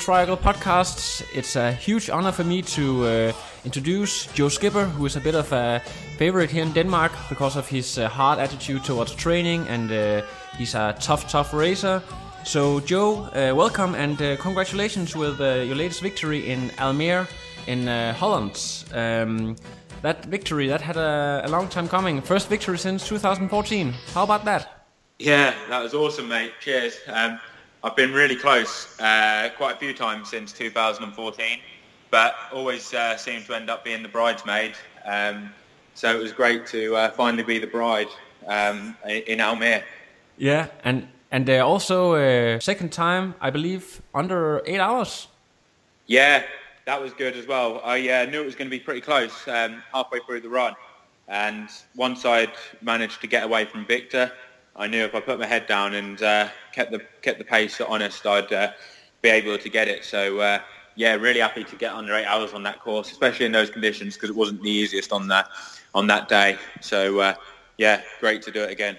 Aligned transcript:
Triangle 0.00 0.36
Podcast. 0.36 1.22
It's 1.34 1.56
a 1.56 1.72
huge 1.72 2.08
honor 2.08 2.32
for 2.32 2.42
me 2.42 2.62
to 2.62 3.04
uh, 3.04 3.32
introduce 3.64 4.26
Joe 4.32 4.48
Skipper, 4.48 4.86
who 4.86 5.04
is 5.04 5.16
a 5.16 5.20
bit 5.20 5.34
of 5.34 5.52
a 5.52 5.80
favorite 6.16 6.50
here 6.50 6.62
in 6.62 6.72
Denmark 6.72 7.12
because 7.28 7.56
of 7.56 7.68
his 7.68 7.98
uh, 7.98 8.08
hard 8.08 8.38
attitude 8.38 8.82
towards 8.82 9.14
training 9.14 9.68
and 9.68 9.92
uh, 9.92 10.22
he's 10.56 10.74
a 10.74 10.96
tough, 10.98 11.30
tough 11.30 11.52
racer. 11.52 12.02
So, 12.44 12.80
Joe, 12.80 13.28
uh, 13.34 13.54
welcome 13.54 13.94
and 13.94 14.20
uh, 14.22 14.36
congratulations 14.36 15.14
with 15.14 15.38
uh, 15.40 15.62
your 15.66 15.76
latest 15.76 16.00
victory 16.00 16.50
in 16.50 16.70
Almere 16.78 17.28
in 17.66 17.86
Holland. 18.14 18.58
Um, 18.94 19.56
that 20.00 20.24
victory 20.24 20.66
that 20.68 20.80
had 20.80 20.96
a, 20.96 21.42
a 21.44 21.48
long 21.48 21.68
time 21.68 21.88
coming. 21.88 22.22
First 22.22 22.48
victory 22.48 22.78
since 22.78 23.06
2014. 23.06 23.92
How 24.14 24.24
about 24.24 24.46
that? 24.46 24.86
Yeah, 25.18 25.54
that 25.68 25.82
was 25.82 25.92
awesome, 25.92 26.28
mate. 26.28 26.52
Cheers. 26.60 26.98
Um, 27.06 27.38
I've 27.82 27.96
been 27.96 28.12
really 28.12 28.36
close 28.36 29.00
uh, 29.00 29.48
quite 29.56 29.76
a 29.76 29.78
few 29.78 29.94
times 29.94 30.28
since 30.28 30.52
2014, 30.52 31.60
but 32.10 32.34
always 32.52 32.92
uh, 32.92 33.16
seemed 33.16 33.46
to 33.46 33.54
end 33.54 33.70
up 33.70 33.84
being 33.84 34.02
the 34.02 34.08
bridesmaid. 34.08 34.74
Um, 35.06 35.50
so 35.94 36.14
it 36.14 36.20
was 36.20 36.32
great 36.32 36.66
to 36.66 36.94
uh, 36.94 37.10
finally 37.12 37.42
be 37.42 37.58
the 37.58 37.66
bride 37.66 38.08
um, 38.46 38.96
in 39.06 39.38
Almere. 39.38 39.82
Yeah, 40.36 40.66
and 40.84 41.08
and 41.30 41.48
uh, 41.48 41.66
also 41.66 42.14
uh, 42.16 42.60
second 42.60 42.92
time, 42.92 43.34
I 43.40 43.48
believe, 43.48 44.02
under 44.14 44.60
eight 44.66 44.80
hours. 44.80 45.28
Yeah, 46.06 46.42
that 46.84 47.00
was 47.00 47.14
good 47.14 47.34
as 47.34 47.46
well. 47.46 47.80
I 47.82 47.96
uh, 48.10 48.26
knew 48.26 48.42
it 48.42 48.46
was 48.46 48.56
going 48.56 48.68
to 48.68 48.76
be 48.76 48.80
pretty 48.80 49.00
close 49.00 49.48
um, 49.48 49.82
halfway 49.90 50.18
through 50.26 50.42
the 50.42 50.50
run, 50.50 50.74
and 51.28 51.70
once 51.96 52.26
I'd 52.26 52.52
managed 52.82 53.22
to 53.22 53.26
get 53.26 53.44
away 53.44 53.64
from 53.64 53.86
Victor, 53.86 54.32
I 54.80 54.86
knew 54.86 55.04
if 55.04 55.14
I 55.14 55.20
put 55.20 55.38
my 55.38 55.44
head 55.44 55.66
down 55.66 55.92
and 55.92 56.22
uh, 56.22 56.48
kept 56.72 56.90
the 56.90 57.00
kept 57.20 57.38
the 57.38 57.44
pace 57.44 57.78
honest, 57.82 58.26
I'd 58.26 58.50
uh, 58.50 58.72
be 59.20 59.28
able 59.28 59.58
to 59.58 59.68
get 59.68 59.88
it. 59.88 60.06
So 60.06 60.40
uh, 60.40 60.60
yeah, 60.96 61.14
really 61.16 61.40
happy 61.40 61.64
to 61.64 61.76
get 61.76 61.92
under 61.92 62.14
eight 62.14 62.24
hours 62.24 62.54
on 62.54 62.62
that 62.62 62.80
course, 62.80 63.12
especially 63.12 63.44
in 63.44 63.52
those 63.52 63.68
conditions 63.68 64.14
because 64.14 64.30
it 64.30 64.36
wasn't 64.36 64.62
the 64.62 64.70
easiest 64.70 65.12
on 65.12 65.28
that 65.28 65.48
on 65.94 66.06
that 66.06 66.28
day. 66.28 66.56
So 66.80 67.20
uh, 67.20 67.34
yeah, 67.76 68.00
great 68.20 68.40
to 68.42 68.50
do 68.50 68.62
it 68.62 68.70
again. 68.70 68.96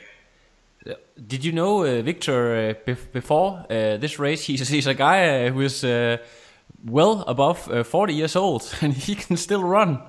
Did 1.28 1.44
you 1.44 1.52
know 1.52 1.84
uh, 1.84 2.04
Victor 2.04 2.76
uh, 2.88 2.94
before 3.12 3.66
this 3.68 4.20
race? 4.20 4.44
He's, 4.48 4.68
he's 4.68 4.88
a 4.88 4.94
guy 4.94 5.50
who 5.50 5.62
is 5.62 5.84
well 6.86 7.22
above 7.28 7.88
40 7.88 8.14
years 8.14 8.36
old 8.36 8.72
and 8.82 8.94
he 8.94 9.16
can 9.16 9.36
still 9.36 9.64
run. 9.64 10.00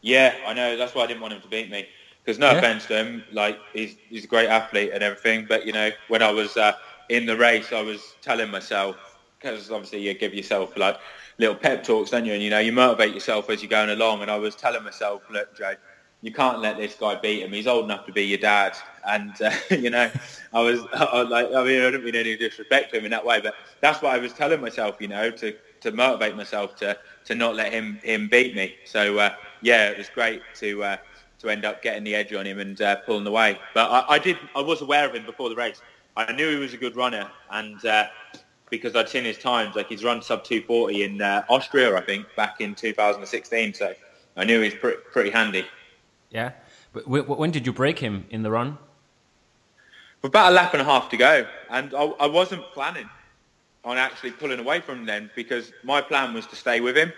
Yeah, 0.00 0.32
I 0.46 0.54
know. 0.54 0.76
That's 0.76 0.94
why 0.94 1.02
I 1.02 1.06
didn't 1.08 1.22
want 1.22 1.34
him 1.34 1.40
to 1.40 1.48
beat 1.48 1.70
me. 1.70 1.88
Because 2.28 2.38
no 2.38 2.50
yeah. 2.50 2.58
offense 2.58 2.84
to 2.88 2.94
him, 2.94 3.24
like 3.32 3.58
he's 3.72 3.96
he's 4.10 4.24
a 4.24 4.26
great 4.26 4.50
athlete 4.50 4.90
and 4.92 5.02
everything, 5.02 5.46
but 5.48 5.64
you 5.64 5.72
know 5.72 5.90
when 6.08 6.22
I 6.22 6.30
was 6.30 6.58
uh, 6.58 6.74
in 7.08 7.24
the 7.24 7.34
race, 7.34 7.72
I 7.72 7.80
was 7.80 8.16
telling 8.20 8.50
myself 8.50 9.16
because 9.40 9.70
obviously 9.70 10.02
you 10.02 10.12
give 10.12 10.34
yourself 10.34 10.76
like 10.76 10.98
little 11.38 11.54
pep 11.54 11.84
talks, 11.84 12.10
don't 12.10 12.26
you? 12.26 12.34
And 12.34 12.42
you 12.42 12.50
know 12.50 12.58
you 12.58 12.70
motivate 12.70 13.14
yourself 13.14 13.48
as 13.48 13.62
you're 13.62 13.70
going 13.70 13.88
along. 13.88 14.20
And 14.20 14.30
I 14.30 14.36
was 14.36 14.54
telling 14.54 14.84
myself, 14.84 15.22
look, 15.30 15.56
Joe, 15.56 15.72
you 16.20 16.30
can't 16.30 16.60
let 16.60 16.76
this 16.76 16.96
guy 16.96 17.14
beat 17.14 17.44
him. 17.44 17.50
He's 17.50 17.66
old 17.66 17.86
enough 17.86 18.04
to 18.04 18.12
be 18.12 18.24
your 18.24 18.36
dad. 18.36 18.76
And 19.06 19.32
uh, 19.40 19.50
you 19.70 19.88
know, 19.88 20.10
I 20.52 20.60
was, 20.60 20.80
I 20.92 21.22
was 21.22 21.30
like, 21.30 21.46
I 21.46 21.64
mean, 21.64 21.80
I 21.80 21.90
don't 21.90 22.04
mean 22.04 22.14
any 22.14 22.36
disrespect 22.36 22.90
to 22.92 22.98
him 22.98 23.06
in 23.06 23.10
that 23.12 23.24
way, 23.24 23.40
but 23.40 23.54
that's 23.80 24.02
what 24.02 24.14
I 24.14 24.18
was 24.18 24.34
telling 24.34 24.60
myself, 24.60 24.96
you 25.00 25.08
know, 25.08 25.30
to 25.30 25.56
to 25.80 25.92
motivate 25.92 26.36
myself 26.36 26.76
to 26.76 26.98
to 27.24 27.34
not 27.34 27.56
let 27.56 27.72
him 27.72 28.00
him 28.02 28.28
beat 28.28 28.54
me. 28.54 28.74
So 28.84 29.18
uh, 29.18 29.34
yeah, 29.62 29.88
it 29.88 29.96
was 29.96 30.10
great 30.10 30.42
to 30.56 30.84
uh, 30.84 30.96
to 31.40 31.48
end 31.48 31.64
up 31.64 31.82
getting 31.82 32.04
the 32.04 32.14
edge 32.14 32.32
on 32.32 32.46
him 32.46 32.58
and 32.58 32.80
uh, 32.80 32.96
pulling 32.96 33.26
away. 33.26 33.58
But 33.74 33.90
I, 33.90 34.14
I, 34.14 34.18
did, 34.18 34.36
I 34.54 34.60
was 34.60 34.80
aware 34.80 35.06
of 35.08 35.14
him 35.14 35.24
before 35.24 35.48
the 35.48 35.54
race. 35.54 35.80
I 36.16 36.32
knew 36.32 36.50
he 36.50 36.56
was 36.56 36.74
a 36.74 36.76
good 36.76 36.96
runner, 36.96 37.30
and 37.50 37.84
uh, 37.84 38.08
because 38.70 38.96
I'd 38.96 39.08
seen 39.08 39.24
his 39.24 39.38
times, 39.38 39.76
like 39.76 39.88
he's 39.88 40.02
run 40.02 40.20
sub 40.20 40.42
240 40.44 41.04
in 41.04 41.22
uh, 41.22 41.44
Austria, 41.48 41.96
I 41.96 42.00
think, 42.00 42.26
back 42.36 42.60
in 42.60 42.74
2016. 42.74 43.74
So 43.74 43.94
I 44.36 44.44
knew 44.44 44.60
he's 44.60 44.74
pretty, 44.74 44.98
pretty 45.12 45.30
handy. 45.30 45.64
Yeah. 46.30 46.52
But 46.92 47.06
when 47.06 47.50
did 47.50 47.66
you 47.66 47.72
break 47.72 47.98
him 47.98 48.26
in 48.30 48.42
the 48.42 48.50
run? 48.50 48.78
With 50.22 50.30
about 50.30 50.50
a 50.50 50.54
lap 50.54 50.72
and 50.72 50.82
a 50.82 50.84
half 50.84 51.08
to 51.10 51.16
go, 51.16 51.46
and 51.70 51.94
I, 51.94 52.02
I 52.02 52.26
wasn't 52.26 52.62
planning 52.72 53.08
on 53.84 53.96
actually 53.96 54.32
pulling 54.32 54.58
away 54.58 54.80
from 54.80 55.00
him 55.00 55.06
then 55.06 55.30
because 55.36 55.72
my 55.84 56.00
plan 56.00 56.34
was 56.34 56.46
to 56.48 56.56
stay 56.56 56.80
with 56.80 56.96
him 56.96 57.12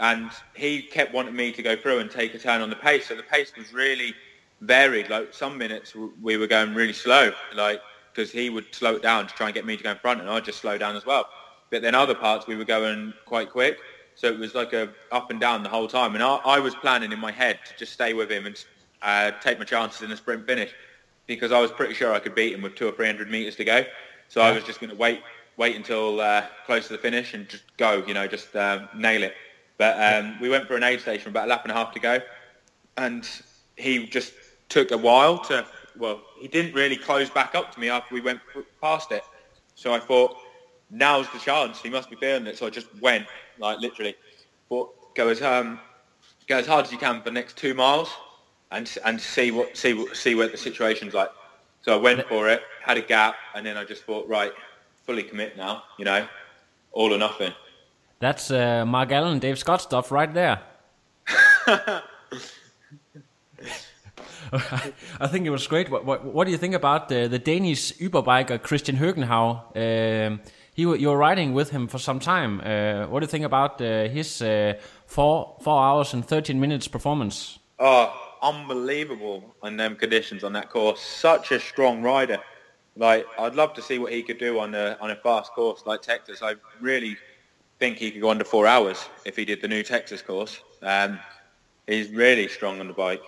and 0.00 0.30
he 0.54 0.82
kept 0.82 1.12
wanting 1.12 1.34
me 1.34 1.52
to 1.52 1.62
go 1.62 1.76
through 1.76 1.98
and 1.98 2.10
take 2.10 2.34
a 2.34 2.38
turn 2.38 2.60
on 2.60 2.70
the 2.70 2.76
pace. 2.76 3.08
So 3.08 3.14
the 3.14 3.22
pace 3.22 3.52
was 3.56 3.72
really 3.72 4.14
varied. 4.60 5.10
Like 5.10 5.32
some 5.34 5.58
minutes 5.58 5.94
we 6.22 6.36
were 6.36 6.46
going 6.46 6.74
really 6.74 6.92
slow, 6.92 7.32
like 7.54 7.80
because 8.12 8.32
he 8.32 8.50
would 8.50 8.74
slow 8.74 8.96
it 8.96 9.02
down 9.02 9.26
to 9.26 9.34
try 9.34 9.46
and 9.46 9.54
get 9.54 9.64
me 9.64 9.76
to 9.76 9.82
go 9.82 9.90
in 9.90 9.98
front, 9.98 10.20
and 10.20 10.28
I'd 10.28 10.44
just 10.44 10.60
slow 10.60 10.78
down 10.78 10.96
as 10.96 11.06
well. 11.06 11.28
But 11.70 11.82
then 11.82 11.94
other 11.94 12.14
parts 12.14 12.46
we 12.46 12.56
were 12.56 12.64
going 12.64 13.12
quite 13.26 13.50
quick, 13.50 13.78
so 14.14 14.26
it 14.26 14.38
was 14.38 14.54
like 14.54 14.72
a 14.72 14.88
up 15.12 15.30
and 15.30 15.40
down 15.40 15.62
the 15.62 15.68
whole 15.68 15.88
time. 15.88 16.14
And 16.14 16.22
I, 16.22 16.36
I 16.36 16.58
was 16.58 16.74
planning 16.74 17.12
in 17.12 17.20
my 17.20 17.30
head 17.30 17.60
to 17.66 17.76
just 17.76 17.92
stay 17.92 18.14
with 18.14 18.30
him 18.30 18.46
and 18.46 18.64
uh, 19.02 19.32
take 19.40 19.58
my 19.58 19.64
chances 19.64 20.02
in 20.02 20.10
the 20.10 20.16
sprint 20.16 20.46
finish 20.46 20.72
because 21.26 21.52
I 21.52 21.60
was 21.60 21.70
pretty 21.70 21.94
sure 21.94 22.12
I 22.12 22.18
could 22.18 22.34
beat 22.34 22.54
him 22.54 22.62
with 22.62 22.74
two 22.74 22.88
or 22.88 22.92
three 22.92 23.06
hundred 23.06 23.30
meters 23.30 23.56
to 23.56 23.64
go. 23.64 23.84
So 24.28 24.40
I 24.40 24.52
was 24.52 24.64
just 24.64 24.80
going 24.80 24.90
to 24.90 24.96
wait, 24.96 25.22
wait 25.56 25.76
until 25.76 26.20
uh, 26.20 26.44
close 26.66 26.86
to 26.88 26.92
the 26.94 26.98
finish 26.98 27.34
and 27.34 27.48
just 27.48 27.64
go, 27.76 28.04
you 28.06 28.14
know, 28.14 28.26
just 28.26 28.54
uh, 28.54 28.86
nail 28.94 29.22
it. 29.22 29.34
But 29.78 29.96
um, 30.24 30.38
we 30.40 30.48
went 30.48 30.66
for 30.66 30.76
an 30.76 30.82
aid 30.82 31.00
station 31.00 31.28
about 31.28 31.46
a 31.46 31.48
lap 31.48 31.62
and 31.62 31.72
a 31.72 31.74
half 31.74 31.94
to 31.94 32.00
go, 32.00 32.20
and 32.96 33.28
he 33.76 34.06
just 34.06 34.32
took 34.68 34.90
a 34.90 34.98
while 34.98 35.38
to. 35.44 35.64
Well, 35.96 36.20
he 36.38 36.48
didn't 36.48 36.74
really 36.74 36.96
close 36.96 37.30
back 37.30 37.54
up 37.54 37.72
to 37.74 37.80
me 37.80 37.88
after 37.88 38.14
we 38.14 38.20
went 38.20 38.40
past 38.80 39.10
it. 39.10 39.22
So 39.74 39.94
I 39.94 40.00
thought, 40.00 40.36
now's 40.90 41.28
the 41.32 41.38
chance. 41.38 41.80
He 41.80 41.90
must 41.90 42.10
be 42.10 42.16
feeling 42.16 42.46
it. 42.46 42.58
So 42.58 42.66
I 42.66 42.70
just 42.70 42.86
went, 43.00 43.26
like 43.58 43.80
literally, 43.80 44.14
but 44.68 44.88
go 45.14 45.28
as 45.28 45.42
um, 45.42 45.80
go 46.48 46.58
as 46.58 46.66
hard 46.66 46.84
as 46.84 46.92
you 46.92 46.98
can 46.98 47.18
for 47.18 47.24
the 47.24 47.30
next 47.30 47.56
two 47.56 47.74
miles, 47.74 48.10
and 48.72 48.92
and 49.04 49.20
see 49.20 49.50
what 49.52 49.76
see 49.76 50.06
see 50.14 50.34
what 50.34 50.50
the 50.50 50.58
situation's 50.58 51.14
like. 51.14 51.30
So 51.82 51.94
I 51.94 51.96
went 51.96 52.26
for 52.28 52.48
it, 52.48 52.62
had 52.82 52.96
a 52.96 53.02
gap, 53.02 53.36
and 53.54 53.64
then 53.64 53.76
I 53.76 53.84
just 53.84 54.02
thought, 54.04 54.28
right, 54.28 54.52
fully 55.06 55.22
commit 55.22 55.56
now. 55.56 55.84
You 55.98 56.04
know, 56.04 56.26
all 56.92 57.14
or 57.14 57.18
nothing. 57.18 57.52
That's 58.20 58.50
uh, 58.50 58.84
Mark 58.86 59.12
Allen, 59.12 59.38
Dave 59.38 59.58
Scott 59.58 59.80
stuff 59.80 60.10
right 60.10 60.32
there. 60.32 60.60
I 65.20 65.26
think 65.28 65.46
it 65.46 65.50
was 65.50 65.66
great. 65.66 65.90
What, 65.90 66.04
what, 66.04 66.24
what, 66.24 66.44
do 66.44 66.50
you 66.50 66.58
think 66.58 66.74
about 66.74 67.08
the, 67.08 67.28
the 67.28 67.38
Danish 67.38 67.92
Uberbiker 67.98 68.62
Christian 68.62 68.96
Høgenhaug? 68.96 69.76
Um, 69.76 70.40
he, 70.72 70.82
you 70.82 71.08
were 71.08 71.16
riding 71.16 71.54
with 71.54 71.70
him 71.70 71.86
for 71.88 71.98
some 71.98 72.18
time. 72.18 72.60
Uh, 72.60 73.06
what 73.08 73.20
do 73.20 73.24
you 73.24 73.30
think 73.30 73.44
about 73.44 73.80
uh, 73.80 74.08
his 74.08 74.40
uh, 74.40 74.74
four 75.06 75.56
four 75.60 75.82
hours 75.82 76.14
and 76.14 76.24
thirteen 76.24 76.60
minutes 76.60 76.88
performance? 76.88 77.58
Oh, 77.78 78.12
unbelievable 78.42 79.54
on 79.62 79.76
them 79.76 79.96
conditions 79.96 80.44
on 80.44 80.52
that 80.52 80.70
course. 80.70 81.00
Such 81.00 81.52
a 81.52 81.60
strong 81.60 82.02
rider. 82.02 82.38
Like 82.96 83.26
I'd 83.38 83.54
love 83.54 83.74
to 83.74 83.82
see 83.82 83.98
what 83.98 84.12
he 84.12 84.22
could 84.22 84.38
do 84.38 84.60
on 84.60 84.74
a 84.74 84.96
on 85.00 85.10
a 85.10 85.16
fast 85.16 85.52
course 85.52 85.82
like 85.84 86.00
Texas. 86.02 86.42
I 86.42 86.54
really 86.80 87.16
think 87.78 87.98
he 87.98 88.10
could 88.10 88.20
go 88.20 88.30
under 88.30 88.44
four 88.44 88.66
hours 88.66 89.08
if 89.24 89.36
he 89.36 89.44
did 89.44 89.60
the 89.60 89.68
new 89.68 89.82
Texas 89.82 90.22
course. 90.22 90.60
Um, 90.82 91.18
he's 91.86 92.10
really 92.10 92.48
strong 92.48 92.80
on 92.80 92.88
the 92.88 92.92
bike. 92.92 93.22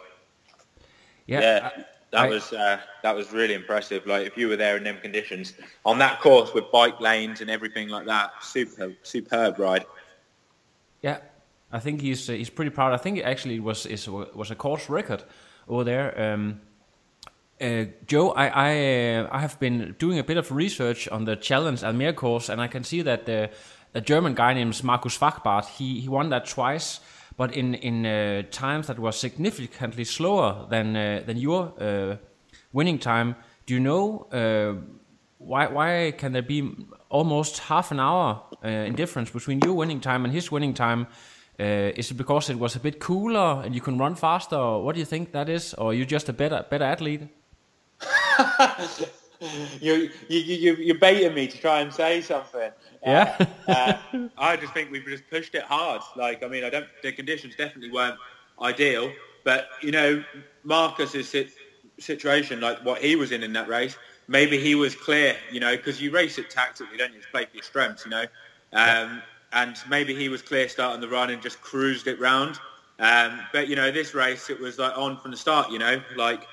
Yeah. 1.27 1.41
yeah. 1.41 1.71
that 2.11 2.21
I- 2.21 2.29
was 2.29 2.53
uh, 2.53 2.81
that 3.03 3.15
was 3.15 3.33
really 3.33 3.55
impressive. 3.55 4.07
Like 4.07 4.27
if 4.27 4.37
you 4.37 4.49
were 4.49 4.57
there 4.57 4.77
in 4.77 4.85
them 4.85 4.99
conditions 5.01 5.55
on 5.85 5.99
that 5.99 6.21
course 6.21 6.53
with 6.53 6.71
bike 6.73 7.01
lanes 7.01 7.41
and 7.41 7.51
everything 7.51 7.89
like 7.89 8.07
that, 8.07 8.33
super 8.43 8.93
superb 9.03 9.59
ride. 9.59 9.87
Yeah, 11.03 11.19
I 11.73 11.79
think 11.79 12.01
he's 12.01 12.29
uh, 12.29 12.33
he's 12.33 12.51
pretty 12.51 12.71
proud. 12.71 12.93
I 12.93 12.97
think 12.97 13.19
it 13.19 13.23
actually 13.23 13.61
was 13.61 13.87
is 13.87 14.09
was 14.09 14.51
a 14.51 14.57
course 14.57 14.91
record 14.91 15.23
over 15.69 15.85
there. 15.85 16.21
Um, 16.21 16.61
uh, 17.61 17.85
Joe, 18.07 18.31
I 18.31 18.49
I, 18.49 19.17
uh, 19.17 19.29
I 19.31 19.41
have 19.41 19.61
been 19.61 19.95
doing 19.99 20.19
a 20.19 20.25
bit 20.25 20.37
of 20.37 20.51
research 20.51 21.09
on 21.09 21.25
the 21.25 21.37
Challenge 21.37 21.81
Almere 21.83 22.15
course, 22.15 22.49
and 22.49 22.61
I 22.61 22.67
can 22.67 22.85
see 22.85 23.03
that 23.03 23.27
the 23.27 23.51
a 23.95 24.01
German 24.01 24.35
guy 24.35 24.55
named 24.55 24.83
Markus 24.85 25.19
Fachbach 25.19 25.67
he 25.67 26.01
he 26.01 26.09
won 26.09 26.31
that 26.31 26.47
twice, 26.47 27.01
but 27.37 27.53
in 27.55 27.75
in 27.75 28.07
uh, 28.07 28.43
times 28.51 28.87
that 28.87 28.99
were 28.99 29.13
significantly 29.13 30.05
slower 30.05 30.67
than 30.71 30.97
uh, 30.97 31.23
than 31.27 31.37
your 31.37 31.73
uh, 31.81 32.17
winning 32.73 32.99
time. 32.99 33.37
Do 33.67 33.75
you 33.75 33.81
know 33.81 34.27
uh, 34.33 34.75
why 35.39 35.67
why 35.67 36.13
can 36.17 36.33
there 36.33 36.43
be 36.43 36.77
almost 37.09 37.59
half 37.59 37.91
an 37.91 38.01
hour 38.01 38.43
uh, 38.65 38.69
in 38.69 38.95
difference 38.95 39.31
between 39.31 39.61
your 39.61 39.75
winning 39.75 40.01
time 40.01 40.25
and 40.25 40.33
his 40.33 40.51
winning 40.53 40.75
time? 40.75 41.07
Uh, 41.59 41.93
is 41.95 42.11
it 42.11 42.17
because 42.17 42.49
it 42.49 42.59
was 42.59 42.77
a 42.77 42.81
bit 42.81 43.01
cooler 43.01 43.63
and 43.63 43.75
you 43.75 43.83
can 43.83 43.99
run 43.99 44.15
faster? 44.15 44.57
Or 44.57 44.83
what 44.83 44.95
do 44.95 44.99
you 44.99 45.05
think 45.07 45.33
that 45.33 45.49
is? 45.49 45.75
Or 45.75 45.93
you 45.93 46.07
just 46.07 46.29
a 46.29 46.33
better 46.33 46.65
better 46.71 46.85
athlete? 46.85 47.23
you 49.81 50.11
you 50.29 50.39
you 50.39 50.75
you're 50.77 50.99
baiting 50.99 51.35
me 51.35 51.47
to 51.49 51.59
try 51.59 51.81
and 51.81 51.93
say 51.93 52.21
something. 52.21 52.71
Yeah. 53.05 53.37
uh, 53.69 53.95
I 54.39 54.57
just 54.57 54.73
think 54.73 54.91
we've 54.91 55.05
just 55.05 55.29
pushed 55.31 55.55
it 55.55 55.63
hard. 55.63 56.03
Like, 56.17 56.43
I 56.43 56.49
mean, 56.49 56.65
I 56.65 56.71
don't. 56.71 56.87
The 57.03 57.13
conditions 57.13 57.55
definitely 57.57 57.91
weren't 57.91 58.19
ideal, 58.61 59.13
but 59.45 59.69
you 59.83 59.93
know, 59.93 60.23
Marcus's 60.65 61.29
sit, 61.29 61.51
situation, 61.99 62.61
like 62.61 62.85
what 62.85 63.01
he 63.03 63.17
was 63.17 63.33
in 63.33 63.43
in 63.43 63.53
that 63.55 63.69
race, 63.69 63.97
maybe 64.29 64.59
he 64.59 64.75
was 64.75 64.95
clear. 64.95 65.37
You 65.53 65.61
know, 65.61 65.77
because 65.77 66.01
you 66.01 66.11
race 66.11 66.39
it 66.39 66.51
tactically, 66.51 66.97
don't 66.97 67.13
you? 67.13 67.19
Just 67.19 67.31
play 67.31 67.45
for 67.45 67.57
your 67.57 67.63
strengths. 67.63 68.05
You 68.05 68.11
know, 68.11 68.25
um, 68.73 69.23
and 69.53 69.77
maybe 69.89 70.15
he 70.15 70.29
was 70.29 70.43
clear 70.43 70.69
starting 70.69 71.01
the 71.01 71.09
run 71.09 71.31
and 71.31 71.43
just 71.43 71.61
cruised 71.61 72.07
it 72.07 72.21
round. 72.21 72.59
Um, 72.99 73.41
but 73.53 73.69
you 73.69 73.77
know, 73.77 73.91
this 73.91 74.15
race 74.15 74.51
it 74.51 74.61
was 74.61 74.79
like 74.79 74.97
on 74.97 75.17
from 75.17 75.31
the 75.31 75.37
start. 75.37 75.71
You 75.71 75.79
know, 75.79 76.03
like 76.17 76.47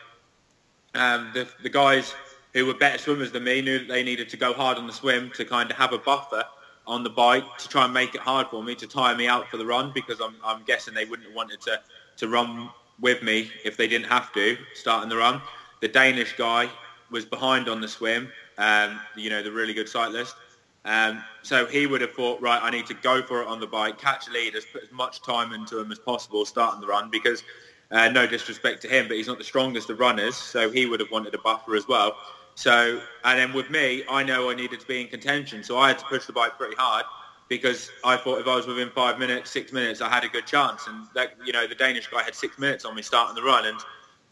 um, 0.96 1.30
the 1.34 1.48
the 1.64 1.70
guys 1.70 2.14
who 2.58 2.66
were 2.66 2.74
better 2.74 2.98
swimmers 2.98 3.32
than 3.32 3.44
me 3.44 3.62
knew 3.62 3.78
that 3.78 3.88
they 3.88 4.02
needed 4.02 4.28
to 4.28 4.36
go 4.36 4.52
hard 4.52 4.80
on 4.80 4.88
the 4.88 4.94
swim 4.94 5.30
to 5.30 5.46
kind 5.46 5.70
of 5.70 5.78
have 5.78 5.94
a 5.94 5.98
buffer 6.00 6.44
on 6.88 7.04
the 7.04 7.10
bike 7.10 7.44
to 7.60 7.70
try 7.70 7.86
and 7.86 7.94
make 7.94 8.16
it 8.16 8.22
hard 8.22 8.48
for 8.48 8.64
me 8.64 8.74
to 8.74 8.88
tire 8.88 9.16
me 9.16 9.28
out 9.28 9.48
for 9.48 9.58
the 9.58 9.66
run 9.66 9.92
because 9.94 10.20
I'm, 10.20 10.36
I'm 10.44 10.64
guessing 10.64 10.96
they 10.96 11.06
wouldn't 11.06 11.28
have 11.28 11.36
wanted 11.36 11.62
to, 11.62 11.80
to 12.18 12.28
run 12.28 12.72
with 13.00 13.22
me 13.22 13.52
if 13.64 13.78
they 13.78 13.88
didn't 13.88 14.08
have 14.08 14.34
to 14.34 14.58
starting 14.74 15.08
the 15.08 15.18
run. 15.18 15.40
The 15.82 15.88
Danish 15.88 16.36
guy 16.36 16.68
was 17.12 17.26
behind 17.26 17.70
on 17.70 17.80
the 17.80 17.88
swim, 17.88 18.32
um, 18.58 19.00
you 19.16 19.30
know, 19.30 19.44
the 19.44 19.52
really 19.52 19.76
good 19.76 19.88
cyclist. 19.88 20.34
Um, 20.84 21.24
so 21.44 21.68
he 21.68 21.86
would 21.86 22.02
have 22.02 22.14
thought, 22.14 22.42
right, 22.42 22.60
I 22.64 22.72
need 22.72 22.88
to 22.88 22.96
go 22.96 23.22
for 23.22 23.44
it 23.44 23.48
on 23.48 23.60
the 23.60 23.68
bike, 23.68 24.00
catch 24.00 24.30
leaders, 24.30 24.66
put 24.74 24.82
as 24.82 24.92
much 24.92 25.22
time 25.22 25.54
into 25.54 25.80
him 25.80 25.92
as 25.92 26.00
possible 26.00 26.44
starting 26.44 26.82
the 26.82 26.88
run 26.88 27.12
because 27.12 27.44
uh, 27.92 28.10
no 28.10 28.26
disrespect 28.26 28.82
to 28.82 28.88
him, 28.88 29.08
but 29.08 29.16
he's 29.16 29.28
not 29.28 29.38
the 29.38 29.44
strongest 29.44 29.92
of 29.92 30.00
runners, 30.00 30.36
so 30.36 30.72
he 30.72 30.88
would 30.88 31.00
have 31.00 31.12
wanted 31.12 31.36
a 31.36 31.38
buffer 31.38 31.76
as 31.76 31.88
well. 31.88 32.16
So, 32.58 33.00
and 33.24 33.38
then 33.38 33.54
with 33.54 33.70
me, 33.70 34.04
I 34.10 34.24
know 34.24 34.50
I 34.50 34.56
needed 34.56 34.80
to 34.80 34.88
be 34.88 35.00
in 35.00 35.10
contention, 35.10 35.64
so 35.64 35.78
I 35.78 35.90
had 35.90 36.00
to 36.00 36.06
push 36.06 36.26
the 36.26 36.34
bike 36.34 36.58
pretty 36.58 36.76
hard 36.76 37.06
because 37.50 37.92
I 38.04 38.18
thought 38.18 38.42
if 38.42 38.48
I 38.48 38.56
was 38.56 38.66
within 38.66 38.90
five 38.90 39.20
minutes, 39.20 39.52
six 39.52 39.72
minutes, 39.72 40.02
I 40.02 40.10
had 40.10 40.24
a 40.24 40.28
good 40.28 40.48
chance. 40.48 40.88
And 40.88 41.06
that, 41.14 41.36
you 41.46 41.54
know, 41.54 41.68
the 41.68 41.76
Danish 41.76 42.08
guy 42.08 42.24
had 42.24 42.34
six 42.34 42.58
minutes 42.58 42.84
on 42.84 42.96
me 42.96 43.04
starting 43.04 43.36
the 43.36 43.44
run, 43.44 43.68
and 43.68 43.78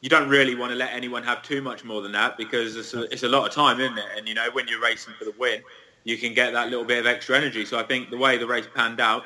you 0.01 0.09
don't 0.09 0.27
really 0.27 0.55
want 0.55 0.71
to 0.71 0.75
let 0.75 0.91
anyone 0.91 1.21
have 1.21 1.43
too 1.43 1.61
much 1.61 1.83
more 1.83 2.01
than 2.01 2.13
that 2.13 2.35
because 2.35 2.75
it's 2.75 2.95
a, 2.95 3.03
it's 3.13 3.21
a 3.21 3.29
lot 3.29 3.47
of 3.47 3.53
time, 3.53 3.79
isn't 3.79 3.99
it? 3.99 4.05
And 4.17 4.27
you 4.27 4.33
know, 4.33 4.49
when 4.53 4.67
you're 4.67 4.81
racing 4.81 5.13
for 5.19 5.25
the 5.25 5.35
win, 5.37 5.61
you 6.03 6.17
can 6.17 6.33
get 6.33 6.51
that 6.53 6.71
little 6.71 6.83
bit 6.83 6.97
of 6.97 7.05
extra 7.05 7.37
energy. 7.37 7.63
So 7.63 7.77
I 7.77 7.83
think 7.83 8.09
the 8.09 8.17
way 8.17 8.39
the 8.39 8.47
race 8.47 8.67
panned 8.73 9.01
out, 9.01 9.23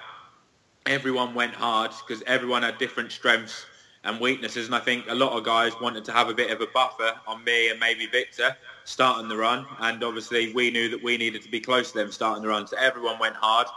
everyone 0.86 1.34
went 1.34 1.54
hard 1.54 1.92
because 2.06 2.22
everyone 2.28 2.64
had 2.64 2.78
different 2.78 3.14
strengths 3.14 3.66
and 4.04 4.20
weaknesses. 4.20 4.66
And 4.66 4.76
I 4.76 4.80
think 4.80 5.06
a 5.10 5.16
lot 5.16 5.38
of 5.38 5.44
guys 5.44 5.74
wanted 5.82 6.06
to 6.06 6.12
have 6.12 6.30
a 6.30 6.34
bit 6.34 6.52
of 6.52 6.62
a 6.62 6.68
buffer 6.68 7.14
on 7.28 7.44
me 7.44 7.70
and 7.70 7.80
maybe 7.80 8.08
Victor 8.08 8.56
starting 8.86 9.28
the 9.28 9.38
run. 9.38 9.66
And 9.80 10.04
obviously 10.04 10.54
we 10.54 10.72
knew 10.72 10.90
that 10.90 11.04
we 11.04 11.18
needed 11.18 11.42
to 11.44 11.50
be 11.50 11.60
close 11.60 11.92
to 11.92 11.98
them 11.98 12.12
starting 12.12 12.42
the 12.42 12.50
run. 12.50 12.68
So 12.68 12.78
everyone 12.78 13.20
went 13.20 13.36
hard. 13.36 13.68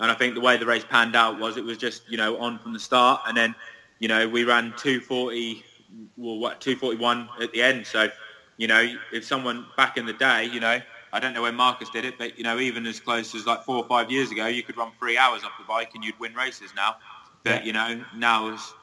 And 0.00 0.10
I 0.10 0.14
think 0.14 0.34
the 0.34 0.40
way 0.40 0.56
the 0.56 0.66
race 0.66 0.84
panned 0.84 1.16
out 1.16 1.38
was 1.38 1.56
it 1.56 1.64
was 1.64 1.78
just, 1.78 2.02
you 2.08 2.16
know, 2.16 2.36
on 2.38 2.58
from 2.58 2.72
the 2.72 2.80
start. 2.80 3.22
And 3.26 3.36
then, 3.36 3.54
you 3.98 4.08
know, 4.08 4.28
we 4.28 4.44
ran 4.44 4.74
240, 4.76 5.64
well, 6.16 6.38
what, 6.38 6.60
241 6.60 7.28
at 7.40 7.52
the 7.52 7.62
end. 7.62 7.86
So, 7.86 8.08
you 8.58 8.66
know, 8.66 8.94
if 9.12 9.24
someone 9.24 9.66
back 9.76 9.96
in 9.96 10.06
the 10.06 10.12
day, 10.12 10.44
you 10.44 10.60
know, 10.60 10.80
I 11.12 11.20
don't 11.20 11.32
know 11.32 11.42
when 11.42 11.54
Marcus 11.54 11.88
did 11.88 12.04
it, 12.04 12.18
but, 12.18 12.36
you 12.36 12.44
know, 12.44 12.58
even 12.58 12.84
as 12.86 13.00
close 13.00 13.34
as 13.34 13.46
like 13.46 13.62
four 13.62 13.76
or 13.76 13.84
five 13.84 14.10
years 14.10 14.30
ago, 14.30 14.46
you 14.46 14.62
could 14.62 14.76
run 14.76 14.90
three 14.98 15.16
hours 15.16 15.44
off 15.44 15.52
the 15.58 15.64
bike 15.64 15.92
and 15.94 16.04
you'd 16.04 16.18
win 16.18 16.34
races 16.34 16.72
now. 16.76 16.96
But, 17.42 17.64
you 17.64 17.72
know, 17.72 18.04
now 18.14 18.48
it's 18.48 18.74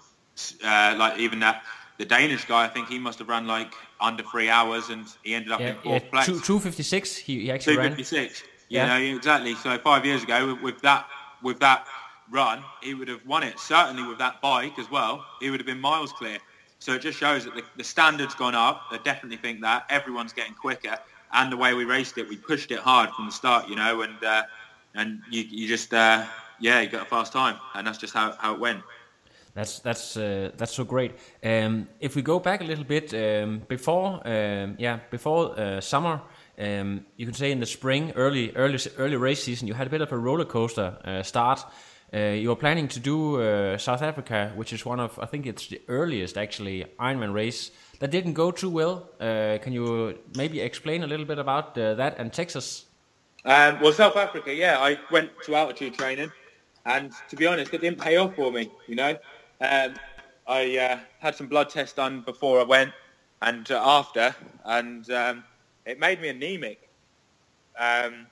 uh, 0.64 0.96
like 0.98 1.20
even 1.20 1.40
that, 1.40 1.64
the 1.98 2.06
Danish 2.06 2.46
guy, 2.46 2.66
I 2.66 2.68
think 2.68 2.88
he 2.88 3.00
must 3.00 3.20
have 3.20 3.30
run 3.30 3.48
like 3.48 3.74
under 4.00 4.24
three 4.24 4.50
hours 4.50 4.90
and 4.90 5.06
he 5.24 5.34
ended 5.36 5.52
up 5.52 5.62
Yeah, 5.62 5.70
in 5.70 5.76
yeah 5.76 6.00
fourth 6.00 6.12
place. 6.12 6.26
two 6.26 6.40
two 6.40 6.60
fifty 6.60 6.84
six. 6.84 7.16
He, 7.18 7.42
he 7.42 7.52
actually 7.52 7.78
ran. 7.78 7.96
256. 7.96 8.44
You 8.70 8.80
Yeah. 8.80 8.88
know, 8.88 9.16
exactly. 9.16 9.56
So 9.56 9.78
five 9.78 10.06
years 10.06 10.24
ago, 10.24 10.54
with, 10.54 10.62
with 10.62 10.82
that 10.82 11.08
with 11.44 11.60
that 11.60 11.86
run, 12.32 12.64
he 12.82 12.94
would 12.94 13.08
have 13.08 13.26
won 13.28 13.44
it. 13.44 13.60
Certainly 13.60 14.04
with 14.04 14.18
that 14.18 14.42
bike 14.42 14.80
as 14.80 14.90
well, 14.90 15.24
he 15.40 15.50
would 15.50 15.60
have 15.60 15.68
been 15.68 15.80
miles 15.80 16.12
clear. 16.14 16.40
So 16.80 16.94
it 16.94 17.02
just 17.02 17.18
shows 17.18 17.46
that 17.46 17.56
the, 17.56 17.64
the 17.78 17.84
standard's 17.84 18.36
gone 18.36 18.56
up. 18.56 18.82
I 18.92 18.98
definitely 18.98 19.38
think 19.38 19.62
that 19.62 19.86
everyone's 19.90 20.34
getting 20.34 20.54
quicker, 20.54 20.98
and 21.32 21.52
the 21.52 21.58
way 21.58 21.74
we 21.74 21.86
raced 21.86 22.18
it, 22.18 22.28
we 22.28 22.38
pushed 22.38 22.72
it 22.72 22.80
hard 22.80 23.12
from 23.12 23.28
the 23.28 23.32
start. 23.32 23.70
You 23.70 23.76
know, 23.76 24.02
and 24.02 24.22
uh, 24.24 24.44
and 24.96 25.22
you, 25.30 25.44
you 25.48 25.68
just 25.68 25.94
uh, 25.94 26.26
yeah, 26.60 26.82
you 26.82 26.90
got 26.90 27.04
a 27.04 27.06
fast 27.06 27.32
time, 27.32 27.58
and 27.76 27.86
that's 27.86 27.98
just 27.98 28.14
how, 28.14 28.36
how 28.40 28.54
it 28.54 28.60
went. 28.60 28.82
That's 29.56 29.80
that's 29.80 30.18
uh, 30.18 30.52
that's 30.58 30.74
so 30.74 30.84
great. 30.84 31.12
Um, 31.44 31.88
if 32.00 32.16
we 32.16 32.24
go 32.24 32.40
back 32.40 32.62
a 32.62 32.64
little 32.64 32.84
bit 32.84 33.14
um, 33.14 33.62
before, 33.68 34.20
um, 34.28 34.76
yeah, 34.80 35.00
before 35.12 35.60
uh, 35.60 35.80
summer, 35.80 36.22
um, 36.58 37.06
you 37.18 37.26
can 37.26 37.36
say 37.36 37.52
in 37.52 37.60
the 37.60 37.68
spring, 37.68 38.14
early 38.16 38.52
early 38.56 38.80
early 38.98 39.16
race 39.16 39.44
season, 39.44 39.68
you 39.68 39.76
had 39.76 39.86
a 39.86 39.92
bit 39.92 40.02
of 40.02 40.12
a 40.12 40.18
roller 40.18 40.46
coaster 40.46 40.98
uh, 41.06 41.22
start. 41.22 41.64
Uh, 42.12 42.18
you 42.18 42.50
were 42.50 42.56
planning 42.56 42.88
to 42.88 43.00
do 43.00 43.42
uh, 43.42 43.78
South 43.78 44.02
Africa, 44.02 44.52
which 44.56 44.74
is 44.74 44.86
one 44.86 45.00
of 45.00 45.20
I 45.20 45.28
think 45.28 45.46
it's 45.46 45.68
the 45.68 45.82
earliest 45.88 46.36
actually 46.36 46.86
Ironman 47.00 47.34
race 47.34 47.70
that 48.00 48.10
didn't 48.10 48.34
go 48.34 48.50
too 48.52 48.72
well. 48.72 49.08
Uh, 49.20 49.60
can 49.62 49.72
you 49.72 50.18
maybe 50.36 50.62
explain 50.62 51.04
a 51.04 51.08
little 51.08 51.26
bit 51.28 51.38
about 51.38 51.76
that 51.76 52.18
and 52.18 52.34
Texas? 52.34 52.86
Um, 53.46 53.82
well, 53.82 53.92
South 53.92 54.16
Africa, 54.16 54.54
yeah, 54.54 54.80
I 54.80 54.98
went 55.12 55.30
to 55.44 55.56
altitude 55.56 55.96
training, 55.96 56.32
and 56.86 57.12
to 57.30 57.36
be 57.36 57.46
honest, 57.46 57.74
it 57.74 57.82
didn't 57.82 58.00
pay 58.00 58.18
off 58.18 58.36
for 58.36 58.52
me. 58.52 58.72
You 58.88 58.96
know, 58.96 59.18
um, 59.62 59.96
I 60.48 60.78
uh, 60.78 61.00
had 61.20 61.36
some 61.36 61.48
blood 61.48 61.70
tests 61.70 61.96
done 61.96 62.22
before 62.22 62.60
I 62.60 62.64
went 62.64 62.92
and 63.42 63.70
uh, 63.72 63.82
after, 63.84 64.36
and 64.66 65.10
um, 65.12 65.44
it 65.86 66.00
made 66.00 66.22
me 66.22 66.30
anemic. 66.30 66.90
Um, 67.78 68.28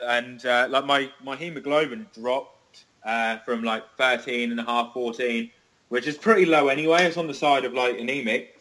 and 0.00 0.44
uh, 0.46 0.68
like 0.70 0.86
my, 0.86 1.10
my 1.22 1.36
hemoglobin 1.36 2.06
dropped 2.14 2.84
uh, 3.04 3.38
from 3.38 3.62
like 3.62 3.84
13 3.96 4.50
and 4.50 4.60
a 4.60 4.64
half, 4.64 4.92
14, 4.92 5.50
which 5.88 6.06
is 6.06 6.16
pretty 6.16 6.46
low 6.46 6.68
anyway. 6.68 7.04
It's 7.04 7.16
on 7.16 7.26
the 7.26 7.34
side 7.34 7.64
of 7.64 7.74
like 7.74 7.98
anemic 7.98 8.60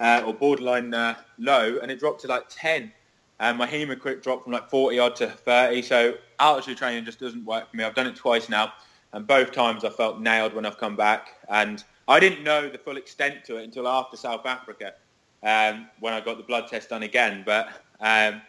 uh, 0.00 0.22
or 0.26 0.34
borderline 0.34 0.94
uh, 0.94 1.16
low, 1.38 1.78
and 1.82 1.90
it 1.90 2.00
dropped 2.00 2.22
to 2.22 2.28
like 2.28 2.44
10 2.48 2.92
and 3.40 3.58
my 3.58 3.66
hematocrit 3.66 4.22
dropped 4.22 4.44
from 4.44 4.52
like 4.52 4.68
40 4.68 4.98
odd 4.98 5.16
to 5.16 5.28
30. 5.28 5.82
So 5.82 6.14
altitude 6.40 6.78
training 6.78 7.04
just 7.04 7.20
doesn't 7.20 7.44
work 7.44 7.70
for 7.70 7.76
me. 7.76 7.84
I've 7.84 7.94
done 7.94 8.06
it 8.06 8.16
twice 8.16 8.48
now, 8.48 8.72
and 9.12 9.26
both 9.26 9.52
times 9.52 9.84
I 9.84 9.90
felt 9.90 10.20
nailed 10.20 10.54
when 10.54 10.66
I've 10.66 10.78
come 10.78 10.96
back. 10.96 11.28
And 11.48 11.82
I 12.06 12.20
didn't 12.20 12.42
know 12.42 12.68
the 12.68 12.78
full 12.78 12.96
extent 12.96 13.44
to 13.46 13.56
it 13.56 13.64
until 13.64 13.88
after 13.88 14.16
South 14.16 14.46
Africa, 14.46 14.94
um, 15.42 15.88
when 16.00 16.12
I 16.12 16.20
got 16.20 16.36
the 16.36 16.42
blood 16.42 16.68
test 16.68 16.90
done 16.90 17.02
again. 17.02 17.42
But 17.44 17.68
um, 18.00 18.42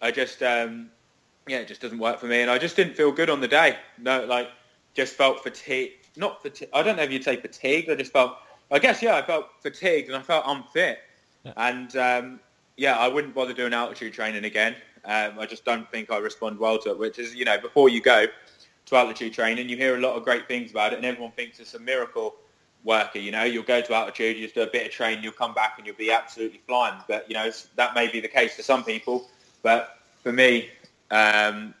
I 0.00 0.10
just, 0.10 0.42
um, 0.42 0.90
yeah, 1.46 1.58
it 1.58 1.68
just 1.68 1.80
doesn't 1.80 1.98
work 1.98 2.18
for 2.18 2.26
me, 2.26 2.42
and 2.42 2.50
I 2.50 2.58
just 2.58 2.76
didn't 2.76 2.94
feel 2.94 3.12
good 3.12 3.30
on 3.30 3.40
the 3.40 3.48
day. 3.48 3.76
No, 3.98 4.24
like 4.24 4.50
just 4.94 5.14
felt 5.14 5.42
fatigued. 5.42 6.08
Not 6.16 6.42
fatigued. 6.42 6.70
I 6.74 6.82
don't 6.82 6.96
know 6.96 7.02
if 7.02 7.10
you'd 7.10 7.24
say 7.24 7.36
fatigued. 7.36 7.90
I 7.90 7.94
just 7.94 8.12
felt. 8.12 8.36
I 8.70 8.78
guess 8.78 9.02
yeah, 9.02 9.16
I 9.16 9.22
felt 9.22 9.46
fatigued 9.62 10.08
and 10.08 10.16
I 10.16 10.20
felt 10.20 10.44
unfit. 10.46 10.98
And 11.56 11.96
um, 11.96 12.40
yeah, 12.76 12.98
I 12.98 13.08
wouldn't 13.08 13.34
bother 13.34 13.54
doing 13.54 13.72
altitude 13.72 14.12
training 14.12 14.44
again. 14.44 14.74
Um, 15.04 15.38
I 15.38 15.46
just 15.46 15.64
don't 15.64 15.90
think 15.90 16.10
I 16.10 16.18
respond 16.18 16.58
well 16.58 16.78
to 16.80 16.90
it, 16.90 16.98
which 16.98 17.18
is, 17.18 17.34
you 17.34 17.44
know, 17.44 17.58
before 17.58 17.88
you 17.88 18.02
go 18.02 18.26
to 18.88 18.96
altitude 18.96 19.32
training, 19.32 19.68
you 19.68 19.76
hear 19.76 19.96
a 19.96 20.00
lot 20.00 20.16
of 20.16 20.24
great 20.24 20.48
things 20.48 20.70
about 20.70 20.92
it 20.92 20.96
and 20.96 21.04
everyone 21.06 21.32
thinks 21.32 21.60
it's 21.60 21.74
a 21.74 21.78
miracle 21.78 22.34
worker, 22.84 23.18
you 23.18 23.30
know, 23.30 23.44
you'll 23.44 23.62
go 23.62 23.80
to 23.80 23.94
altitude, 23.94 24.36
you 24.36 24.42
just 24.44 24.54
do 24.54 24.62
a 24.62 24.66
bit 24.66 24.86
of 24.86 24.92
training, 24.92 25.22
you'll 25.22 25.32
come 25.32 25.54
back 25.54 25.74
and 25.78 25.86
you'll 25.86 25.96
be 25.96 26.10
absolutely 26.10 26.60
flying. 26.66 27.00
But, 27.08 27.28
you 27.28 27.34
know, 27.34 27.50
that 27.76 27.94
may 27.94 28.10
be 28.10 28.20
the 28.20 28.28
case 28.28 28.56
for 28.56 28.62
some 28.62 28.84
people, 28.84 29.28
but 29.62 29.98
for 30.22 30.32
me, 30.32 30.70
um, 31.10 31.74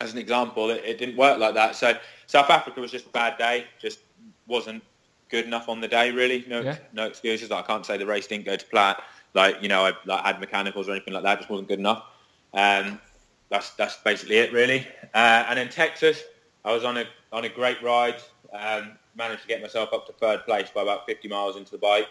as 0.00 0.12
an 0.12 0.18
example, 0.18 0.70
it, 0.70 0.82
it 0.84 0.98
didn't 0.98 1.16
work 1.16 1.38
like 1.38 1.54
that. 1.54 1.76
So 1.76 1.96
South 2.26 2.50
Africa 2.50 2.80
was 2.80 2.90
just 2.90 3.06
a 3.06 3.10
bad 3.10 3.38
day, 3.38 3.66
just 3.80 4.00
wasn't 4.46 4.82
good 5.28 5.44
enough 5.46 5.68
on 5.68 5.80
the 5.80 5.88
day. 5.88 6.10
Really, 6.10 6.44
no 6.48 6.60
Yeah. 6.60 6.76
no 6.92 7.06
excuses. 7.06 7.50
Like, 7.50 7.64
I 7.64 7.66
can't 7.66 7.86
say 7.86 7.96
the 7.96 8.06
race 8.06 8.26
didn't 8.26 8.44
go 8.44 8.56
to 8.56 8.66
plan. 8.66 8.96
Like 9.34 9.62
you 9.62 9.68
know, 9.68 9.86
I 9.86 9.92
like, 10.04 10.24
had 10.24 10.40
mechanicals 10.40 10.88
or 10.88 10.92
anything 10.92 11.14
like 11.14 11.22
that. 11.24 11.38
Just 11.38 11.50
wasn't 11.50 11.68
good 11.68 11.78
enough. 11.78 12.04
Um, 12.52 13.00
that's 13.48 13.70
that's 13.70 13.96
basically 13.98 14.36
it 14.38 14.52
really. 14.52 14.86
Uh, 15.14 15.46
and 15.48 15.58
in 15.58 15.68
Texas, 15.68 16.22
I 16.64 16.72
was 16.72 16.84
on 16.84 16.96
a 16.98 17.06
on 17.32 17.44
a 17.44 17.48
great 17.48 17.82
ride. 17.82 18.16
Um, 18.52 18.92
managed 19.16 19.42
to 19.42 19.48
get 19.48 19.60
myself 19.60 19.92
up 19.92 20.06
to 20.06 20.12
third 20.12 20.44
place 20.44 20.70
by 20.74 20.82
about 20.82 21.06
50 21.06 21.28
miles 21.28 21.56
into 21.56 21.70
the 21.70 21.78
bike, 21.78 22.08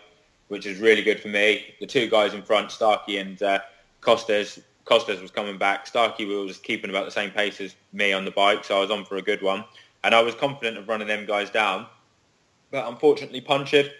which 0.47 0.65
is 0.65 0.79
really 0.79 1.01
good 1.01 1.19
for 1.19 1.27
me. 1.29 1.75
The 1.79 1.87
two 1.87 2.09
guys 2.09 2.33
in 2.33 2.41
front, 2.41 2.71
Starkey 2.71 3.17
and 3.17 3.41
uh, 3.41 3.59
Costas, 4.01 4.59
Costas 4.85 5.21
was 5.21 5.31
coming 5.31 5.57
back. 5.57 5.87
Starkey 5.87 6.25
was 6.25 6.57
keeping 6.57 6.89
about 6.89 7.05
the 7.05 7.11
same 7.11 7.31
pace 7.31 7.61
as 7.61 7.75
me 7.93 8.13
on 8.13 8.25
the 8.25 8.31
bike, 8.31 8.63
so 8.63 8.77
I 8.77 8.79
was 8.81 8.91
on 8.91 9.05
for 9.05 9.17
a 9.17 9.21
good 9.21 9.41
one. 9.41 9.63
And 10.03 10.15
I 10.15 10.21
was 10.21 10.35
confident 10.35 10.77
of 10.77 10.87
running 10.87 11.07
them 11.07 11.25
guys 11.25 11.49
down. 11.49 11.85
But 12.71 12.87
unfortunately, 12.87 13.41
punctured. 13.41 13.91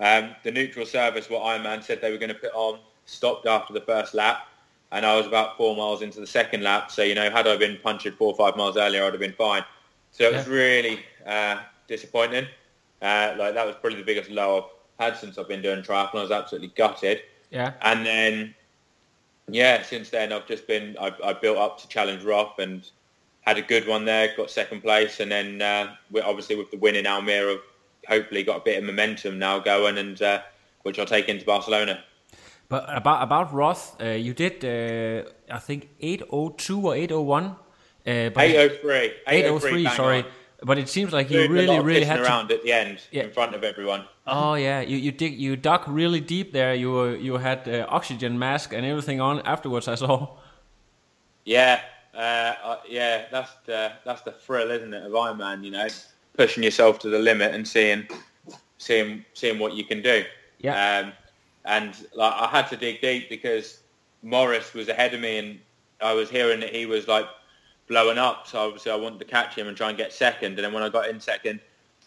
Um, 0.00 0.34
the 0.42 0.50
neutral 0.50 0.86
service, 0.86 1.28
what 1.28 1.42
Ironman 1.42 1.82
said 1.82 2.00
they 2.00 2.10
were 2.10 2.18
going 2.18 2.30
to 2.32 2.34
put 2.34 2.52
on, 2.54 2.80
stopped 3.04 3.46
after 3.46 3.72
the 3.72 3.82
first 3.82 4.14
lap. 4.14 4.48
And 4.90 5.06
I 5.06 5.16
was 5.16 5.26
about 5.26 5.56
four 5.56 5.76
miles 5.76 6.02
into 6.02 6.20
the 6.20 6.26
second 6.26 6.62
lap. 6.62 6.90
So, 6.90 7.02
you 7.02 7.14
know, 7.14 7.30
had 7.30 7.46
I 7.46 7.56
been 7.56 7.78
punctured 7.82 8.14
four 8.14 8.32
or 8.32 8.36
five 8.36 8.56
miles 8.56 8.76
earlier, 8.76 9.04
I'd 9.04 9.12
have 9.12 9.20
been 9.20 9.32
fine. 9.32 9.64
So 10.12 10.24
it 10.24 10.34
was 10.34 10.46
really 10.46 11.00
uh, 11.26 11.58
disappointing. 11.88 12.46
Uh, 13.00 13.34
like 13.36 13.54
that 13.54 13.66
was 13.66 13.74
probably 13.80 13.98
the 13.98 14.04
biggest 14.04 14.30
low 14.30 14.70
I've 14.98 15.12
had 15.12 15.18
since 15.18 15.38
I've 15.38 15.48
been 15.48 15.62
doing 15.62 15.82
triathlon. 15.82 16.16
I 16.16 16.22
was 16.22 16.30
absolutely 16.30 16.68
gutted. 16.68 17.22
Yeah. 17.50 17.72
And 17.80 18.06
then, 18.06 18.54
yeah, 19.48 19.82
since 19.82 20.10
then 20.10 20.32
I've 20.32 20.46
just 20.46 20.66
been, 20.66 20.96
I've, 21.00 21.20
I 21.24 21.32
built 21.32 21.58
up 21.58 21.80
to 21.80 21.88
challenge 21.88 22.22
Roth 22.22 22.58
and 22.58 22.88
had 23.40 23.58
a 23.58 23.62
good 23.62 23.88
one 23.88 24.04
there, 24.04 24.32
got 24.36 24.50
second 24.50 24.82
place. 24.82 25.18
And 25.18 25.32
then 25.32 25.60
uh, 25.60 25.94
obviously 26.22 26.56
with 26.56 26.70
the 26.70 26.76
win 26.76 26.94
in 26.94 27.06
Almere, 27.06 27.58
hopefully 28.06 28.42
got 28.42 28.58
a 28.58 28.64
bit 28.64 28.78
of 28.78 28.84
momentum 28.84 29.38
now 29.38 29.58
going 29.58 29.98
and 29.98 30.20
uh, 30.22 30.42
which 30.82 30.98
I'll 30.98 31.06
take 31.06 31.28
into 31.28 31.44
Barcelona. 31.44 32.04
But 32.68 32.84
about 32.88 33.22
about 33.22 33.52
Roth, 33.52 34.00
uh, 34.00 34.06
you 34.06 34.32
did 34.32 34.64
uh, 34.64 35.28
I 35.50 35.58
think 35.58 35.90
802 36.00 36.86
or 36.86 36.94
801. 36.94 37.56
Uh, 38.06 38.30
but 38.30 38.44
803. 38.44 39.12
803, 39.28 39.84
bang 39.84 39.94
sorry. 39.96 40.18
on. 40.18 40.24
But 40.64 40.78
it 40.78 40.88
seems 40.88 41.12
like 41.12 41.28
you 41.30 41.40
a 41.40 41.48
really, 41.48 41.80
really 41.80 42.04
had 42.04 42.16
to. 42.16 42.22
around 42.22 42.52
at 42.52 42.62
the 42.62 42.72
end 42.72 43.00
Yeah. 43.10 43.24
in 43.24 43.30
front 43.32 43.54
of 43.54 43.64
everyone. 43.64 44.04
Oh 44.26 44.54
yeah, 44.54 44.80
you 44.80 44.96
you 44.96 45.10
dig 45.10 45.36
you 45.38 45.56
dug 45.56 45.88
really 45.88 46.20
deep 46.20 46.52
there. 46.52 46.72
You 46.74 46.92
were, 46.92 47.16
you 47.16 47.36
had 47.38 47.68
uh, 47.68 47.86
oxygen 47.88 48.38
mask 48.38 48.72
and 48.72 48.86
everything 48.86 49.20
on 49.20 49.40
afterwards. 49.40 49.88
I 49.88 49.96
saw. 49.96 50.28
Yeah, 51.44 51.80
uh, 52.14 52.18
uh, 52.62 52.76
yeah, 52.88 53.24
that's 53.32 53.50
the 53.66 53.92
that's 54.04 54.22
the 54.22 54.30
thrill, 54.32 54.70
isn't 54.70 54.94
it, 54.94 55.02
of 55.04 55.12
Ironman? 55.12 55.64
You 55.64 55.72
know, 55.72 55.88
pushing 56.36 56.62
yourself 56.62 57.00
to 57.00 57.08
the 57.08 57.18
limit 57.18 57.52
and 57.54 57.66
seeing 57.66 58.06
seeing 58.78 59.24
seeing 59.34 59.58
what 59.58 59.74
you 59.74 59.84
can 59.84 60.02
do. 60.02 60.24
Yeah. 60.58 61.00
Um, 61.00 61.12
and 61.64 61.96
like 62.14 62.34
I 62.34 62.46
had 62.46 62.68
to 62.68 62.76
dig 62.76 63.00
deep 63.00 63.28
because 63.28 63.80
Morris 64.22 64.74
was 64.74 64.88
ahead 64.88 65.14
of 65.14 65.20
me, 65.20 65.38
and 65.38 65.58
I 66.00 66.12
was 66.12 66.30
hearing 66.30 66.60
that 66.60 66.70
he 66.72 66.86
was 66.86 67.08
like 67.08 67.26
blowing 67.92 68.16
up. 68.16 68.46
So 68.46 68.58
obviously 68.58 68.90
I 68.90 68.96
wanted 68.96 69.18
to 69.18 69.26
catch 69.26 69.54
him 69.54 69.68
and 69.68 69.76
try 69.76 69.90
and 69.90 69.98
get 69.98 70.14
second. 70.14 70.54
And 70.54 70.64
then 70.64 70.72
when 70.72 70.82
I 70.82 70.88
got 70.88 71.10
in 71.10 71.20
second, 71.20 71.60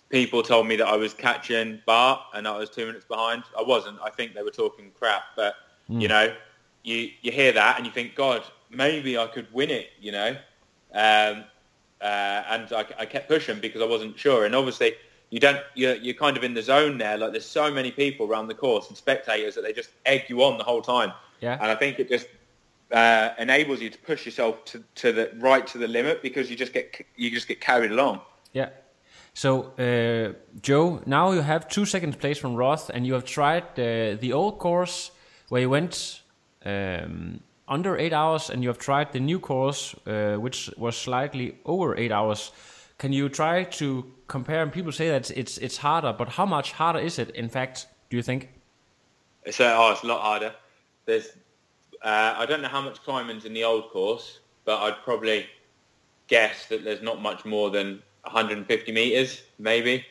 people 0.09 0.41
told 0.41 0.65
me 0.67 0.75
that 0.77 0.87
I 0.87 0.95
was 0.95 1.13
catching 1.13 1.79
Bart 1.85 2.19
and 2.33 2.47
I 2.47 2.57
was 2.57 2.71
two 2.71 2.87
minutes 2.87 3.05
behind. 3.05 3.43
I 3.57 3.61
wasn't. 3.61 3.99
I 4.03 4.09
think 4.09 4.33
they 4.33 4.41
were 4.41 4.49
talking 4.49 4.91
crap. 4.97 5.23
But 5.35 5.53
you 5.87 6.07
know, 6.07 6.33
you 6.83 7.11
you 7.21 7.31
hear 7.31 7.51
that 7.51 7.77
and 7.77 7.85
you 7.85 7.91
think, 7.91 8.15
God, 8.15 8.43
maybe 8.71 9.15
I 9.15 9.27
could 9.27 9.47
win 9.53 9.69
it. 9.69 9.89
You 10.01 10.11
know, 10.11 10.29
um, 10.93 11.43
uh, 12.01 12.43
and 12.49 12.73
I, 12.73 12.85
I 12.97 13.05
kept 13.05 13.27
pushing 13.27 13.59
because 13.59 13.81
I 13.83 13.85
wasn't 13.85 14.17
sure. 14.17 14.45
And 14.45 14.55
obviously, 14.55 14.93
you 15.29 15.39
don't. 15.39 15.61
You're, 15.75 15.97
you're 15.97 16.15
kind 16.15 16.35
of 16.35 16.43
in 16.43 16.55
the 16.55 16.63
zone 16.63 16.97
there. 16.97 17.15
Like 17.15 17.31
there's 17.31 17.45
so 17.45 17.71
many 17.71 17.91
people 17.91 18.25
around 18.25 18.47
the 18.47 18.55
course 18.55 18.87
and 18.87 18.97
spectators 18.97 19.53
that 19.53 19.61
they 19.61 19.73
just 19.73 19.91
egg 20.07 20.23
you 20.29 20.43
on 20.43 20.57
the 20.57 20.63
whole 20.63 20.81
time. 20.81 21.13
Yeah. 21.41 21.59
And 21.61 21.69
I 21.69 21.75
think 21.75 21.99
it 21.99 22.09
just 22.09 22.27
uh, 22.91 23.29
enables 23.39 23.81
you 23.81 23.89
to 23.89 23.97
push 23.99 24.25
yourself 24.25 24.63
to, 24.65 24.83
to 24.95 25.11
the 25.11 25.31
right 25.39 25.65
to 25.67 25.77
the 25.77 25.87
limit 25.87 26.21
because 26.21 26.49
you 26.49 26.55
just 26.55 26.73
get 26.73 27.05
you 27.15 27.31
just 27.31 27.47
get 27.47 27.61
carried 27.61 27.91
along. 27.91 28.21
Yeah. 28.53 28.69
So, 29.33 29.73
uh, 29.77 30.33
Joe, 30.61 31.01
now 31.05 31.31
you 31.33 31.41
have 31.41 31.67
two 31.67 31.85
seconds 31.85 32.15
place 32.15 32.37
from 32.37 32.55
Roth, 32.55 32.89
and 32.89 33.05
you 33.05 33.13
have 33.13 33.25
tried 33.25 33.63
uh, 33.77 34.15
the 34.17 34.31
old 34.33 34.59
course 34.59 35.11
where 35.49 35.61
you 35.61 35.69
went 35.69 36.21
um, 36.65 37.41
under 37.67 37.97
eight 37.97 38.13
hours, 38.13 38.49
and 38.49 38.63
you 38.63 38.69
have 38.69 38.77
tried 38.77 39.11
the 39.11 39.19
new 39.19 39.39
course, 39.39 39.93
uh, 40.07 40.35
which 40.35 40.71
was 40.77 40.95
slightly 40.95 41.57
over 41.65 41.97
eight 41.97 42.13
hours. 42.13 42.51
Can 42.97 43.11
you 43.11 43.27
try 43.27 43.63
to 43.63 44.05
compare? 44.27 44.63
And 44.63 44.71
people 44.71 44.93
say 44.93 45.09
that 45.09 45.29
it's 45.31 45.57
it's 45.57 45.77
harder, 45.77 46.13
but 46.13 46.29
how 46.29 46.45
much 46.45 46.71
harder 46.71 46.99
is 46.99 47.19
it? 47.19 47.29
In 47.31 47.49
fact, 47.49 47.87
do 48.09 48.15
you 48.15 48.23
think? 48.23 48.49
It's 49.43 49.59
uh, 49.59 49.75
oh, 49.77 49.91
it's 49.91 50.03
a 50.03 50.07
lot 50.07 50.21
harder. 50.21 50.53
There's 51.05 51.27
uh, 52.05 52.35
I 52.37 52.45
don't 52.45 52.61
know 52.61 52.67
how 52.67 52.81
much 52.81 53.01
climbing's 53.03 53.45
in 53.45 53.53
the 53.53 53.63
old 53.63 53.89
course, 53.89 54.39
but 54.63 54.79
I'd 54.79 55.03
probably 55.03 55.47
guess 56.27 56.67
that 56.67 56.83
there's 56.83 57.01
not 57.01 57.19
much 57.19 57.45
more 57.45 57.71
than 57.71 58.01
150 58.21 58.91
meters, 58.91 59.41
maybe, 59.57 60.05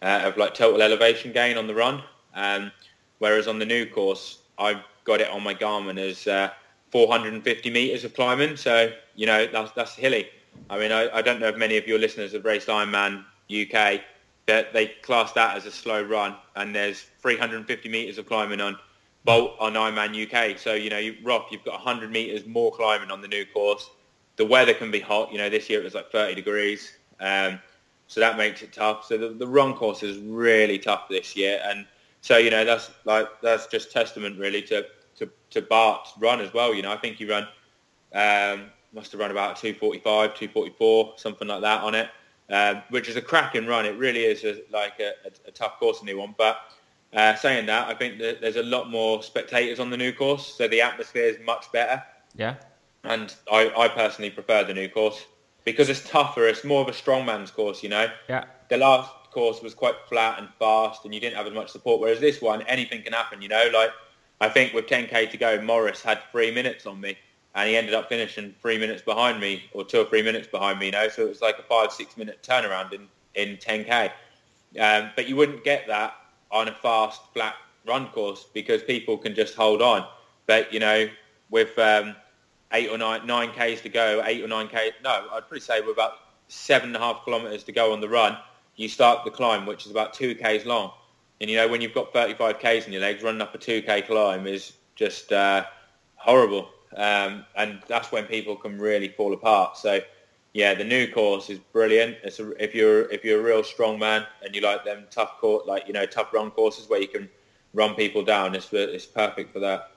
uh, 0.00 0.22
of 0.24 0.36
like 0.36 0.54
total 0.54 0.80
elevation 0.80 1.32
gain 1.32 1.58
on 1.58 1.66
the 1.66 1.74
run. 1.74 2.04
Um, 2.34 2.70
whereas 3.18 3.48
on 3.48 3.58
the 3.58 3.66
new 3.66 3.84
course, 3.84 4.38
I've 4.58 4.80
got 5.02 5.20
it 5.20 5.28
on 5.28 5.42
my 5.42 5.52
Garmin 5.52 5.98
as 5.98 6.28
uh, 6.28 6.50
450 6.92 7.70
meters 7.70 8.04
of 8.04 8.14
climbing. 8.14 8.56
So 8.56 8.92
you 9.16 9.26
know 9.26 9.46
that's 9.46 9.72
that's 9.72 9.96
hilly. 9.96 10.28
I 10.68 10.78
mean, 10.78 10.92
I, 10.92 11.10
I 11.16 11.20
don't 11.20 11.40
know 11.40 11.48
if 11.48 11.56
many 11.56 11.76
of 11.76 11.86
your 11.86 11.98
listeners 11.98 12.32
have 12.32 12.44
raced 12.44 12.68
Ironman 12.68 13.24
UK, 13.50 14.02
but 14.46 14.72
they 14.72 14.86
class 15.02 15.32
that 15.32 15.56
as 15.56 15.66
a 15.66 15.72
slow 15.72 16.00
run, 16.00 16.36
and 16.54 16.72
there's 16.72 17.06
350 17.22 17.88
meters 17.88 18.18
of 18.18 18.26
climbing 18.26 18.60
on 18.60 18.78
Bolton 19.24 19.74
Ironman 19.74 20.14
UK. 20.14 20.58
So 20.58 20.74
you 20.74 20.90
know, 20.90 20.98
you, 20.98 21.16
Roth, 21.22 21.46
you've 21.50 21.64
got 21.64 21.74
100 21.74 22.10
meters 22.10 22.46
more 22.46 22.72
climbing 22.72 23.10
on 23.10 23.20
the 23.20 23.28
new 23.28 23.44
course. 23.46 23.90
The 24.36 24.46
weather 24.46 24.74
can 24.74 24.90
be 24.90 25.00
hot. 25.00 25.32
You 25.32 25.38
know, 25.38 25.50
this 25.50 25.68
year 25.68 25.80
it 25.80 25.84
was 25.84 25.94
like 25.94 26.10
30 26.10 26.34
degrees, 26.34 26.92
um, 27.20 27.58
so 28.06 28.20
that 28.20 28.36
makes 28.36 28.62
it 28.62 28.72
tough. 28.72 29.04
So 29.06 29.18
the, 29.18 29.28
the 29.28 29.46
run 29.46 29.74
course 29.74 30.02
is 30.02 30.18
really 30.18 30.78
tough 30.78 31.08
this 31.08 31.36
year, 31.36 31.60
and 31.64 31.86
so 32.20 32.38
you 32.38 32.50
know 32.50 32.64
that's 32.64 32.90
like 33.04 33.28
that's 33.42 33.66
just 33.66 33.92
testament 33.92 34.38
really 34.38 34.62
to 34.62 34.86
to, 35.16 35.28
to 35.50 35.62
Bart's 35.62 36.12
run 36.18 36.40
as 36.40 36.52
well. 36.54 36.74
You 36.74 36.82
know, 36.82 36.92
I 36.92 36.96
think 36.96 37.16
he 37.16 37.26
run 37.26 37.46
um, 38.14 38.70
must 38.92 39.12
have 39.12 39.20
run 39.20 39.30
about 39.30 39.56
245, 39.56 40.34
244, 40.34 41.14
something 41.16 41.48
like 41.48 41.60
that 41.60 41.82
on 41.82 41.94
it, 41.94 42.08
um, 42.50 42.82
which 42.90 43.08
is 43.08 43.16
a 43.16 43.22
cracking 43.22 43.66
run. 43.66 43.86
It 43.86 43.96
really 43.96 44.24
is 44.24 44.44
a, 44.44 44.62
like 44.72 44.98
a, 44.98 45.12
a, 45.26 45.48
a 45.48 45.50
tough 45.50 45.78
course, 45.78 46.02
a 46.02 46.04
new 46.04 46.18
one. 46.18 46.34
But 46.36 46.58
uh, 47.12 47.34
saying 47.34 47.66
that, 47.66 47.88
I 47.88 47.94
think 47.94 48.18
that 48.18 48.40
there's 48.40 48.56
a 48.56 48.62
lot 48.62 48.88
more 48.88 49.22
spectators 49.22 49.80
on 49.80 49.90
the 49.90 49.96
new 49.96 50.12
course, 50.12 50.54
so 50.54 50.68
the 50.68 50.80
atmosphere 50.80 51.24
is 51.24 51.38
much 51.44 51.70
better. 51.72 52.02
Yeah. 52.36 52.54
And 53.04 53.34
I, 53.50 53.72
I 53.76 53.88
personally 53.88 54.30
prefer 54.30 54.62
the 54.64 54.74
new 54.74 54.88
course 54.88 55.24
because 55.64 55.88
it's 55.88 56.08
tougher. 56.08 56.46
It's 56.46 56.64
more 56.64 56.82
of 56.82 56.88
a 56.88 56.92
strongman's 56.92 57.50
course, 57.50 57.82
you 57.82 57.88
know. 57.88 58.08
Yeah. 58.28 58.44
The 58.68 58.76
last 58.76 59.10
course 59.32 59.62
was 59.62 59.74
quite 59.74 59.94
flat 60.08 60.38
and 60.38 60.48
fast, 60.58 61.04
and 61.04 61.14
you 61.14 61.20
didn't 61.20 61.36
have 61.36 61.46
as 61.46 61.52
much 61.52 61.70
support. 61.70 62.00
Whereas 62.00 62.20
this 62.20 62.40
one, 62.40 62.62
anything 62.62 63.02
can 63.02 63.12
happen, 63.12 63.42
you 63.42 63.48
know. 63.48 63.70
Like 63.72 63.90
I 64.40 64.48
think 64.48 64.72
with 64.72 64.86
10k 64.86 65.30
to 65.30 65.36
go, 65.36 65.60
Morris 65.60 66.02
had 66.02 66.20
three 66.30 66.52
minutes 66.52 66.86
on 66.86 67.00
me, 67.00 67.16
and 67.54 67.68
he 67.68 67.76
ended 67.76 67.94
up 67.94 68.08
finishing 68.08 68.54
three 68.60 68.78
minutes 68.78 69.02
behind 69.02 69.40
me, 69.40 69.64
or 69.72 69.84
two 69.84 70.00
or 70.00 70.04
three 70.04 70.22
minutes 70.22 70.46
behind 70.46 70.78
me, 70.78 70.86
you 70.86 70.92
know. 70.92 71.08
So 71.08 71.22
it 71.22 71.28
was 71.28 71.40
like 71.40 71.58
a 71.58 71.62
five 71.62 71.92
six 71.92 72.16
minute 72.16 72.42
turnaround 72.42 72.92
in 72.92 73.08
in 73.34 73.56
10k. 73.56 74.12
Um, 74.78 75.10
but 75.16 75.28
you 75.28 75.34
wouldn't 75.34 75.64
get 75.64 75.88
that 75.88 76.14
on 76.50 76.68
a 76.68 76.72
fast 76.74 77.20
flat 77.32 77.54
run 77.86 78.08
course 78.08 78.46
because 78.52 78.82
people 78.82 79.16
can 79.16 79.34
just 79.34 79.54
hold 79.54 79.82
on. 79.82 80.06
But 80.46 80.72
you 80.72 80.80
know, 80.80 81.08
with 81.50 81.78
um, 81.78 82.16
eight 82.72 82.90
or 82.90 82.98
nine 82.98 83.26
nine 83.26 83.52
k's 83.52 83.80
to 83.82 83.88
go, 83.88 84.22
eight 84.26 84.42
or 84.42 84.48
nine 84.48 84.68
k. 84.68 84.92
No, 85.02 85.26
I'd 85.32 85.40
probably 85.40 85.60
say 85.60 85.80
with 85.80 85.90
about 85.90 86.14
seven 86.48 86.88
and 86.88 86.96
a 86.96 87.00
half 87.00 87.24
kilometres 87.24 87.64
to 87.64 87.72
go 87.72 87.92
on 87.92 88.00
the 88.00 88.08
run, 88.08 88.36
you 88.76 88.88
start 88.88 89.24
the 89.24 89.30
climb, 89.30 89.66
which 89.66 89.84
is 89.84 89.90
about 89.90 90.14
two 90.14 90.34
k's 90.34 90.66
long. 90.66 90.92
And 91.40 91.48
you 91.48 91.56
know, 91.56 91.68
when 91.68 91.80
you've 91.80 91.94
got 91.94 92.12
35 92.12 92.58
k's 92.58 92.86
in 92.86 92.92
your 92.92 93.02
legs, 93.02 93.22
running 93.22 93.40
up 93.40 93.54
a 93.54 93.58
2k 93.58 94.06
climb 94.06 94.46
is 94.46 94.72
just 94.94 95.32
uh, 95.32 95.64
horrible. 96.16 96.68
Um, 96.96 97.46
and 97.56 97.80
that's 97.88 98.12
when 98.12 98.24
people 98.24 98.56
can 98.56 98.78
really 98.78 99.08
fall 99.08 99.32
apart. 99.32 99.78
So, 99.78 100.00
yeah, 100.52 100.74
the 100.74 100.84
new 100.84 101.10
course 101.12 101.48
is 101.48 101.58
brilliant. 101.58 102.16
It's 102.24 102.40
a, 102.40 102.50
if 102.62 102.74
you're 102.74 103.10
if 103.10 103.24
you're 103.24 103.40
a 103.40 103.42
real 103.42 103.62
strong 103.62 103.98
man 103.98 104.26
and 104.42 104.54
you 104.54 104.60
like 104.60 104.84
them 104.84 105.06
tough 105.10 105.38
court, 105.40 105.66
like 105.66 105.86
you 105.86 105.92
know, 105.92 106.06
tough 106.06 106.32
run 106.32 106.50
courses 106.50 106.88
where 106.88 107.00
you 107.00 107.08
can 107.08 107.28
run 107.72 107.94
people 107.94 108.24
down, 108.24 108.54
it's 108.54 108.72
it's 108.72 109.06
perfect 109.06 109.52
for 109.52 109.60
that. 109.60 109.92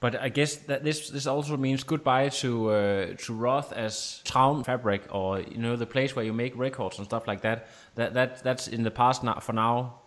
But 0.00 0.20
I 0.20 0.28
guess 0.28 0.56
that 0.56 0.84
this 0.84 1.08
this 1.08 1.26
also 1.26 1.56
means 1.56 1.82
goodbye 1.84 2.28
to 2.28 2.70
uh, 2.70 3.14
to 3.14 3.32
Roth 3.32 3.72
as 3.72 4.20
town 4.24 4.62
Fabric, 4.62 5.02
or 5.10 5.40
you 5.40 5.56
know 5.56 5.76
the 5.76 5.86
place 5.86 6.14
where 6.14 6.24
you 6.24 6.34
make 6.34 6.54
records 6.56 6.98
and 6.98 7.06
stuff 7.06 7.26
like 7.26 7.40
that. 7.40 7.68
That 7.94 8.12
that 8.12 8.42
that's 8.42 8.68
in 8.68 8.82
the 8.82 8.90
past 8.90 9.24
now 9.24 9.40
for 9.40 9.54
now. 9.54 10.00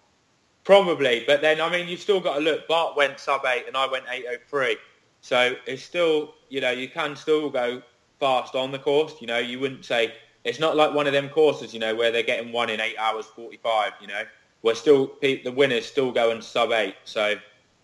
Probably, 0.64 1.24
but 1.26 1.42
then 1.42 1.60
I 1.60 1.72
mean, 1.72 1.88
you've 1.88 2.02
still 2.02 2.20
got 2.20 2.36
to 2.36 2.42
look. 2.42 2.68
Bart 2.68 2.96
went 2.96 3.20
sub 3.20 3.42
eight, 3.48 3.64
and 3.68 3.76
I 3.76 3.88
went 3.88 4.04
eight 4.12 4.26
oh 4.30 4.36
three. 4.48 4.78
So 5.22 5.56
it's 5.66 5.82
still, 5.82 6.36
you 6.50 6.62
know, 6.62 6.70
you 6.70 6.90
can 6.90 7.16
still 7.16 7.50
go 7.50 7.82
fast 8.20 8.56
on 8.56 8.72
the 8.72 8.80
course. 8.80 9.16
You 9.22 9.28
know, 9.28 9.40
you 9.40 9.60
wouldn't 9.60 9.86
say 9.86 10.14
it's 10.44 10.60
not 10.60 10.76
like 10.76 10.94
one 10.94 11.08
of 11.08 11.14
them 11.14 11.30
courses, 11.30 11.74
you 11.74 11.80
know, 11.80 11.96
where 11.96 12.12
they're 12.12 12.24
getting 12.24 12.52
one 12.52 12.70
in 12.70 12.80
eight 12.80 12.98
hours 12.98 13.26
forty 13.26 13.58
five. 13.58 13.94
You 14.02 14.08
know, 14.08 14.24
we're 14.62 14.76
still 14.76 15.12
the 15.22 15.52
winners 15.56 15.86
still 15.86 16.12
going 16.12 16.42
sub 16.42 16.72
eight. 16.72 16.96
So 17.04 17.36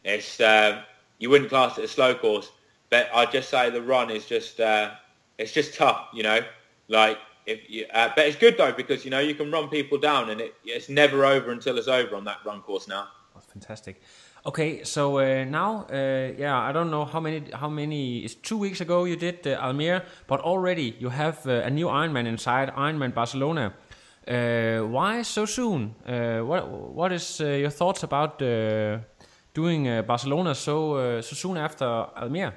it's 0.03 0.39
uh, 0.39 0.81
you 1.19 1.29
wouldn't 1.29 1.49
class 1.49 1.77
it 1.77 1.85
a 1.85 1.87
slow 1.87 2.15
course, 2.15 2.51
but 2.89 3.09
I'd 3.13 3.31
just 3.31 3.49
say 3.49 3.69
the 3.69 3.81
run 3.81 4.09
is 4.09 4.25
just 4.25 4.59
uh, 4.59 4.91
it's 5.37 5.51
just 5.51 5.75
tough, 5.75 6.07
you 6.13 6.23
know. 6.23 6.41
Like 6.87 7.17
if 7.45 7.69
you, 7.69 7.85
uh, 7.93 8.09
but 8.15 8.27
it's 8.27 8.37
good 8.37 8.57
though 8.57 8.71
because 8.71 9.03
you 9.03 9.11
know 9.11 9.19
you 9.19 9.35
can 9.35 9.51
run 9.51 9.69
people 9.69 9.97
down 9.97 10.29
and 10.29 10.41
it, 10.41 10.55
it's 10.63 10.89
never 10.89 11.25
over 11.25 11.51
until 11.51 11.77
it's 11.77 11.87
over 11.87 12.15
on 12.15 12.23
that 12.25 12.37
run 12.45 12.61
course 12.61 12.87
now. 12.87 13.07
That's 13.33 13.45
fantastic. 13.47 14.01
Okay, 14.45 14.83
so 14.83 15.19
uh, 15.19 15.45
now, 15.45 15.85
uh, 15.89 16.33
yeah, 16.37 16.59
I 16.59 16.73
don't 16.73 16.91
know 16.91 17.05
how 17.05 17.21
many, 17.21 17.43
how 17.53 17.69
many. 17.69 18.25
It's 18.25 18.35
two 18.35 18.57
weeks 18.57 18.81
ago 18.81 19.05
you 19.05 19.15
did 19.15 19.47
uh, 19.47 19.61
Almere, 19.61 20.03
but 20.27 20.41
already 20.41 20.97
you 20.99 21.07
have 21.07 21.47
uh, 21.47 21.61
a 21.63 21.69
new 21.69 21.87
Ironman 21.87 22.25
inside 22.27 22.69
Ironman 22.75 23.13
Barcelona. 23.13 23.73
Uh, 24.27 24.79
why 24.81 25.21
so 25.21 25.45
soon? 25.45 25.95
Uh, 26.05 26.39
what 26.39 26.67
what 26.67 27.13
is 27.13 27.39
your 27.39 27.69
thoughts 27.69 28.03
about 28.03 28.39
doing 29.53 30.01
Barcelona 30.05 30.55
so 30.55 31.21
so 31.21 31.35
soon 31.35 31.55
after 31.55 31.85
Almere? 31.85 32.51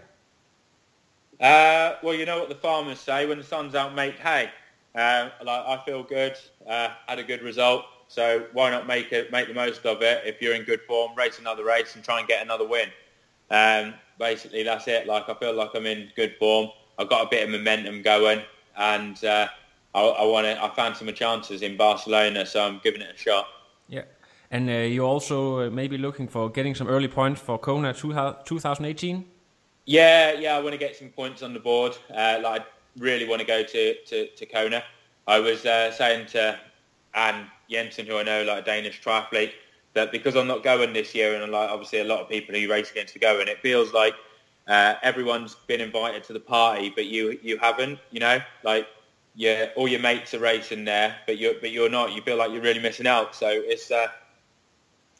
well, 1.39 2.15
you 2.15 2.27
know 2.27 2.41
what 2.41 2.49
the 2.49 2.57
farmers 2.57 2.99
say: 2.99 3.27
when 3.27 3.39
the 3.39 3.45
sun's 3.45 3.77
out, 3.77 3.95
make 3.95 4.19
hay. 4.19 4.51
like 4.97 5.31
I 5.47 5.81
feel 5.87 6.03
good. 6.03 6.35
had 6.67 7.19
a 7.21 7.25
good 7.25 7.43
result. 7.43 7.85
So 8.09 8.47
why 8.53 8.71
not 8.71 8.87
make 8.87 9.13
it, 9.13 9.33
make 9.33 9.49
the 9.49 9.55
most 9.55 9.85
of 9.85 10.03
it? 10.03 10.23
If 10.25 10.41
you're 10.41 10.55
in 10.55 10.63
good 10.63 10.83
form, 10.83 11.13
race 11.17 11.39
another 11.39 11.65
race 11.65 11.95
and 11.95 12.05
try 12.05 12.19
and 12.19 12.29
get 12.29 12.43
another 12.43 12.67
win. 12.67 12.89
Um, 13.51 13.95
basically, 14.19 14.63
that's 14.63 14.89
it. 14.89 15.07
Like 15.07 15.29
I 15.29 15.35
feel 15.35 15.55
like 15.55 15.71
I'm 15.75 15.87
in 15.87 16.11
good 16.17 16.37
form. 16.39 16.71
I've 16.99 17.09
got 17.09 17.27
a 17.27 17.29
bit 17.29 17.45
of 17.45 17.51
momentum 17.51 18.03
going, 18.03 18.43
and 18.77 19.23
uh, 19.25 19.49
I, 19.95 20.01
I 20.01 20.25
want 20.25 20.47
to. 20.47 20.63
I 20.63 20.75
fancy 20.75 21.05
my 21.05 21.13
chances 21.13 21.63
in 21.63 21.77
Barcelona, 21.77 22.47
so 22.47 22.65
I'm 22.65 22.81
giving 22.83 23.03
it 23.03 23.15
a 23.15 23.19
shot. 23.19 23.47
Yeah, 23.89 24.05
and 24.51 24.69
uh, 24.69 24.73
you're 24.73 25.07
also 25.07 25.67
uh, 25.67 25.71
maybe 25.71 25.99
looking 25.99 26.29
for 26.29 26.49
getting 26.49 26.75
some 26.75 26.89
early 26.89 27.09
points 27.09 27.41
for 27.41 27.59
Kona 27.59 27.93
2018. 27.93 29.25
Yeah, 29.85 30.33
yeah, 30.33 30.57
I 30.57 30.61
want 30.61 30.73
to 30.73 30.79
get 30.79 30.97
some 30.97 31.11
points 31.11 31.43
on 31.43 31.55
the 31.55 31.61
board. 31.61 31.97
Uh, 32.11 32.41
like, 32.43 32.63
I 32.63 32.65
really 32.99 33.29
want 33.29 33.41
to 33.41 33.47
go 33.47 33.63
to, 33.63 33.95
to, 33.95 34.27
to 34.29 34.47
Kona. 34.47 34.83
I 35.29 35.39
was 35.39 35.65
uh, 35.65 35.93
saying 35.93 36.27
to 36.29 36.59
Anne 37.15 37.47
Jensen, 37.71 38.07
who 38.07 38.19
I 38.19 38.23
know, 38.23 38.45
like 38.45 38.63
a 38.63 38.67
Danish 38.67 39.03
triathlete, 39.03 39.53
that 39.95 40.13
because 40.13 40.37
I'm 40.37 40.47
not 40.47 40.63
going 40.63 40.93
this 40.93 41.15
year, 41.15 41.41
and 41.41 41.53
like 41.53 41.71
obviously 41.71 42.01
a 42.01 42.05
lot 42.05 42.21
of 42.21 42.29
people 42.29 42.55
who 42.55 42.69
race 42.71 42.91
against 42.91 43.17
are 43.17 43.21
going, 43.21 43.49
it 43.49 43.61
feels 43.61 43.93
like 43.93 44.15
uh, 44.69 44.95
everyone's 45.03 45.55
been 45.67 45.81
invited 45.81 46.25
to 46.25 46.33
the 46.33 46.41
party, 46.41 46.93
but 46.95 47.07
you 47.07 47.39
you 47.43 47.59
haven't. 47.59 47.99
You 48.11 48.21
know, 48.21 48.41
like 48.63 48.87
yeah, 49.35 49.69
all 49.77 49.89
your 49.89 50.01
mates 50.01 50.35
are 50.35 50.39
racing 50.39 50.85
there, 50.85 51.17
but 51.27 51.39
you're 51.39 51.55
but 51.61 51.71
you're 51.71 51.91
not. 51.91 52.13
You 52.13 52.23
feel 52.23 52.37
like 52.37 52.53
you're 52.53 52.63
really 52.63 52.81
missing 52.81 53.07
out. 53.07 53.35
So 53.35 53.49
it's 53.51 53.91
uh, 53.91 54.09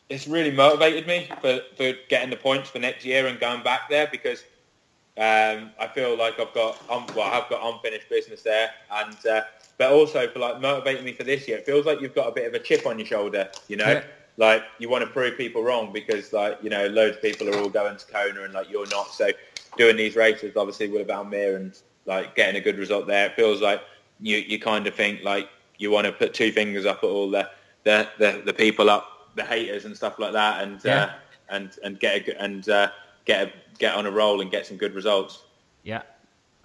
it's 0.09 0.27
really 0.27 0.51
motivated 0.51 1.07
me 1.07 1.29
for, 1.41 1.61
for 1.77 1.93
getting 2.09 2.31
the 2.31 2.37
points 2.37 2.71
for 2.71 2.79
next 2.79 3.05
year 3.05 3.27
and 3.27 3.41
going 3.41 3.63
back 3.63 3.89
there 3.91 4.09
because 4.11 4.45
um, 5.19 5.71
I 5.81 5.89
feel 5.93 6.17
like 6.17 6.39
I've 6.39 6.53
got 6.55 6.79
um, 6.91 7.07
well, 7.15 7.31
I've 7.33 7.49
got 7.49 7.75
unfinished 7.75 8.09
business 8.09 8.43
there, 8.43 8.71
and 8.91 9.27
uh, 9.27 9.43
but 9.79 9.93
also 9.93 10.29
for 10.29 10.39
like 10.39 10.61
motivating 10.61 11.05
me 11.05 11.13
for 11.13 11.25
this 11.25 11.47
year. 11.47 11.59
It 11.59 11.67
feels 11.67 11.87
like 11.87 12.01
you've 12.01 12.15
got 12.15 12.29
a 12.29 12.33
bit 12.33 12.47
of 12.47 12.55
a 12.55 12.59
chip 12.59 12.87
on 12.87 12.99
your 12.99 13.07
shoulder, 13.07 13.51
you 13.69 13.77
know. 13.77 13.87
Yeah. 13.87 14.05
Like 14.39 14.65
you 14.79 14.89
want 14.89 15.03
to 15.03 15.11
prove 15.11 15.39
people 15.39 15.63
wrong 15.63 15.93
because 15.93 16.33
like 16.33 16.59
you 16.63 16.69
know 16.69 16.87
loads 16.89 17.17
of 17.17 17.23
people 17.23 17.49
are 17.49 17.59
all 17.59 17.71
going 17.71 17.97
to 17.97 18.07
Kona 18.07 18.43
and 18.43 18.53
like 18.53 18.71
you're 18.71 18.89
not. 18.89 19.13
So 19.13 19.31
doing 19.77 19.97
these 19.97 20.15
races, 20.15 20.57
obviously 20.57 20.89
with 20.89 21.09
Almere 21.09 21.57
and 21.57 21.79
like 22.05 22.35
getting 22.35 22.57
a 22.57 22.61
good 22.61 22.79
result 22.79 23.07
there, 23.07 23.27
it 23.27 23.37
feels 23.37 23.63
like 23.63 23.81
you 24.21 24.39
you 24.39 24.59
kind 24.59 24.87
of 24.87 24.95
think 24.95 25.23
like 25.23 25.49
you 25.79 25.91
want 25.91 26.07
to 26.07 26.13
put 26.13 26.35
two 26.35 26.53
fingers 26.53 26.87
up 26.87 26.99
at 26.99 27.09
all 27.09 27.31
the 27.31 27.49
the 27.85 28.09
the, 28.19 28.43
the 28.45 28.53
people 28.53 28.91
up, 28.91 29.31
the 29.37 29.45
haters 29.45 29.85
and 29.85 29.97
stuff 29.97 30.19
like 30.19 30.33
that, 30.33 30.63
and 30.63 30.85
yeah. 30.85 31.05
uh, 31.05 31.11
and 31.51 31.79
and 31.83 32.01
get 32.01 32.29
a, 32.29 32.43
and 32.43 32.69
uh, 32.69 32.91
get 33.25 33.49
a, 33.49 33.53
get 33.79 33.95
on 33.95 34.05
a 34.05 34.11
roll 34.11 34.41
and 34.41 34.51
get 34.51 34.67
some 34.67 34.77
good 34.77 34.95
results. 34.95 35.45
Yeah, 35.83 36.03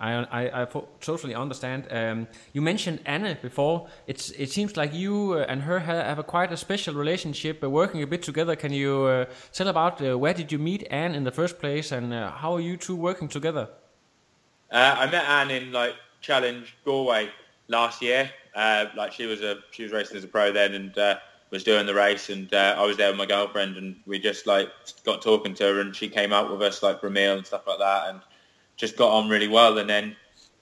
I 0.02 0.14
I, 0.32 0.64
I 0.64 0.68
totally 1.00 1.36
understand. 1.36 1.88
Um, 1.92 2.28
you 2.54 2.62
mentioned 2.62 3.00
Anne 3.06 3.38
before. 3.42 3.88
It's 4.08 4.32
it 4.32 4.50
seems 4.50 4.76
like 4.76 4.94
you 4.94 5.34
uh, 5.34 5.46
and 5.48 5.62
her 5.62 5.80
have 5.80 6.20
a 6.20 6.24
quite 6.24 6.52
a 6.52 6.58
special 6.58 6.96
relationship, 6.96 7.64
uh, 7.64 7.70
working 7.70 8.02
a 8.02 8.08
bit 8.08 8.24
together. 8.24 8.56
Can 8.56 8.74
you 8.74 9.04
uh, 9.04 9.26
tell 9.54 9.68
about 9.68 10.02
uh, 10.02 10.18
where 10.18 10.34
did 10.34 10.52
you 10.52 10.58
meet 10.58 10.88
Anne 10.90 11.14
in 11.14 11.24
the 11.24 11.32
first 11.32 11.60
place, 11.60 11.92
and 11.92 12.14
uh, 12.14 12.32
how 12.32 12.54
are 12.54 12.60
you 12.60 12.78
two 12.78 12.96
working 12.96 13.28
together? 13.28 13.70
Uh, 14.72 14.96
I 14.98 15.12
met 15.12 15.26
Anne 15.26 15.52
in 15.52 15.72
like 15.72 15.94
Challenge 16.22 16.76
Galway 16.84 17.30
last 17.68 18.02
year. 18.02 18.32
like 18.56 19.14
she 19.14 19.28
was 19.28 19.42
a 19.42 19.60
she 19.70 19.84
was 19.84 19.92
racing 19.92 20.18
as 20.18 20.24
a 20.24 20.28
pro 20.28 20.52
then, 20.52 20.74
and 20.74 21.20
was 21.52 21.64
doing 21.64 21.86
the 21.86 21.94
race, 21.94 22.30
and 22.30 22.52
I 22.54 22.84
was 22.86 22.98
there 22.98 23.10
with 23.10 23.18
my 23.18 23.28
girlfriend, 23.28 23.78
and 23.78 23.96
we 24.08 24.18
just 24.18 24.48
like 24.48 24.70
got 25.06 25.22
talking 25.22 25.54
to 25.56 25.64
her, 25.64 25.82
and 25.82 25.96
she 25.96 26.10
came 26.10 26.34
out 26.34 26.50
with 26.50 26.62
us 26.64 26.82
like 26.82 27.00
for 27.00 27.08
a 27.08 27.12
meal 27.12 27.38
and 27.38 27.46
stuff 27.46 27.68
like 27.68 27.80
that, 27.80 28.10
and 28.10 28.22
just 28.82 28.98
got 28.98 29.12
on 29.12 29.30
really 29.30 29.48
well. 29.48 29.78
And 29.78 29.88
then 29.88 30.16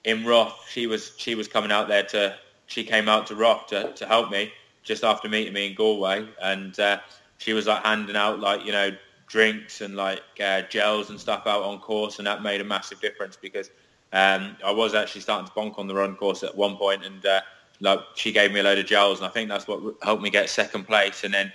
in 0.04 0.24
Roth, 0.26 0.66
she 0.68 0.86
was 0.86 1.12
she 1.16 1.34
was 1.34 1.48
coming 1.48 1.72
out 1.72 1.88
there 1.88 2.04
to 2.04 2.36
she 2.66 2.84
came 2.84 3.08
out 3.08 3.26
to 3.28 3.34
Roth 3.34 3.66
to, 3.68 3.92
to 3.94 4.06
help 4.06 4.30
me 4.30 4.52
just 4.82 5.02
after 5.02 5.28
meeting 5.28 5.54
me 5.54 5.68
in 5.68 5.74
Galway, 5.74 6.28
and 6.40 6.78
uh, 6.78 7.00
she 7.38 7.54
was 7.54 7.66
like 7.66 7.82
handing 7.82 8.16
out 8.16 8.38
like 8.38 8.64
you 8.64 8.72
know 8.72 8.90
drinks 9.26 9.80
and 9.80 9.96
like 9.96 10.22
uh, 10.44 10.62
gels 10.62 11.08
and 11.08 11.18
stuff 11.18 11.46
out 11.46 11.62
on 11.62 11.80
course, 11.80 12.18
and 12.18 12.26
that 12.26 12.42
made 12.42 12.60
a 12.60 12.64
massive 12.64 13.00
difference 13.00 13.38
because 13.40 13.70
um, 14.12 14.54
I 14.64 14.70
was 14.70 14.94
actually 14.94 15.22
starting 15.22 15.46
to 15.46 15.52
bonk 15.52 15.78
on 15.78 15.86
the 15.88 15.94
run 15.94 16.14
course 16.14 16.42
at 16.42 16.54
one 16.54 16.76
point, 16.76 17.04
and 17.04 17.24
uh, 17.24 17.40
like 17.80 18.00
she 18.14 18.32
gave 18.32 18.52
me 18.52 18.60
a 18.60 18.62
load 18.62 18.78
of 18.78 18.86
gels, 18.86 19.18
and 19.18 19.26
I 19.26 19.30
think 19.30 19.48
that's 19.48 19.66
what 19.66 19.94
helped 20.02 20.22
me 20.22 20.28
get 20.28 20.50
second 20.50 20.84
place. 20.84 21.24
And 21.24 21.32
then 21.32 21.50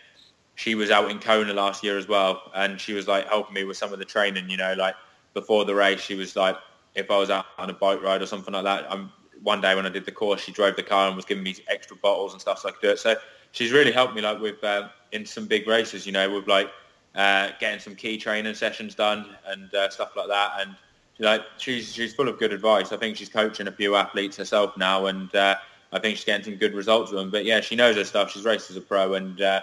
she 0.55 0.73
was 0.73 0.89
out 0.89 1.11
in 1.11 1.19
Kona 1.19 1.53
last 1.53 1.83
year 1.83 1.99
as 1.99 2.07
well, 2.07 2.41
and 2.55 2.81
she 2.81 2.93
was 2.93 3.07
like 3.07 3.27
helping 3.27 3.53
me 3.53 3.65
with 3.65 3.77
some 3.77 3.93
of 3.93 3.99
the 3.99 4.05
training, 4.05 4.49
you 4.49 4.57
know, 4.57 4.73
like 4.73 4.95
before 5.35 5.65
the 5.65 5.75
race, 5.75 5.99
she 5.99 6.15
was 6.15 6.35
like, 6.35 6.57
if 6.95 7.11
I 7.11 7.17
was 7.17 7.29
out 7.29 7.45
on 7.59 7.69
a 7.69 7.73
bike 7.73 8.01
ride 8.01 8.23
or 8.23 8.25
something 8.25 8.53
like 8.53 8.63
that, 8.63 8.91
I'm, 8.91 9.11
one 9.43 9.61
day 9.61 9.75
when 9.75 9.85
I 9.85 9.89
did 9.89 10.05
the 10.05 10.11
course, 10.11 10.41
she 10.41 10.51
drove 10.51 10.75
the 10.75 10.81
car 10.81 11.07
and 11.07 11.15
was 11.15 11.25
giving 11.25 11.43
me 11.43 11.55
extra 11.67 11.95
bottles 11.97 12.31
and 12.31 12.41
stuff 12.41 12.59
so 12.59 12.69
I 12.69 12.71
could 12.71 12.81
do 12.81 12.89
it. 12.89 12.99
So 12.99 13.15
she's 13.51 13.71
really 13.71 13.91
helped 13.91 14.15
me 14.15 14.21
like 14.21 14.39
with 14.39 14.63
uh, 14.63 14.89
in 15.11 15.25
some 15.25 15.45
big 15.45 15.67
races, 15.67 16.07
you 16.07 16.11
know, 16.13 16.33
with 16.33 16.47
like 16.47 16.71
uh, 17.13 17.49
getting 17.59 17.79
some 17.79 17.95
key 17.95 18.17
training 18.17 18.55
sessions 18.55 18.95
done 18.95 19.35
and 19.45 19.71
uh, 19.75 19.89
stuff 19.89 20.15
like 20.15 20.29
that. 20.29 20.53
And 20.61 20.75
like 21.19 21.41
she's 21.57 21.93
she's 21.93 22.13
full 22.13 22.27
of 22.27 22.39
good 22.39 22.53
advice. 22.53 22.91
I 22.91 22.97
think 22.97 23.17
she's 23.17 23.29
coaching 23.29 23.67
a 23.67 23.71
few 23.71 23.95
athletes 23.95 24.37
herself 24.37 24.77
now, 24.77 25.05
and 25.05 25.33
uh, 25.35 25.55
I 25.91 25.99
think 25.99 26.17
she's 26.17 26.25
getting 26.25 26.43
some 26.43 26.55
good 26.55 26.73
results 26.73 27.11
with 27.11 27.19
them. 27.19 27.31
But 27.31 27.45
yeah, 27.45 27.61
she 27.61 27.75
knows 27.75 27.95
her 27.95 28.03
stuff. 28.03 28.31
She's 28.31 28.43
raced 28.45 28.69
as 28.69 28.77
a 28.77 28.81
pro, 28.81 29.13
and 29.13 29.41
uh, 29.41 29.61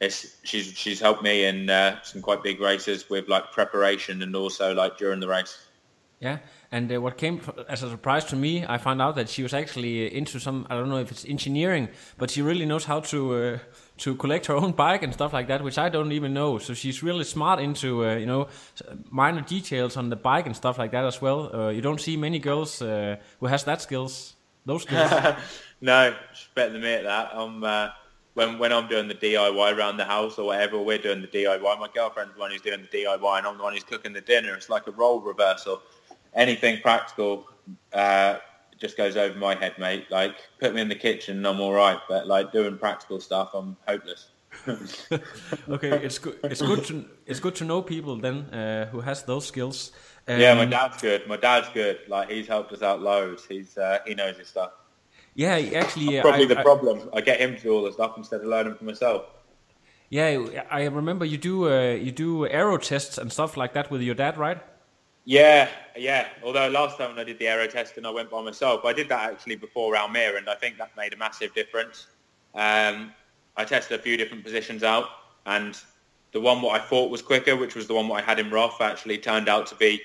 it's 0.00 0.36
she's 0.44 0.72
she's 0.76 1.00
helped 1.00 1.22
me 1.22 1.44
in 1.44 1.68
uh, 1.68 2.00
some 2.02 2.22
quite 2.22 2.42
big 2.42 2.60
races 2.60 3.10
with 3.10 3.28
like 3.28 3.52
preparation 3.52 4.22
and 4.22 4.34
also 4.36 4.74
like 4.74 4.96
during 4.96 5.20
the 5.20 5.28
race. 5.28 5.58
Yeah, 6.20 6.38
and 6.72 6.92
uh, 6.92 7.00
what 7.00 7.16
came 7.16 7.40
as 7.68 7.84
a 7.84 7.90
surprise 7.90 8.24
to 8.26 8.36
me, 8.36 8.66
I 8.66 8.78
found 8.78 9.00
out 9.00 9.14
that 9.14 9.28
she 9.28 9.44
was 9.44 9.54
actually 9.54 10.12
into 10.12 10.40
some 10.40 10.66
I 10.68 10.74
don't 10.74 10.88
know 10.88 10.98
if 10.98 11.10
it's 11.12 11.24
engineering, 11.24 11.88
but 12.16 12.30
she 12.30 12.42
really 12.42 12.66
knows 12.66 12.84
how 12.84 13.00
to 13.00 13.34
uh, 13.34 13.58
to 13.98 14.14
collect 14.16 14.46
her 14.46 14.54
own 14.54 14.72
bike 14.72 15.02
and 15.04 15.12
stuff 15.12 15.32
like 15.32 15.46
that, 15.46 15.62
which 15.62 15.78
I 15.78 15.88
don't 15.88 16.12
even 16.12 16.34
know. 16.34 16.58
So 16.58 16.74
she's 16.74 17.02
really 17.02 17.24
smart 17.24 17.60
into 17.60 18.04
uh, 18.04 18.16
you 18.16 18.26
know 18.26 18.48
minor 19.10 19.42
details 19.42 19.96
on 19.96 20.10
the 20.10 20.16
bike 20.16 20.46
and 20.46 20.56
stuff 20.56 20.78
like 20.78 20.90
that 20.90 21.04
as 21.04 21.20
well. 21.22 21.54
Uh, 21.54 21.68
you 21.70 21.80
don't 21.80 22.00
see 22.00 22.16
many 22.16 22.40
girls 22.40 22.82
uh, 22.82 23.16
who 23.38 23.46
has 23.46 23.64
that 23.64 23.80
skills, 23.80 24.34
those 24.66 24.82
skills. 24.82 25.10
no, 25.80 26.14
she's 26.32 26.48
better 26.54 26.72
than 26.72 26.82
me 26.82 26.94
at 26.94 27.04
that. 27.04 27.30
I'm 27.32 27.64
when 28.38 28.56
when 28.56 28.72
I'm 28.72 28.86
doing 28.86 29.08
the 29.08 29.16
DIY 29.16 29.76
around 29.76 29.96
the 29.96 30.04
house 30.04 30.38
or 30.38 30.46
whatever, 30.46 30.78
we're 30.80 30.98
doing 30.98 31.20
the 31.20 31.26
DIY. 31.26 31.60
My 31.60 31.88
girlfriend's 31.92 32.34
the 32.34 32.40
one 32.40 32.52
who's 32.52 32.62
doing 32.62 32.80
the 32.80 32.98
DIY, 32.98 33.38
and 33.38 33.46
I'm 33.46 33.56
the 33.58 33.64
one 33.64 33.72
who's 33.72 33.82
cooking 33.82 34.12
the 34.12 34.20
dinner. 34.20 34.54
It's 34.54 34.70
like 34.70 34.86
a 34.86 34.92
role 34.92 35.20
reversal. 35.20 35.82
Anything 36.34 36.80
practical 36.80 37.48
uh, 37.92 38.36
just 38.78 38.96
goes 38.96 39.16
over 39.16 39.36
my 39.36 39.56
head, 39.56 39.74
mate. 39.78 40.06
Like 40.10 40.36
put 40.60 40.72
me 40.72 40.80
in 40.80 40.88
the 40.88 40.94
kitchen, 40.94 41.38
and 41.38 41.46
I'm 41.46 41.60
all 41.60 41.72
right. 41.72 41.98
But 42.08 42.28
like 42.28 42.52
doing 42.52 42.78
practical 42.78 43.20
stuff, 43.20 43.50
I'm 43.54 43.76
hopeless. 43.88 44.28
okay, 45.68 45.90
it's 46.06 46.18
good. 46.18 46.38
It's 46.44 46.62
good 46.62 46.84
to 46.86 47.04
it's 47.26 47.40
good 47.40 47.56
to 47.56 47.64
know 47.64 47.82
people 47.82 48.16
then 48.16 48.36
uh, 48.54 48.86
who 48.86 49.00
has 49.00 49.24
those 49.24 49.46
skills. 49.46 49.90
Um, 50.28 50.38
yeah, 50.38 50.54
my 50.54 50.64
dad's 50.64 51.02
good. 51.02 51.26
My 51.26 51.36
dad's 51.36 51.68
good. 51.70 51.98
Like 52.06 52.30
he's 52.30 52.46
helped 52.46 52.72
us 52.72 52.82
out 52.82 53.02
loads. 53.02 53.46
He's 53.46 53.76
uh, 53.76 53.98
he 54.06 54.14
knows 54.14 54.38
his 54.38 54.46
stuff. 54.46 54.70
Yeah, 55.38 55.54
actually, 55.76 56.16
yeah, 56.16 56.22
probably 56.22 56.46
I, 56.46 56.48
the 56.48 56.58
I, 56.58 56.62
problem. 56.64 57.08
I 57.14 57.20
get 57.20 57.40
him 57.40 57.54
to 57.54 57.62
do 57.62 57.72
all 57.72 57.84
the 57.84 57.92
stuff 57.92 58.14
instead 58.16 58.40
of 58.40 58.48
learning 58.48 58.74
for 58.74 58.82
myself. 58.82 59.26
Yeah, 60.10 60.64
I 60.68 60.86
remember 60.86 61.24
you 61.24 61.38
do 61.38 61.70
uh, 61.70 61.92
you 61.92 62.10
do 62.10 62.44
aero 62.48 62.76
tests 62.76 63.18
and 63.18 63.32
stuff 63.32 63.56
like 63.56 63.72
that 63.74 63.88
with 63.88 64.02
your 64.02 64.16
dad, 64.16 64.36
right? 64.36 64.60
Yeah, 65.26 65.68
yeah. 65.96 66.26
Although 66.42 66.66
last 66.70 66.98
time 66.98 67.10
when 67.10 67.20
I 67.20 67.22
did 67.24 67.38
the 67.38 67.46
aero 67.46 67.68
test 67.68 67.96
and 67.98 68.04
I 68.04 68.10
went 68.10 68.30
by 68.30 68.42
myself, 68.42 68.84
I 68.84 68.92
did 68.92 69.08
that 69.10 69.30
actually 69.30 69.54
before 69.54 69.94
Almere, 69.94 70.38
and 70.38 70.50
I 70.50 70.56
think 70.56 70.76
that 70.78 70.90
made 70.96 71.12
a 71.14 71.16
massive 71.16 71.54
difference. 71.54 72.08
Um, 72.56 73.12
I 73.56 73.64
tested 73.64 74.00
a 74.00 74.02
few 74.02 74.16
different 74.16 74.42
positions 74.42 74.82
out, 74.82 75.06
and 75.46 75.78
the 76.32 76.40
one 76.40 76.62
what 76.62 76.80
I 76.80 76.84
thought 76.84 77.12
was 77.12 77.22
quicker, 77.22 77.54
which 77.54 77.76
was 77.76 77.86
the 77.86 77.94
one 77.94 78.08
what 78.08 78.24
I 78.24 78.26
had 78.26 78.40
in 78.40 78.50
Roth, 78.50 78.80
actually 78.80 79.18
turned 79.18 79.48
out 79.48 79.68
to 79.68 79.76
be 79.76 80.02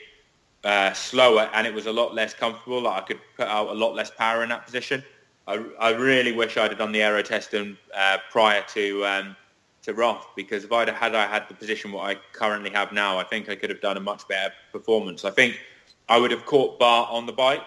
uh, 0.64 0.94
slower, 0.94 1.50
and 1.56 1.66
it 1.66 1.74
was 1.74 1.88
a 1.88 1.92
lot 1.92 2.14
less 2.14 2.36
comfortable. 2.36 2.84
Like 2.84 3.02
I 3.02 3.06
could 3.08 3.20
put 3.36 3.48
out 3.48 3.70
a 3.70 3.74
lot 3.74 3.96
less 3.96 4.12
power 4.12 4.44
in 4.44 4.50
that 4.50 4.66
position. 4.66 5.04
I, 5.48 5.64
I 5.80 5.90
really 5.92 6.32
wish 6.32 6.58
I'd 6.58 6.72
have 6.72 6.78
done 6.78 6.92
the 6.92 7.02
aero 7.02 7.22
testing 7.22 7.78
uh, 7.96 8.18
prior 8.32 8.64
to 8.74 9.06
um, 9.06 9.36
to 9.84 9.94
Roth 9.94 10.28
because 10.36 10.64
if 10.64 10.72
I'd 10.72 10.90
had 10.90 11.16
I 11.16 11.28
had 11.28 11.48
the 11.50 11.54
position 11.54 11.92
what 11.92 12.10
I 12.10 12.20
currently 12.32 12.70
have 12.72 12.92
now, 12.92 13.20
I 13.20 13.24
think 13.24 13.50
I 13.50 13.56
could 13.56 13.70
have 13.70 13.82
done 13.82 13.98
a 13.98 14.00
much 14.00 14.28
better 14.28 14.54
performance. 14.72 15.26
I 15.26 15.32
think 15.32 15.60
I 16.08 16.18
would 16.18 16.32
have 16.32 16.46
caught 16.46 16.80
Bart 16.80 17.10
on 17.12 17.26
the 17.26 17.34
bike 17.34 17.66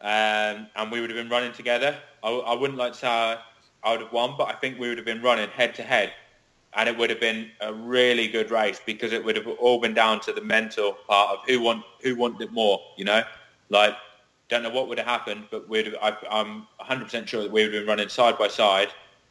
um, 0.00 0.68
and 0.76 0.90
we 0.90 1.00
would 1.00 1.10
have 1.10 1.16
been 1.16 1.28
running 1.28 1.52
together. 1.52 1.96
I, 2.22 2.30
I 2.30 2.54
wouldn't 2.54 2.78
like 2.78 2.92
to 2.92 2.98
say 2.98 3.08
I 3.08 3.92
would 3.92 4.00
have 4.00 4.12
won, 4.12 4.34
but 4.38 4.48
I 4.48 4.52
think 4.52 4.78
we 4.78 4.88
would 4.88 4.98
have 4.98 5.06
been 5.06 5.22
running 5.22 5.48
head 5.50 5.74
to 5.76 5.82
head 5.82 6.12
and 6.74 6.88
it 6.88 6.96
would 6.96 7.10
have 7.10 7.20
been 7.20 7.50
a 7.60 7.72
really 7.72 8.28
good 8.28 8.50
race 8.50 8.80
because 8.84 9.12
it 9.12 9.24
would 9.24 9.34
have 9.34 9.46
all 9.46 9.80
been 9.80 9.94
down 9.94 10.20
to 10.20 10.32
the 10.32 10.42
mental 10.42 10.92
part 11.08 11.30
of 11.30 11.38
who 11.46 11.60
want 11.60 11.82
who 12.02 12.14
wanted 12.14 12.42
it 12.42 12.52
more. 12.52 12.80
You 12.96 13.06
know, 13.06 13.22
like 13.70 13.96
don't 14.48 14.62
know 14.62 14.70
what 14.70 14.88
would 14.88 14.98
have 14.98 15.06
happened, 15.06 15.44
but 15.50 15.68
we'd 15.68 15.94
I, 16.00 16.16
I'm 16.30 16.66
100% 16.80 17.26
sure 17.26 17.42
that 17.42 17.50
we 17.50 17.64
would 17.64 17.74
have 17.74 17.82
been 17.82 17.88
running 17.88 18.08
side 18.08 18.38
by 18.38 18.48
side, 18.48 18.88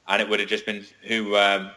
and 0.08 0.22
it 0.22 0.30
would 0.30 0.40
have 0.40 0.50
just 0.50 0.66
been 0.66 0.86
who 1.04 1.36
um, 1.36 1.72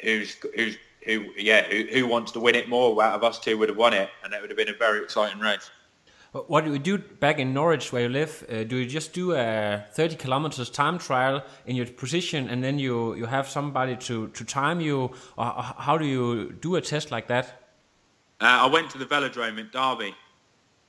who's 0.00 0.36
who's 0.54 0.76
who 1.04 1.26
yeah 1.36 1.62
who, 1.64 1.84
who 1.92 2.06
wants 2.06 2.32
to 2.32 2.40
win 2.40 2.54
it 2.54 2.68
more 2.68 3.02
out 3.02 3.14
of 3.14 3.24
us 3.24 3.38
two 3.38 3.56
would 3.58 3.68
have 3.68 3.78
won 3.78 3.94
it, 3.94 4.10
and 4.24 4.34
it 4.34 4.40
would 4.40 4.50
have 4.50 4.56
been 4.56 4.68
a 4.68 4.78
very 4.78 5.02
exciting 5.02 5.40
race. 5.40 5.70
What 6.32 6.64
do 6.64 6.72
you 6.72 6.78
do 6.78 6.96
back 6.96 7.38
in 7.38 7.52
Norwich, 7.52 7.92
where 7.92 8.04
you 8.04 8.08
live? 8.08 8.42
Uh, 8.50 8.64
do 8.64 8.76
you 8.76 8.86
just 8.86 9.12
do 9.12 9.32
a 9.32 9.84
30 9.92 10.16
kilometers 10.16 10.70
time 10.70 10.98
trial 10.98 11.44
in 11.66 11.76
your 11.76 11.84
position, 11.84 12.48
and 12.48 12.64
then 12.64 12.78
you, 12.78 13.14
you 13.16 13.26
have 13.26 13.46
somebody 13.46 13.96
to, 13.96 14.28
to 14.28 14.42
time 14.42 14.80
you, 14.80 15.10
or 15.36 15.52
how 15.76 15.98
do 15.98 16.06
you 16.06 16.52
do 16.52 16.76
a 16.76 16.80
test 16.80 17.10
like 17.10 17.26
that? 17.26 17.68
Uh, 18.40 18.64
I 18.64 18.66
went 18.66 18.88
to 18.92 18.98
the 18.98 19.04
velodrome 19.04 19.58
in 19.58 19.68
Derby. 19.70 20.14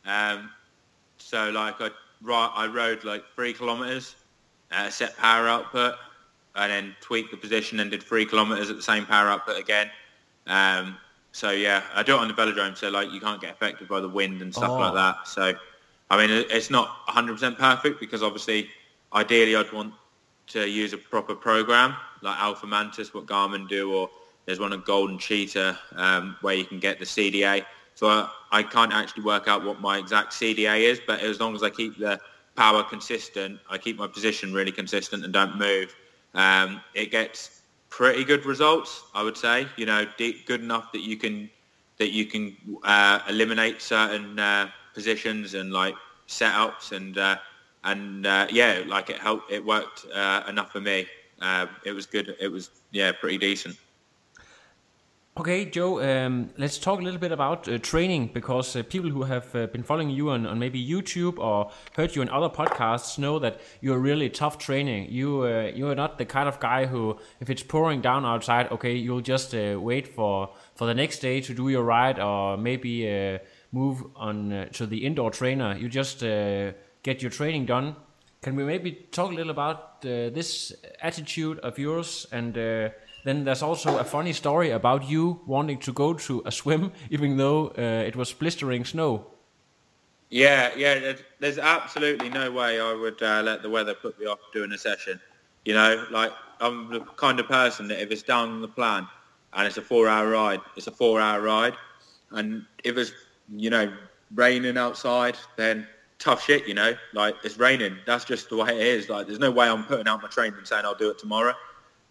Um, 0.05 0.49
so 1.23 1.49
like 1.49 1.75
I, 1.79 1.89
I 2.29 2.67
rode 2.67 3.03
like 3.03 3.23
three 3.35 3.53
kilometers, 3.53 4.15
at 4.71 4.87
a 4.87 4.91
set 4.91 5.17
power 5.17 5.47
output, 5.47 5.95
and 6.55 6.71
then 6.71 6.95
tweaked 7.01 7.31
the 7.31 7.37
position 7.37 7.79
and 7.79 7.89
did 7.89 8.03
three 8.03 8.25
kilometers 8.25 8.69
at 8.69 8.75
the 8.75 8.83
same 8.83 9.05
power 9.05 9.29
output 9.29 9.59
again. 9.59 9.89
Um, 10.47 10.97
so 11.31 11.51
yeah, 11.51 11.83
I 11.93 12.03
do 12.03 12.15
it 12.15 12.19
on 12.19 12.27
the 12.27 12.33
velodrome, 12.33 12.77
so 12.77 12.89
like 12.89 13.11
you 13.11 13.19
can't 13.19 13.41
get 13.41 13.51
affected 13.51 13.87
by 13.87 13.99
the 13.99 14.09
wind 14.09 14.41
and 14.41 14.53
stuff 14.53 14.71
oh. 14.71 14.77
like 14.77 14.93
that. 14.93 15.27
So, 15.27 15.53
I 16.09 16.17
mean, 16.17 16.45
it's 16.49 16.69
not 16.69 17.05
100% 17.07 17.57
perfect 17.57 17.99
because 17.99 18.21
obviously, 18.21 18.69
ideally, 19.13 19.55
I'd 19.55 19.71
want 19.71 19.93
to 20.47 20.67
use 20.67 20.93
a 20.93 20.97
proper 20.97 21.33
program 21.33 21.95
like 22.21 22.37
Alphamantis, 22.37 23.13
what 23.13 23.25
Garmin 23.25 23.67
do, 23.67 23.93
or 23.93 24.09
there's 24.45 24.59
one 24.59 24.73
of 24.73 24.85
Golden 24.85 25.17
Cheetah 25.17 25.77
um, 25.95 26.35
where 26.41 26.55
you 26.55 26.65
can 26.65 26.79
get 26.79 26.99
the 26.99 27.05
CDA. 27.05 27.65
So 27.95 28.07
I, 28.07 28.29
I 28.51 28.63
can't 28.63 28.93
actually 28.93 29.23
work 29.23 29.47
out 29.47 29.63
what 29.63 29.79
my 29.81 29.97
exact 29.97 30.33
CDA 30.33 30.81
is, 30.81 30.99
but 31.05 31.21
as 31.21 31.39
long 31.39 31.55
as 31.55 31.63
I 31.63 31.69
keep 31.69 31.97
the 31.97 32.19
power 32.55 32.83
consistent, 32.83 33.59
I 33.69 33.77
keep 33.77 33.97
my 33.97 34.07
position 34.07 34.53
really 34.53 34.71
consistent 34.71 35.23
and 35.23 35.33
don't 35.33 35.57
move. 35.57 35.95
Um, 36.33 36.81
it 36.93 37.11
gets 37.11 37.61
pretty 37.89 38.23
good 38.23 38.45
results, 38.45 39.03
I 39.13 39.23
would 39.23 39.37
say. 39.37 39.67
You 39.77 39.85
know, 39.85 40.05
deep, 40.17 40.47
good 40.47 40.61
enough 40.61 40.91
that 40.91 41.01
you 41.01 41.17
can 41.17 41.49
that 41.99 42.11
you 42.11 42.25
can 42.25 42.57
uh, 42.83 43.19
eliminate 43.29 43.81
certain 43.81 44.39
uh, 44.39 44.69
positions 44.93 45.53
and 45.53 45.71
like 45.71 45.95
setups 46.27 46.91
and 46.91 47.17
uh, 47.17 47.37
and 47.83 48.25
uh, 48.25 48.47
yeah, 48.49 48.83
like 48.87 49.09
it 49.09 49.17
helped. 49.17 49.51
It 49.51 49.63
worked 49.63 50.05
uh, 50.13 50.43
enough 50.47 50.71
for 50.71 50.81
me. 50.81 51.07
Uh, 51.41 51.67
it 51.85 51.91
was 51.91 52.05
good. 52.05 52.35
It 52.39 52.47
was 52.47 52.69
yeah, 52.91 53.11
pretty 53.11 53.37
decent. 53.37 53.77
Okay, 55.35 55.65
Joe, 55.65 55.99
um, 55.99 56.51
let's 56.59 56.77
talk 56.77 56.99
a 56.99 57.01
little 57.01 57.19
bit 57.19 57.31
about 57.31 57.67
uh, 57.67 57.79
training 57.79 58.29
because 58.35 58.75
uh, 58.75 58.83
people 58.83 59.09
who 59.09 59.23
have 59.23 59.55
uh, 59.55 59.65
been 59.65 59.81
following 59.81 60.11
you 60.11 60.29
on, 60.29 60.45
on 60.45 60.59
maybe 60.59 60.79
YouTube 60.87 61.39
or 61.39 61.71
heard 61.95 62.15
you 62.15 62.21
in 62.21 62.29
other 62.29 62.49
podcasts 62.49 63.17
know 63.17 63.39
that 63.39 63.59
you're 63.81 63.97
really 63.97 64.29
tough 64.29 64.59
training. 64.59 65.11
You 65.11 65.41
uh, 65.41 65.71
you 65.73 65.89
are 65.89 65.95
not 65.95 66.19
the 66.19 66.25
kind 66.25 66.47
of 66.47 66.59
guy 66.59 66.85
who, 66.85 67.17
if 67.39 67.49
it's 67.49 67.63
pouring 67.63 67.99
down 67.99 68.27
outside, 68.27 68.71
okay, 68.73 68.93
you'll 68.93 69.21
just 69.21 69.55
uh, 69.55 69.79
wait 69.81 70.07
for, 70.07 70.51
for 70.75 70.85
the 70.85 70.93
next 70.93 71.17
day 71.17 71.41
to 71.41 71.51
do 71.55 71.67
your 71.67 71.81
ride 71.81 72.19
or 72.19 72.55
maybe 72.55 73.09
uh, 73.09 73.39
move 73.71 74.03
on 74.15 74.69
to 74.73 74.85
the 74.85 75.03
indoor 75.03 75.31
trainer. 75.31 75.75
You 75.75 75.89
just 75.89 76.19
get 76.19 77.23
your 77.23 77.31
training 77.31 77.65
done. 77.65 77.95
Can 78.43 78.55
we 78.55 78.63
maybe 78.65 78.91
talk 79.09 79.31
a 79.31 79.33
little 79.33 79.49
about 79.49 80.01
this 80.01 80.73
attitude 81.01 81.57
of 81.59 81.79
yours 81.79 82.27
and 82.31 82.53
then 83.23 83.45
there's 83.45 83.63
also 83.63 83.97
a 83.97 84.03
funny 84.03 84.33
story 84.33 84.71
about 84.71 85.09
you 85.09 85.41
wanting 85.45 85.79
to 85.79 85.93
go 85.93 86.13
to 86.13 86.41
a 86.45 86.51
swim, 86.51 86.91
even 87.09 87.37
though 87.37 87.67
uh, 87.77 87.81
it 87.81 88.15
was 88.15 88.33
blistering 88.33 88.83
snow. 88.85 89.27
Yeah, 90.29 90.71
yeah. 90.75 91.13
There's 91.39 91.59
absolutely 91.59 92.29
no 92.29 92.51
way 92.51 92.79
I 92.79 92.93
would 92.93 93.21
uh, 93.21 93.41
let 93.43 93.61
the 93.61 93.69
weather 93.69 93.93
put 93.93 94.19
me 94.19 94.25
off 94.25 94.39
doing 94.51 94.71
a 94.71 94.77
session. 94.77 95.21
You 95.63 95.75
know, 95.75 96.05
like 96.11 96.31
I'm 96.59 96.89
the 96.91 97.01
kind 97.01 97.39
of 97.39 97.47
person 97.47 97.87
that 97.89 98.01
if 98.01 98.11
it's 98.11 98.23
down 98.23 98.49
on 98.49 98.61
the 98.61 98.67
plan 98.67 99.07
and 99.53 99.67
it's 99.67 99.77
a 99.77 99.81
four-hour 99.81 100.29
ride, 100.29 100.59
it's 100.75 100.87
a 100.87 100.91
four-hour 100.91 101.41
ride. 101.41 101.75
And 102.31 102.65
if 102.83 102.97
it's 102.97 103.11
you 103.55 103.69
know 103.69 103.93
raining 104.33 104.77
outside, 104.77 105.37
then 105.55 105.87
tough 106.17 106.43
shit. 106.43 106.67
You 106.67 106.73
know, 106.73 106.95
like 107.13 107.35
it's 107.43 107.57
raining. 107.57 107.97
That's 108.05 108.25
just 108.25 108.49
the 108.49 108.57
way 108.57 108.69
it 108.69 108.87
is. 108.87 109.09
Like 109.09 109.27
there's 109.27 109.39
no 109.39 109.51
way 109.51 109.69
I'm 109.69 109.85
putting 109.85 110.07
out 110.07 110.21
my 110.21 110.29
training 110.29 110.57
and 110.57 110.67
saying 110.67 110.83
I'll 110.83 110.95
do 110.95 111.11
it 111.11 111.19
tomorrow. 111.19 111.53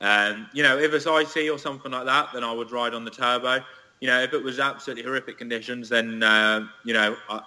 Um, 0.03 0.49
you 0.53 0.65
know, 0.65 0.79
if 0.79 0.93
it's 0.93 1.07
icy 1.07 1.49
or 1.49 1.59
something 1.59 1.93
like 1.93 2.07
that, 2.07 2.31
then 2.35 2.43
I 2.43 2.53
would 2.53 2.73
ride 2.73 2.93
on 2.93 3.05
the 3.05 3.11
turbo. 3.11 3.65
You 4.01 4.09
know, 4.09 4.21
if 4.21 4.35
it 4.35 4.43
was 4.43 4.59
absolutely 4.59 5.05
horrific 5.05 5.39
conditions, 5.39 5.89
then 5.89 6.25
uh, 6.25 6.67
you 6.85 6.93
know 6.93 7.17
I, 7.31 7.41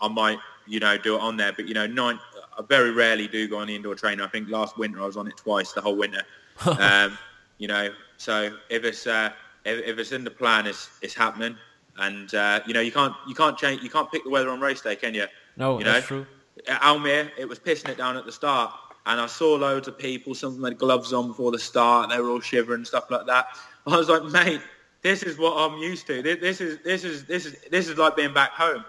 I, 0.00 0.08
might 0.08 0.38
you 0.68 0.78
know 0.78 0.96
do 0.96 1.16
it 1.16 1.20
on 1.20 1.36
there. 1.36 1.52
But 1.52 1.66
you 1.66 1.74
know, 1.74 1.88
nine, 1.88 2.20
I 2.56 2.62
very 2.62 2.92
rarely 2.92 3.26
do 3.26 3.48
go 3.48 3.58
on 3.58 3.66
the 3.66 3.74
indoor 3.74 3.96
trainer. 3.96 4.22
I 4.22 4.28
think 4.28 4.48
last 4.48 4.78
winter 4.78 5.02
I 5.02 5.06
was 5.06 5.16
on 5.16 5.26
it 5.26 5.36
twice, 5.36 5.72
the 5.72 5.80
whole 5.80 5.96
winter. 5.96 6.22
um, 6.78 7.18
you 7.58 7.66
know, 7.66 7.90
so 8.18 8.56
if 8.70 8.84
it's 8.84 9.08
uh, 9.08 9.32
if, 9.64 9.84
if, 9.84 9.98
it's 9.98 10.12
in 10.12 10.22
the 10.22 10.30
plan, 10.30 10.68
it's 10.68 10.88
it's 11.02 11.14
happening. 11.14 11.56
And 11.98 12.32
uh, 12.36 12.60
you 12.68 12.72
know, 12.72 12.80
you 12.80 12.92
can't 12.92 13.14
you 13.26 13.34
can't 13.34 13.58
change 13.58 13.82
you 13.82 13.90
can't 13.90 14.10
pick 14.12 14.22
the 14.22 14.30
weather 14.30 14.50
on 14.50 14.60
race 14.60 14.80
day, 14.80 14.94
can 14.94 15.12
you? 15.12 15.26
No, 15.56 15.80
you 15.80 15.84
know? 15.84 15.94
that's 15.94 16.06
true. 16.06 16.24
At 16.68 16.80
Almere, 16.82 17.30
it 17.36 17.48
was 17.48 17.58
pissing 17.58 17.88
it 17.88 17.98
down 17.98 18.16
at 18.16 18.24
the 18.24 18.32
start 18.32 18.72
and 19.06 19.20
I 19.20 19.26
saw 19.26 19.54
loads 19.54 19.88
of 19.88 19.96
people, 19.96 20.34
some 20.34 20.48
of 20.48 20.54
them 20.56 20.64
had 20.64 20.78
gloves 20.78 21.12
on 21.12 21.28
before 21.28 21.52
the 21.52 21.58
start, 21.58 22.04
and 22.04 22.12
they 22.12 22.20
were 22.20 22.30
all 22.30 22.40
shivering 22.40 22.78
and 22.78 22.86
stuff 22.86 23.10
like 23.10 23.26
that. 23.26 23.46
I 23.86 23.96
was 23.96 24.08
like, 24.08 24.24
mate, 24.24 24.60
this 25.02 25.22
is 25.22 25.38
what 25.38 25.56
I'm 25.56 25.78
used 25.78 26.06
to. 26.08 26.22
This 26.22 26.60
is 26.60 26.78
this 26.84 27.04
is 27.04 27.24
this 27.24 27.46
is 27.46 27.56
this 27.70 27.88
is 27.88 27.96
like 27.96 28.16
being 28.16 28.34
back 28.34 28.50
home. 28.50 28.84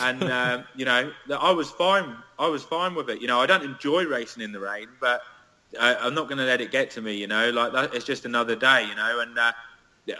And 0.00 0.22
um, 0.32 0.64
you 0.74 0.84
know, 0.84 1.12
I 1.38 1.52
was 1.52 1.70
fine. 1.70 2.16
I 2.38 2.48
was 2.48 2.64
fine 2.64 2.94
with 2.96 3.08
it. 3.10 3.20
You 3.20 3.28
know, 3.28 3.40
I 3.40 3.46
don't 3.46 3.62
enjoy 3.62 4.04
racing 4.04 4.42
in 4.42 4.50
the 4.50 4.60
rain, 4.60 4.88
but 5.00 5.22
I, 5.80 6.06
am 6.06 6.14
not 6.14 6.26
going 6.26 6.38
to 6.38 6.44
let 6.44 6.60
it 6.60 6.72
get 6.72 6.90
to 6.92 7.00
me. 7.00 7.14
You 7.14 7.28
know, 7.28 7.50
like 7.50 7.72
that, 7.72 7.94
it's 7.94 8.04
just 8.04 8.24
another 8.24 8.56
day. 8.56 8.86
You 8.88 8.96
know, 8.96 9.20
and 9.20 9.38
uh, 9.38 9.52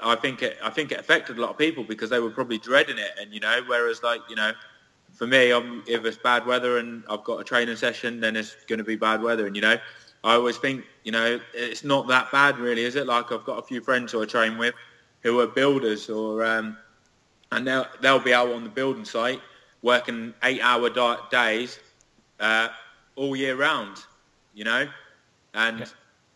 I 0.00 0.14
think 0.14 0.42
it 0.42 0.58
I 0.62 0.70
think 0.70 0.92
it 0.92 1.00
affected 1.00 1.38
a 1.38 1.40
lot 1.40 1.50
of 1.50 1.58
people 1.58 1.82
because 1.82 2.10
they 2.10 2.20
were 2.20 2.30
probably 2.30 2.58
dreading 2.58 2.98
it. 2.98 3.10
And 3.20 3.34
you 3.34 3.40
know, 3.40 3.62
whereas 3.66 4.04
like 4.04 4.20
you 4.28 4.36
know, 4.36 4.52
for 5.20 5.26
me, 5.26 5.52
I'm, 5.52 5.84
if 5.86 6.06
it's 6.06 6.16
bad 6.16 6.46
weather 6.46 6.78
and 6.78 7.04
I've 7.06 7.24
got 7.24 7.42
a 7.42 7.44
training 7.44 7.76
session, 7.76 8.20
then 8.20 8.36
it's 8.36 8.56
going 8.66 8.78
to 8.78 8.84
be 8.84 8.96
bad 8.96 9.20
weather. 9.20 9.46
And, 9.46 9.54
you 9.54 9.60
know, 9.60 9.76
I 10.24 10.32
always 10.32 10.56
think, 10.56 10.82
you 11.04 11.12
know, 11.12 11.38
it's 11.52 11.84
not 11.84 12.08
that 12.08 12.32
bad 12.32 12.56
really, 12.56 12.84
is 12.84 12.96
it? 12.96 13.06
Like 13.06 13.30
I've 13.30 13.44
got 13.44 13.58
a 13.58 13.62
few 13.62 13.82
friends 13.82 14.12
who 14.12 14.22
I 14.22 14.24
train 14.24 14.56
with 14.56 14.74
who 15.22 15.38
are 15.40 15.46
builders 15.46 16.08
or, 16.08 16.42
um, 16.42 16.78
and 17.52 17.68
they'll, 17.68 17.86
they'll 18.00 18.18
be 18.18 18.32
out 18.32 18.50
on 18.50 18.64
the 18.64 18.70
building 18.70 19.04
site 19.04 19.42
working 19.82 20.32
eight 20.42 20.62
hour 20.62 20.88
days 21.30 21.78
uh, 22.40 22.68
all 23.14 23.36
year 23.36 23.56
round, 23.56 23.98
you 24.54 24.64
know, 24.64 24.88
and 25.52 25.80
yeah. 25.80 25.86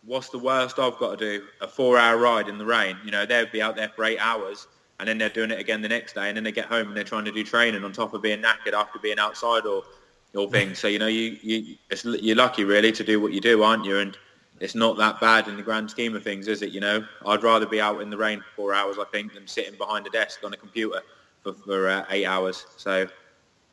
what's 0.03 0.29
the 0.29 0.37
worst 0.37 0.77
I've 0.77 0.99
got 0.99 1.17
to 1.17 1.39
do? 1.39 1.45
A 1.59 1.67
four 1.67 1.97
hour 1.97 2.19
ride 2.19 2.49
in 2.49 2.59
the 2.59 2.65
rain, 2.65 2.97
you 3.03 3.09
know, 3.09 3.25
they'll 3.25 3.49
be 3.49 3.63
out 3.63 3.75
there 3.75 3.89
for 3.89 4.05
eight 4.05 4.19
hours 4.19 4.67
and 4.99 5.07
then 5.07 5.17
they're 5.17 5.29
doing 5.29 5.51
it 5.51 5.59
again 5.59 5.81
the 5.81 5.89
next 5.89 6.13
day, 6.13 6.27
and 6.27 6.37
then 6.37 6.43
they 6.43 6.51
get 6.51 6.65
home 6.65 6.87
and 6.87 6.97
they're 6.97 7.03
trying 7.03 7.25
to 7.25 7.31
do 7.31 7.43
training 7.43 7.83
on 7.83 7.91
top 7.91 8.13
of 8.13 8.21
being 8.21 8.41
knackered 8.41 8.73
after 8.73 8.99
being 8.99 9.19
outside 9.19 9.65
or 9.65 9.83
or 10.35 10.49
things. 10.49 10.79
So 10.79 10.87
you 10.87 10.99
know, 10.99 11.07
you 11.07 11.37
you 11.41 11.75
you're 12.03 12.35
lucky 12.35 12.63
really 12.63 12.91
to 12.91 13.03
do 13.03 13.19
what 13.19 13.33
you 13.33 13.41
do, 13.41 13.63
aren't 13.63 13.85
you? 13.85 13.99
And 13.99 14.17
it's 14.59 14.75
not 14.75 14.97
that 14.97 15.19
bad 15.19 15.47
in 15.47 15.57
the 15.57 15.63
grand 15.63 15.89
scheme 15.89 16.15
of 16.15 16.23
things, 16.23 16.47
is 16.47 16.61
it? 16.61 16.71
You 16.71 16.79
know, 16.79 17.05
I'd 17.25 17.43
rather 17.43 17.65
be 17.65 17.81
out 17.81 18.01
in 18.01 18.09
the 18.09 18.17
rain 18.17 18.39
for 18.39 18.55
four 18.55 18.73
hours, 18.73 18.97
I 18.99 19.05
think, 19.05 19.33
than 19.33 19.47
sitting 19.47 19.77
behind 19.77 20.07
a 20.07 20.09
desk 20.09 20.39
on 20.43 20.53
a 20.53 20.57
computer 20.57 21.01
for, 21.43 21.53
for 21.53 21.89
uh, 21.89 22.05
eight 22.09 22.25
hours. 22.25 22.65
So 22.77 23.07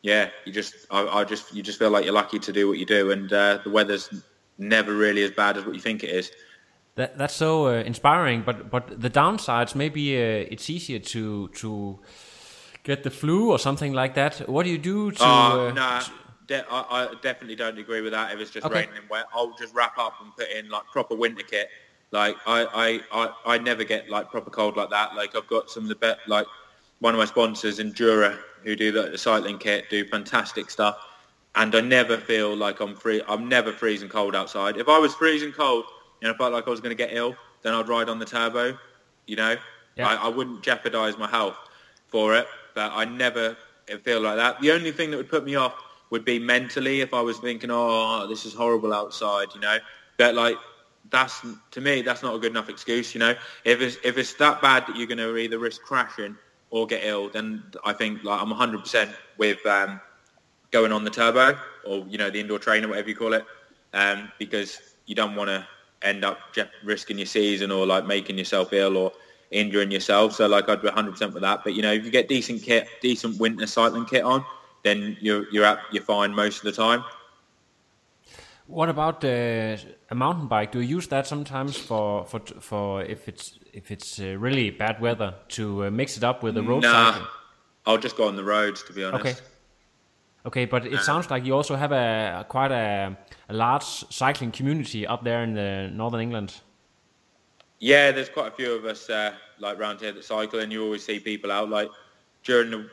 yeah, 0.03 0.31
you 0.45 0.53
just 0.53 0.75
I, 0.91 1.07
I, 1.07 1.25
just 1.25 1.55
you 1.55 1.63
just 1.63 1.79
feel 1.79 1.91
like 1.91 2.05
you're 2.05 2.15
lucky 2.15 2.39
to 2.41 2.53
do 2.53 2.69
what 2.69 2.79
you 2.79 2.87
do, 2.87 3.13
and 3.13 3.33
uh, 3.33 3.59
the 3.63 3.71
weather's 3.71 4.23
never 4.59 4.95
really 4.95 5.23
as 5.23 5.31
bad 5.31 5.57
as 5.57 5.65
what 5.65 5.75
you 5.75 5.81
think 5.81 6.03
it 6.05 6.11
is. 6.11 6.33
That 6.95 7.17
that's 7.17 7.35
so 7.35 7.69
uh, 7.69 7.83
inspiring, 7.83 8.43
but 8.43 8.71
but 8.71 9.01
the 9.01 9.09
downsides 9.09 9.75
maybe 9.75 10.15
uh, 10.15 10.47
it's 10.51 10.69
easier 10.69 10.99
to 10.99 11.49
to 11.49 11.99
get 12.85 13.03
the 13.03 13.11
flu 13.11 13.51
or 13.51 13.59
something 13.59 13.95
like 13.95 14.15
that. 14.15 14.49
What 14.49 14.65
do 14.65 14.71
you 14.71 14.79
do 14.79 15.11
to? 15.13 15.23
Oh, 15.23 15.69
uh, 15.69 15.73
nah, 15.73 16.03
de- 16.47 16.67
I, 16.71 17.05
I, 17.05 17.15
definitely 17.23 17.57
don't 17.57 17.79
agree 17.79 18.01
with 18.01 18.13
that. 18.13 18.35
If 18.35 18.41
it's 18.41 18.51
just 18.51 18.67
okay. 18.67 18.81
raining 18.81 18.97
and 18.97 19.09
wet, 19.09 19.27
I'll 19.33 19.55
just 19.55 19.75
wrap 19.75 19.97
up 19.99 20.21
and 20.21 20.35
put 20.37 20.51
in 20.51 20.69
like 20.69 20.85
proper 20.87 21.15
winter 21.15 21.43
kit. 21.43 21.69
Like 22.11 22.37
I, 22.47 23.01
I, 23.13 23.25
I, 23.25 23.55
I 23.55 23.59
never 23.59 23.85
get 23.85 24.11
like 24.11 24.31
proper 24.31 24.51
cold 24.51 24.77
like 24.77 24.91
that. 24.91 25.15
Like 25.15 25.35
I've 25.35 25.47
got 25.47 25.71
some 25.71 25.85
of 25.85 25.89
the 25.89 25.95
best, 25.95 26.21
like 26.27 26.47
one 27.01 27.15
of 27.15 27.19
my 27.19 27.25
sponsors, 27.25 27.79
Endura, 27.79 28.39
who 28.65 28.77
do 28.77 28.93
the, 28.93 29.11
the 29.11 29.19
cycling 29.19 29.59
kit, 29.59 29.89
do 29.89 30.05
fantastic 30.05 30.71
stuff, 30.71 30.99
and 31.55 31.75
I 31.75 31.81
never 31.81 32.19
feel 32.19 32.55
like 32.55 32.81
I'm 32.81 32.95
free. 32.95 33.23
I'm 33.27 33.49
never 33.49 33.73
freezing 33.73 34.11
cold 34.11 34.37
outside. 34.37 34.77
If 34.77 34.89
I 34.89 34.99
was 34.99 35.15
freezing 35.15 35.53
cold 35.53 35.87
and 36.23 36.33
I 36.33 36.35
felt 36.39 36.53
like 36.53 36.67
I 36.67 36.71
was 36.71 36.81
going 36.81 36.97
to 36.97 37.03
get 37.07 37.13
ill, 37.13 37.37
then 37.63 37.75
I'd 37.75 37.89
ride 37.89 38.09
on 38.09 38.19
the 38.19 38.25
turbo. 38.25 38.79
You 39.27 39.37
know, 39.37 39.57
Yeah. 39.97 40.09
I, 40.09 40.27
I 40.27 40.29
wouldn't 40.29 40.63
jeopardize 40.63 41.19
my 41.19 41.29
health 41.29 41.57
for 42.09 42.37
it, 42.37 42.47
but 42.75 42.93
I 42.93 43.05
never 43.05 43.57
feel 44.03 44.21
like 44.21 44.37
that. 44.37 44.61
The 44.61 44.73
only 44.73 44.93
thing 44.93 45.11
that 45.11 45.17
would 45.17 45.29
put 45.29 45.45
me 45.45 45.57
off 45.57 45.75
would 46.11 46.25
be 46.25 46.39
mentally 46.39 47.01
if 47.01 47.13
I 47.15 47.21
was 47.21 47.39
thinking, 47.39 47.71
oh, 47.73 48.27
this 48.29 48.45
is 48.47 48.55
horrible 48.55 48.93
outside, 48.93 49.49
you 49.55 49.61
know. 49.61 49.79
But 50.19 50.35
like, 50.35 50.57
that's 51.11 51.45
to 51.73 51.81
me, 51.81 52.03
that's 52.03 52.23
not 52.23 52.35
a 52.35 52.39
good 52.39 52.51
enough 52.53 52.69
excuse, 52.69 53.15
you 53.15 53.21
know. 53.21 53.35
If 53.65 53.81
it's 53.81 53.97
if 54.05 54.19
it's 54.19 54.35
that 54.35 54.63
bad 54.63 54.87
that 54.87 54.97
you're 54.97 55.07
going 55.07 55.19
to 55.19 55.37
either 55.37 55.59
risk 55.59 55.83
crashing 55.83 56.37
or 56.71 56.87
get 56.87 57.05
ill, 57.05 57.29
then 57.29 57.63
I 57.85 57.93
think 57.93 58.25
like 58.25 58.41
I'm 58.41 58.51
100% 58.53 59.15
with 59.37 59.65
um, 59.67 60.01
going 60.71 60.93
on 60.93 61.05
the 61.05 61.11
turbo 61.11 61.59
or 61.85 62.05
you 62.09 62.19
know 62.19 62.31
the 62.31 62.41
indoor 62.41 62.59
trainer, 62.59 62.89
whatever 62.89 63.09
you 63.09 63.17
call 63.17 63.33
it, 63.35 63.45
um, 63.93 64.31
because 64.39 64.81
you 65.07 65.15
don't 65.15 65.35
want 65.35 65.49
to 65.49 65.67
end 66.03 66.25
up 66.25 66.39
risking 66.85 67.19
your 67.19 67.27
season 67.27 67.71
or 67.71 67.87
like 67.87 68.07
making 68.07 68.39
yourself 68.39 68.73
ill 68.73 68.97
or 68.97 69.13
injuring 69.51 69.91
yourself. 69.91 70.35
So 70.35 70.47
like 70.47 70.69
I'd 70.69 70.83
be 70.83 70.89
100% 70.89 71.33
with 71.33 71.43
that. 71.43 71.63
But 71.65 71.75
you 71.75 71.83
know 71.83 71.93
if 71.93 72.05
you 72.05 72.11
get 72.11 72.29
decent 72.29 72.63
kit, 72.63 72.89
decent 73.01 73.39
winter 73.39 73.67
cycling 73.67 74.07
kit 74.07 74.23
on, 74.25 74.45
then 74.83 75.17
you're 75.21 75.47
you're 75.53 75.79
you're 75.93 76.03
fine 76.03 76.35
most 76.35 76.59
of 76.59 76.65
the 76.65 76.73
time. 76.73 77.05
What 78.67 78.89
about 78.89 79.25
uh, 79.25 79.77
a 80.11 80.15
mountain 80.15 80.47
bike? 80.47 80.73
Do 80.73 80.81
you 80.81 80.97
use 80.97 81.09
that 81.09 81.27
sometimes 81.27 81.77
for 81.77 82.25
for 82.25 82.41
for 82.61 83.03
if 83.03 83.29
it's 83.29 83.59
if 83.73 83.91
it's 83.91 84.19
uh, 84.21 84.37
really 84.39 84.71
bad 84.71 85.01
weather 85.01 85.35
to 85.51 85.87
uh, 85.87 85.91
mix 85.91 86.17
it 86.17 86.25
up 86.25 86.43
with 86.43 86.55
the 86.55 86.63
road 86.63 86.83
Nah, 86.83 87.13
cycling? 87.13 87.29
I'll 87.87 87.99
just 87.99 88.17
go 88.17 88.29
on 88.29 88.37
the 88.37 88.45
roads 88.45 88.83
to 88.85 88.93
be 88.93 89.05
honest. 89.05 89.27
Okay. 89.27 89.37
Okay, 90.45 90.65
but 90.65 90.87
it 90.87 91.01
sounds 91.03 91.31
like 91.31 91.45
you 91.45 91.55
also 91.55 91.77
have 91.77 91.93
a, 91.93 92.41
a 92.41 92.45
quite 92.45 92.73
a, 92.73 93.17
a 93.49 93.55
large 93.55 93.85
cycling 93.85 94.51
community 94.51 95.07
up 95.07 95.23
there 95.23 95.45
in 95.45 95.55
the 95.55 95.89
northern 95.93 96.21
England. 96.21 96.61
Yeah, 97.79 98.11
there's 98.11 98.29
quite 98.29 98.49
a 98.49 98.51
few 98.51 98.73
of 98.73 98.85
us 98.85 99.09
uh, 99.09 99.35
like 99.61 99.79
round 99.79 100.01
here 100.01 100.13
that 100.13 100.25
cycle, 100.25 100.59
and 100.59 100.73
you 100.73 100.83
always 100.83 101.05
see 101.05 101.21
people 101.21 101.53
out 101.53 101.69
like 101.69 101.89
during 102.43 102.71
the 102.71 102.91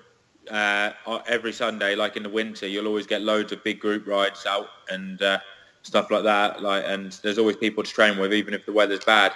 uh, 0.52 0.94
uh, 1.06 1.20
every 1.28 1.54
Sunday, 1.54 1.96
like 1.96 2.16
in 2.18 2.24
the 2.24 2.30
winter, 2.30 2.68
you'll 2.68 2.88
always 2.88 3.08
get 3.08 3.22
loads 3.22 3.52
of 3.52 3.64
big 3.64 3.80
group 3.80 4.08
rides 4.08 4.46
out 4.46 4.68
and 4.90 5.22
uh, 5.22 5.40
stuff 5.84 6.10
like 6.12 6.24
that. 6.24 6.62
Like, 6.62 6.84
and 6.88 7.12
there's 7.24 7.38
always 7.38 7.56
people 7.56 7.84
to 7.84 7.92
train 7.92 8.18
with, 8.18 8.34
even 8.34 8.54
if 8.54 8.66
the 8.66 8.74
weather's 8.74 9.04
bad. 9.04 9.34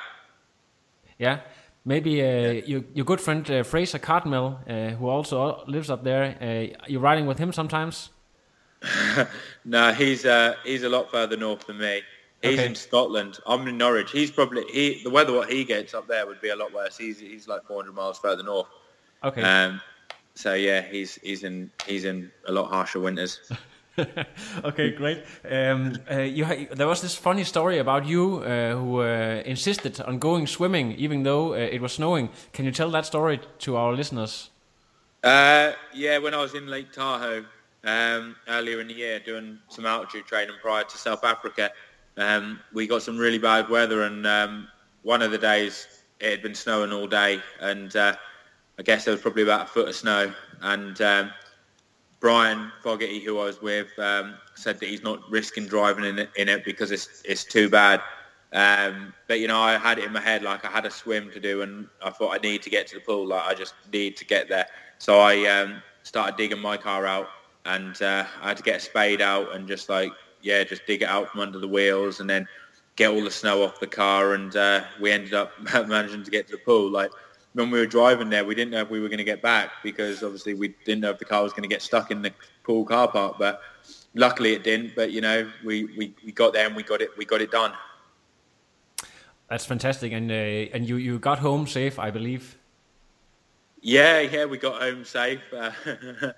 Yeah, 1.20 1.40
maybe 1.86 2.22
uh, 2.22 2.52
your 2.66 2.84
your 2.94 3.06
good 3.06 3.22
friend 3.22 3.50
uh, 3.50 3.64
Fraser 3.64 4.00
Cartmell, 4.00 4.58
uh, 4.70 4.96
who 4.96 5.08
also 5.10 5.64
lives 5.68 5.90
up 5.90 6.04
there. 6.04 6.38
Uh, 6.42 6.78
you're 6.88 7.02
riding 7.02 7.26
with 7.28 7.38
him 7.40 7.52
sometimes. 7.54 8.10
No, 9.66 9.94
he's 9.94 10.26
uh, 10.26 10.56
he's 10.66 10.84
a 10.84 10.90
lot 10.90 11.10
further 11.10 11.38
north 11.38 11.68
than 11.68 11.78
me. 11.78 12.02
He's 12.42 12.60
Okay. 12.60 12.66
in 12.66 12.76
Scotland. 12.76 13.40
I'm 13.48 13.66
in 13.70 13.78
Norwich. 13.78 14.12
He's 14.12 14.30
probably 14.30 14.64
he 14.66 15.02
the 15.04 15.10
weather 15.10 15.32
what 15.32 15.50
he 15.50 15.64
gets 15.64 15.94
up 15.94 16.06
there 16.08 16.28
would 16.28 16.42
be 16.42 16.50
a 16.50 16.56
lot 16.56 16.74
worse. 16.74 16.98
He's 16.98 17.18
he's 17.20 17.48
like 17.48 17.64
400 17.66 17.94
miles 17.96 18.20
further 18.20 18.44
north. 18.44 18.68
Okay. 19.24 19.42
Um, 19.42 19.80
so 20.36 20.54
yeah, 20.54 20.82
he's 20.82 21.16
he's 21.16 21.44
in 21.46 21.72
he's 21.88 22.04
in 22.04 22.30
a 22.48 22.52
lot 22.52 22.68
harsher 22.70 23.00
winters. 23.00 23.40
okay, 24.64 24.92
great. 24.92 25.24
Um, 25.50 25.98
uh, 26.10 26.22
you 26.22 26.68
there 26.72 26.88
was 26.88 27.02
this 27.02 27.16
funny 27.16 27.44
story 27.44 27.78
about 27.78 28.06
you 28.06 28.38
uh, 28.40 28.76
who 28.76 29.02
uh, 29.02 29.44
insisted 29.46 30.02
on 30.02 30.18
going 30.18 30.48
swimming 30.48 30.94
even 30.94 31.24
though 31.24 31.54
uh, 31.54 31.58
it 31.58 31.82
was 31.82 31.94
snowing. 31.94 32.30
Can 32.54 32.66
you 32.66 32.72
tell 32.72 32.90
that 32.92 33.06
story 33.06 33.40
to 33.60 33.76
our 33.76 33.94
listeners? 33.94 34.50
Uh, 35.24 35.74
yeah, 35.94 36.18
when 36.18 36.34
I 36.34 36.38
was 36.38 36.56
in 36.56 36.68
Lake 36.68 36.92
Tahoe 36.92 37.46
um, 37.84 38.36
earlier 38.48 38.82
in 38.82 38.88
the 38.88 38.94
year 38.94 39.20
doing 39.20 39.60
some 39.70 39.86
altitude 39.86 40.26
training 40.26 40.56
prior 40.62 40.84
to 40.84 40.98
South 40.98 41.24
Africa, 41.24 41.72
um, 42.18 42.60
we 42.74 42.88
got 42.88 43.04
some 43.04 43.18
really 43.18 43.38
bad 43.38 43.70
weather 43.70 44.04
and 44.04 44.26
um, 44.26 44.68
one 45.04 45.22
of 45.22 45.32
the 45.32 45.38
days 45.38 45.88
it 46.20 46.32
had 46.32 46.42
been 46.42 46.56
snowing 46.56 46.92
all 46.92 47.08
day 47.08 47.42
and 47.60 47.96
uh, 47.96 48.16
I 48.80 48.82
guess 48.82 49.06
there 49.06 49.14
was 49.14 49.22
probably 49.22 49.44
about 49.44 49.66
a 49.66 49.68
foot 49.68 49.88
of 49.88 49.96
snow 49.96 50.34
and 50.62 51.00
um, 51.02 51.32
Brian 52.24 52.72
Fogarty, 52.82 53.20
who 53.20 53.38
I 53.38 53.44
was 53.44 53.62
with, 53.62 54.00
um, 54.00 54.36
said 54.56 54.80
that 54.80 54.88
he's 54.88 55.04
not 55.04 55.30
risking 55.30 55.68
driving 55.68 56.06
in 56.06 56.20
it, 56.20 56.30
in 56.38 56.48
it 56.48 56.64
because 56.64 56.90
it's 56.90 57.22
it's 57.26 57.44
too 57.44 57.68
bad. 57.68 58.02
Um, 58.54 59.14
but 59.28 59.42
you 59.42 59.50
know, 59.50 59.60
I 59.60 59.78
had 59.78 60.00
it 60.00 60.06
in 60.06 60.14
my 60.14 60.22
head 60.22 60.42
like 60.42 60.64
I 60.64 60.70
had 60.70 60.86
a 60.86 60.90
swim 60.90 61.32
to 61.32 61.40
do, 61.42 61.64
and 61.64 61.86
I 62.02 62.12
thought 62.12 62.34
I 62.34 62.38
need 62.38 62.62
to 62.62 62.70
get 62.70 62.88
to 62.88 62.96
the 62.96 63.02
pool. 63.02 63.28
Like 63.28 63.44
I 63.44 63.54
just 63.54 63.74
need 63.92 64.16
to 64.16 64.26
get 64.26 64.48
there. 64.48 64.66
So 65.00 65.20
I 65.20 65.46
um, 65.50 65.84
started 66.04 66.38
digging 66.38 66.62
my 66.62 66.78
car 66.78 67.06
out, 67.06 67.28
and 67.66 68.02
uh, 68.02 68.24
I 68.42 68.48
had 68.48 68.56
to 68.56 68.64
get 68.64 68.78
a 68.78 68.80
spade 68.80 69.22
out 69.22 69.54
and 69.54 69.68
just 69.68 69.90
like 69.90 70.14
yeah, 70.42 70.64
just 70.64 70.86
dig 70.88 71.02
it 71.02 71.10
out 71.10 71.30
from 71.30 71.42
under 71.42 71.60
the 71.60 71.68
wheels, 71.68 72.22
and 72.22 72.30
then 72.30 72.48
get 72.96 73.12
all 73.12 73.22
the 73.22 73.32
snow 73.32 73.64
off 73.64 73.82
the 73.82 73.88
car. 73.88 74.36
And 74.36 74.56
uh, 74.56 74.86
we 75.02 75.12
ended 75.12 75.34
up 75.34 75.52
managing 75.74 76.24
to 76.24 76.32
get 76.32 76.48
to 76.48 76.54
the 76.54 76.60
pool. 76.60 76.90
Like 76.90 77.12
when 77.54 77.70
we 77.70 77.80
were 77.80 77.86
driving 77.86 78.30
there, 78.30 78.44
we 78.44 78.56
didn't 78.56 78.72
know 78.72 78.82
if 78.82 78.90
we 78.90 79.00
were 79.00 79.08
going 79.08 79.20
to 79.20 79.24
get 79.24 79.42
back 79.42 79.72
because 79.84 80.24
obviously 80.24 80.54
we 80.54 80.70
didn't 80.86 81.02
know 81.02 81.12
if 81.12 81.20
the 81.20 81.26
car 81.26 81.44
was 81.44 81.54
going 81.54 81.64
to 81.64 81.70
get 81.70 81.82
stuck 81.82 82.12
in 82.12 82.22
the 82.22 82.34
pool 82.64 82.84
car 82.84 83.08
park. 83.08 83.36
But 83.38 83.62
luckily 84.14 84.54
it 84.54 84.64
didn't. 84.64 84.96
But 84.96 85.12
you 85.12 85.22
know, 85.22 85.50
we, 85.64 85.86
we, 85.98 86.16
we 86.26 86.32
got 86.32 86.54
there 86.54 86.68
and 86.68 86.76
we 86.76 86.84
got 86.84 87.02
it 87.02 87.10
we 87.18 87.26
got 87.26 87.42
it 87.42 87.52
done. 87.52 87.74
That's 89.50 89.66
fantastic, 89.66 90.12
and 90.14 90.32
uh, 90.32 90.74
and 90.74 90.88
you 90.88 90.96
you 90.96 91.20
got 91.20 91.40
home 91.40 91.68
safe, 91.68 92.00
I 92.00 92.10
believe. 92.10 92.58
Yeah, 93.82 94.22
yeah, 94.22 94.46
we 94.46 94.58
got 94.58 94.82
home 94.82 95.04
safe. 95.04 95.42
Uh, 95.56 95.72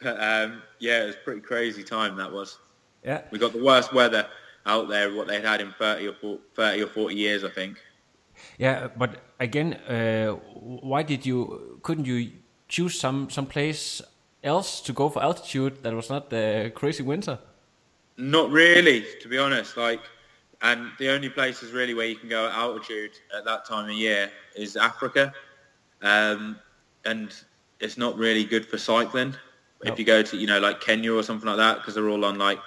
but, 0.00 0.22
um, 0.22 0.62
yeah, 0.78 1.02
it 1.02 1.06
was 1.06 1.14
a 1.16 1.18
pretty 1.18 1.40
crazy 1.40 1.82
time 1.82 2.16
that 2.16 2.32
was. 2.32 2.58
Yeah. 3.04 3.22
We 3.30 3.38
got 3.38 3.52
the 3.52 3.62
worst 3.62 3.92
weather 3.92 4.26
out 4.66 4.88
there 4.88 5.12
what 5.12 5.26
they'd 5.26 5.44
had 5.44 5.60
in 5.60 5.72
30 5.72 6.08
or 6.08 6.12
40, 6.14 6.42
30 6.54 6.82
or 6.82 6.86
40 6.86 7.14
years, 7.14 7.44
I 7.44 7.50
think. 7.50 7.78
Yeah, 8.60 8.88
but 8.94 9.22
again, 9.38 9.72
uh, 9.88 10.32
why 10.82 11.02
did 11.02 11.24
you 11.24 11.80
couldn't 11.82 12.04
you 12.04 12.30
choose 12.68 13.00
some 13.00 13.30
some 13.30 13.46
place 13.46 14.02
else 14.44 14.82
to 14.82 14.92
go 14.92 15.08
for 15.08 15.22
altitude 15.22 15.82
that 15.82 15.94
was 15.94 16.10
not 16.10 16.28
the 16.28 16.70
crazy 16.74 17.02
winter? 17.02 17.38
Not 18.18 18.50
really, 18.50 19.06
to 19.22 19.28
be 19.28 19.38
honest. 19.38 19.78
Like, 19.78 20.02
and 20.60 20.90
the 20.98 21.08
only 21.08 21.30
places 21.30 21.72
really 21.72 21.94
where 21.94 22.04
you 22.04 22.16
can 22.16 22.28
go 22.28 22.48
at 22.48 22.52
altitude 22.52 23.12
at 23.34 23.46
that 23.46 23.64
time 23.64 23.86
of 23.88 23.96
year 23.96 24.30
is 24.54 24.76
Africa, 24.76 25.32
um, 26.02 26.58
and 27.06 27.32
it's 27.80 27.96
not 27.96 28.18
really 28.18 28.44
good 28.44 28.66
for 28.66 28.76
cycling. 28.76 29.30
No. 29.82 29.90
If 29.90 29.98
you 29.98 30.04
go 30.04 30.22
to, 30.22 30.36
you 30.36 30.46
know, 30.46 30.60
like 30.60 30.82
Kenya 30.82 31.14
or 31.14 31.22
something 31.22 31.48
like 31.48 31.56
that, 31.56 31.78
because 31.78 31.94
they're 31.94 32.10
all 32.10 32.26
on 32.26 32.36
like 32.36 32.58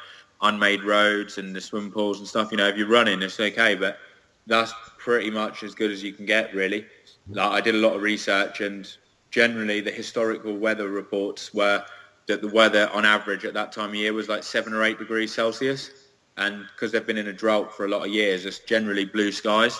unmade 0.42 0.84
roads 0.84 1.38
and 1.38 1.56
the 1.56 1.62
swim 1.62 1.92
pools 1.92 2.18
and 2.18 2.28
stuff. 2.28 2.50
You 2.50 2.58
know, 2.58 2.68
if 2.68 2.78
you're 2.78 2.88
running, 2.88 3.22
it's 3.22 3.40
okay, 3.40 3.76
but 3.76 4.00
that's 4.48 4.74
pretty 5.04 5.30
much 5.30 5.64
as 5.64 5.76
good 5.76 5.92
as 5.92 6.02
you 6.02 6.14
can 6.14 6.26
get, 6.26 6.56
really. 6.56 6.86
Like, 7.28 7.52
I 7.52 7.60
did 7.60 7.76
a 7.76 7.78
lot 7.78 7.94
of 7.94 8.02
research, 8.02 8.62
and 8.62 8.90
generally 9.32 9.82
the 9.82 9.92
historical 9.92 10.56
weather 10.56 10.88
reports 10.88 11.54
were 11.54 11.84
that 12.28 12.42
the 12.42 12.48
weather 12.48 12.90
on 12.94 13.04
average 13.04 13.44
at 13.44 13.54
that 13.54 13.74
time 13.74 13.90
of 13.90 13.96
year 13.96 14.14
was 14.14 14.30
like 14.30 14.44
seven 14.44 14.74
or 14.74 14.82
eight 14.82 14.98
degrees 14.98 15.34
Celsius. 15.34 15.90
And 16.38 16.66
because 16.74 16.94
they've 16.94 17.06
been 17.06 17.18
in 17.18 17.28
a 17.28 17.34
drought 17.34 17.76
for 17.76 17.86
a 17.86 17.90
lot 17.90 18.06
of 18.06 18.14
years, 18.14 18.46
it's 18.46 18.60
generally 18.60 19.04
blue 19.04 19.34
skies. 19.34 19.78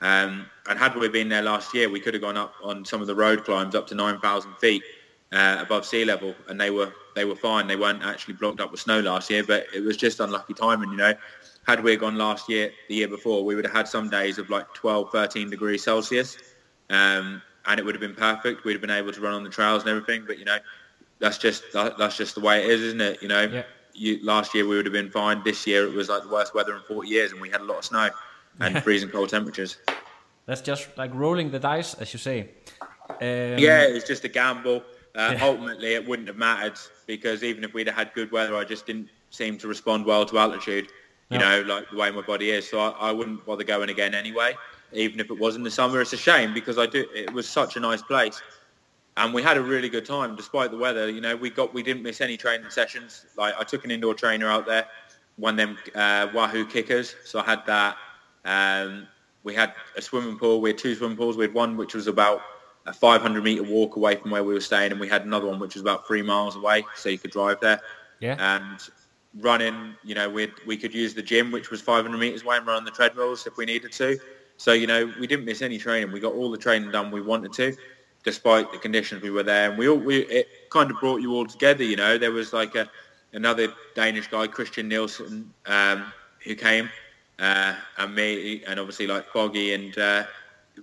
Um, 0.00 0.46
and 0.66 0.78
had 0.78 0.96
we 0.96 1.08
been 1.10 1.28
there 1.28 1.42
last 1.42 1.74
year, 1.74 1.90
we 1.90 2.00
could 2.00 2.14
have 2.14 2.22
gone 2.22 2.38
up 2.38 2.54
on 2.62 2.86
some 2.86 3.02
of 3.02 3.06
the 3.06 3.14
road 3.14 3.44
climbs 3.44 3.74
up 3.74 3.86
to 3.88 3.94
9,000 3.94 4.54
feet 4.54 4.82
uh, 5.32 5.58
above 5.60 5.84
sea 5.84 6.06
level, 6.06 6.34
and 6.48 6.58
they 6.58 6.70
were 6.70 6.90
they 7.14 7.24
were 7.24 7.36
fine. 7.36 7.66
They 7.66 7.76
weren't 7.76 8.02
actually 8.02 8.34
blocked 8.34 8.60
up 8.60 8.70
with 8.70 8.80
snow 8.80 9.00
last 9.00 9.30
year, 9.30 9.44
but 9.44 9.66
it 9.74 9.80
was 9.80 9.96
just 9.96 10.20
unlucky 10.20 10.54
timing, 10.54 10.90
you 10.90 10.96
know. 10.96 11.14
Had 11.66 11.82
we 11.82 11.96
gone 11.96 12.16
last 12.16 12.48
year, 12.48 12.70
the 12.88 12.94
year 12.96 13.08
before, 13.08 13.44
we 13.44 13.54
would 13.54 13.64
have 13.64 13.74
had 13.74 13.88
some 13.88 14.10
days 14.10 14.38
of 14.38 14.50
like 14.50 14.72
12, 14.74 15.10
13 15.10 15.48
degrees 15.48 15.82
Celsius, 15.82 16.36
um, 16.90 17.40
and 17.66 17.80
it 17.80 17.84
would 17.84 17.94
have 17.94 18.00
been 18.02 18.14
perfect. 18.14 18.64
We'd 18.64 18.72
have 18.72 18.82
been 18.82 18.90
able 18.90 19.12
to 19.12 19.20
run 19.20 19.32
on 19.32 19.44
the 19.44 19.50
trails 19.50 19.82
and 19.82 19.90
everything, 19.90 20.24
but 20.26 20.38
you 20.38 20.44
know, 20.44 20.58
that's 21.20 21.38
just 21.38 21.62
that, 21.72 21.96
that's 21.96 22.16
just 22.16 22.34
the 22.34 22.40
way 22.42 22.64
it 22.64 22.70
is, 22.70 22.82
isn't 22.82 23.00
it? 23.00 23.22
You 23.22 23.28
know, 23.28 23.42
Yeah. 23.42 23.62
you, 23.94 24.22
last 24.22 24.54
year 24.54 24.66
we 24.66 24.76
would 24.76 24.84
have 24.84 24.92
been 24.92 25.10
fine. 25.10 25.42
This 25.42 25.66
year 25.66 25.86
it 25.86 25.92
was 25.94 26.08
like 26.08 26.22
the 26.22 26.28
worst 26.28 26.54
weather 26.54 26.74
in 26.76 26.82
40 26.82 27.08
years, 27.08 27.32
and 27.32 27.40
we 27.40 27.48
had 27.48 27.62
a 27.62 27.64
lot 27.64 27.78
of 27.78 27.84
snow 27.84 28.10
and 28.60 28.82
freezing 28.82 29.08
cold 29.08 29.30
temperatures. 29.30 29.78
That's 30.46 30.60
just 30.60 30.88
like 30.98 31.14
rolling 31.14 31.50
the 31.50 31.58
dice, 31.58 31.94
as 31.94 32.12
you 32.12 32.18
say. 32.18 32.50
Um, 33.08 33.16
Yeah, 33.20 33.84
it 33.88 33.94
was 33.94 34.04
just 34.04 34.24
a 34.24 34.28
gamble. 34.28 34.82
Uh, 35.16 35.30
Yeah. 35.32 35.44
Ultimately, 35.46 35.94
it 35.94 36.06
wouldn't 36.06 36.28
have 36.28 36.36
mattered 36.36 36.76
because 37.06 37.42
even 37.42 37.64
if 37.64 37.74
we'd 37.74 37.86
have 37.86 37.96
had 37.96 38.12
good 38.14 38.30
weather, 38.32 38.56
I 38.56 38.64
just 38.64 38.86
didn't 38.86 39.08
seem 39.30 39.58
to 39.58 39.68
respond 39.68 40.04
well 40.06 40.24
to 40.26 40.38
altitude. 40.38 40.88
You 41.30 41.38
No. 41.38 41.62
know, 41.62 41.74
like 41.74 41.90
the 41.90 41.96
way 41.96 42.10
my 42.10 42.20
body 42.22 42.50
is. 42.50 42.68
So 42.68 42.78
I, 42.78 43.08
I 43.08 43.12
wouldn't 43.12 43.44
bother 43.46 43.64
going 43.64 43.88
again 43.90 44.14
anyway, 44.14 44.54
even 44.92 45.20
if 45.20 45.30
it 45.30 45.38
was 45.38 45.56
in 45.56 45.62
the 45.62 45.70
summer. 45.70 46.00
It's 46.00 46.12
a 46.12 46.16
shame 46.16 46.52
because 46.54 46.78
I 46.78 46.86
do. 46.86 47.06
It 47.14 47.32
was 47.32 47.48
such 47.48 47.76
a 47.76 47.80
nice 47.80 48.02
place, 48.02 48.40
and 49.16 49.32
we 49.34 49.42
had 49.42 49.56
a 49.56 49.62
really 49.62 49.88
good 49.88 50.04
time 50.04 50.36
despite 50.36 50.70
the 50.70 50.76
weather. 50.76 51.08
You 51.08 51.20
know, 51.20 51.34
we 51.36 51.50
got 51.50 51.72
we 51.74 51.82
didn't 51.82 52.02
miss 52.02 52.20
any 52.20 52.36
training 52.36 52.70
sessions. 52.70 53.24
Like 53.36 53.54
I 53.58 53.64
took 53.64 53.84
an 53.84 53.90
indoor 53.90 54.14
trainer 54.14 54.48
out 54.48 54.66
there, 54.66 54.86
one 55.36 55.58
of 55.58 55.68
them 55.68 55.78
uh, 55.94 56.28
Wahoo 56.34 56.64
Kickrs. 56.66 57.14
So 57.24 57.40
I 57.40 57.44
had 57.44 57.64
that. 57.66 57.96
Um, 58.44 59.06
we 59.44 59.54
had 59.54 59.74
a 59.96 60.02
swimming 60.02 60.38
pool. 60.38 60.60
We 60.60 60.70
had 60.70 60.78
two 60.78 60.94
swimming 60.94 61.16
pools. 61.16 61.36
We 61.36 61.44
had 61.44 61.54
one 61.54 61.76
which 61.76 61.94
was 61.94 62.06
about 62.06 62.42
a 62.86 62.92
500 62.92 63.42
meter 63.42 63.62
walk 63.62 63.96
away 63.96 64.16
from 64.16 64.30
where 64.30 64.44
we 64.44 64.54
were 64.54 64.60
staying, 64.60 64.92
and 64.92 65.00
we 65.00 65.08
had 65.08 65.24
another 65.24 65.46
one 65.46 65.58
which 65.58 65.74
was 65.74 65.82
about 65.82 66.06
three 66.06 66.22
miles 66.22 66.56
away, 66.56 66.84
so 66.96 67.08
you 67.08 67.18
could 67.18 67.30
drive 67.30 67.60
there. 67.60 67.80
Yeah. 68.20 68.36
And 68.38 68.78
running, 69.40 69.94
you 70.04 70.14
know, 70.14 70.28
we 70.28 70.50
we 70.66 70.76
could 70.76 70.94
use 70.94 71.14
the 71.14 71.22
gym, 71.22 71.50
which 71.50 71.70
was 71.70 71.80
500 71.80 72.16
meters 72.16 72.42
away, 72.42 72.58
and 72.58 72.66
run 72.66 72.76
on 72.76 72.84
the 72.84 72.90
treadmills 72.90 73.46
if 73.46 73.56
we 73.56 73.64
needed 73.64 73.92
to. 73.92 74.18
So, 74.56 74.72
you 74.72 74.86
know, 74.86 75.12
we 75.18 75.26
didn't 75.26 75.44
miss 75.44 75.62
any 75.62 75.78
training. 75.78 76.12
We 76.12 76.20
got 76.20 76.34
all 76.34 76.50
the 76.50 76.58
training 76.58 76.90
done 76.90 77.10
we 77.10 77.20
wanted 77.20 77.52
to, 77.54 77.76
despite 78.22 78.70
the 78.72 78.78
conditions 78.78 79.22
we 79.22 79.30
were 79.30 79.42
there. 79.42 79.70
And 79.70 79.78
we 79.78 79.88
all, 79.88 79.96
we, 79.96 80.18
it 80.26 80.70
kind 80.70 80.90
of 80.90 81.00
brought 81.00 81.20
you 81.20 81.32
all 81.32 81.46
together, 81.46 81.82
you 81.82 81.96
know. 81.96 82.18
There 82.18 82.32
was 82.32 82.52
like 82.52 82.74
a, 82.74 82.88
another 83.32 83.72
Danish 83.94 84.28
guy, 84.28 84.46
Christian 84.46 84.88
Nielsen, 84.88 85.52
um, 85.66 86.12
who 86.44 86.54
came, 86.54 86.88
uh, 87.38 87.74
and 87.98 88.14
me, 88.14 88.62
and 88.64 88.78
obviously 88.78 89.06
like 89.06 89.26
Foggy 89.26 89.74
and, 89.74 89.96
uh, 89.98 90.24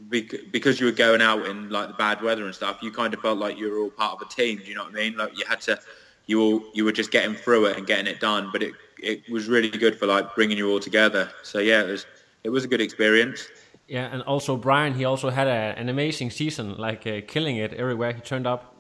because 0.10 0.80
you 0.80 0.86
were 0.86 0.92
going 0.92 1.22
out 1.22 1.46
in 1.46 1.70
like 1.70 1.88
the 1.88 1.94
bad 1.94 2.22
weather 2.22 2.46
and 2.46 2.56
stuff, 2.56 2.80
you 2.82 2.92
kind 2.92 3.14
of 3.14 3.22
felt 3.22 3.38
like 3.38 3.58
you 3.58 3.70
were 3.70 3.80
all 3.80 3.90
part 3.90 4.14
of 4.14 4.28
a 4.28 4.30
team. 4.32 4.60
Do 4.60 4.66
you 4.66 4.76
know 4.76 4.84
what 4.84 4.94
I 4.94 4.96
mean? 4.96 5.18
Like 5.18 5.38
you 5.38 5.46
had 5.48 5.62
to, 5.62 5.80
you 6.28 6.42
all, 6.42 6.64
you 6.74 6.86
were 6.86 6.92
just 6.92 7.12
getting 7.12 7.36
through 7.36 7.66
it 7.68 7.78
and 7.78 7.86
getting 7.86 8.08
it 8.08 8.20
done. 8.20 8.50
But 8.52 8.64
it, 8.64 8.74
it 9.02 9.30
was 9.30 9.48
really 9.48 9.70
good 9.70 9.98
for 9.98 10.06
like 10.06 10.34
bringing 10.36 10.58
you 10.58 10.72
all 10.72 10.80
together. 10.80 11.30
So 11.44 11.60
yeah, 11.60 11.82
it 11.82 11.88
was, 11.88 12.06
it 12.44 12.50
was 12.50 12.64
a 12.64 12.68
good 12.68 12.82
experience. 12.82 13.48
Yeah, 13.88 14.08
and 14.12 14.22
also 14.24 14.56
Brian, 14.56 14.94
he 14.94 15.04
also 15.04 15.30
had 15.30 15.48
a, 15.48 15.78
an 15.78 15.90
amazing 15.90 16.30
season, 16.30 16.78
like 16.78 17.06
uh, 17.06 17.22
killing 17.28 17.58
it 17.58 17.74
everywhere 17.74 18.14
he 18.14 18.22
turned 18.22 18.48
up. 18.48 18.74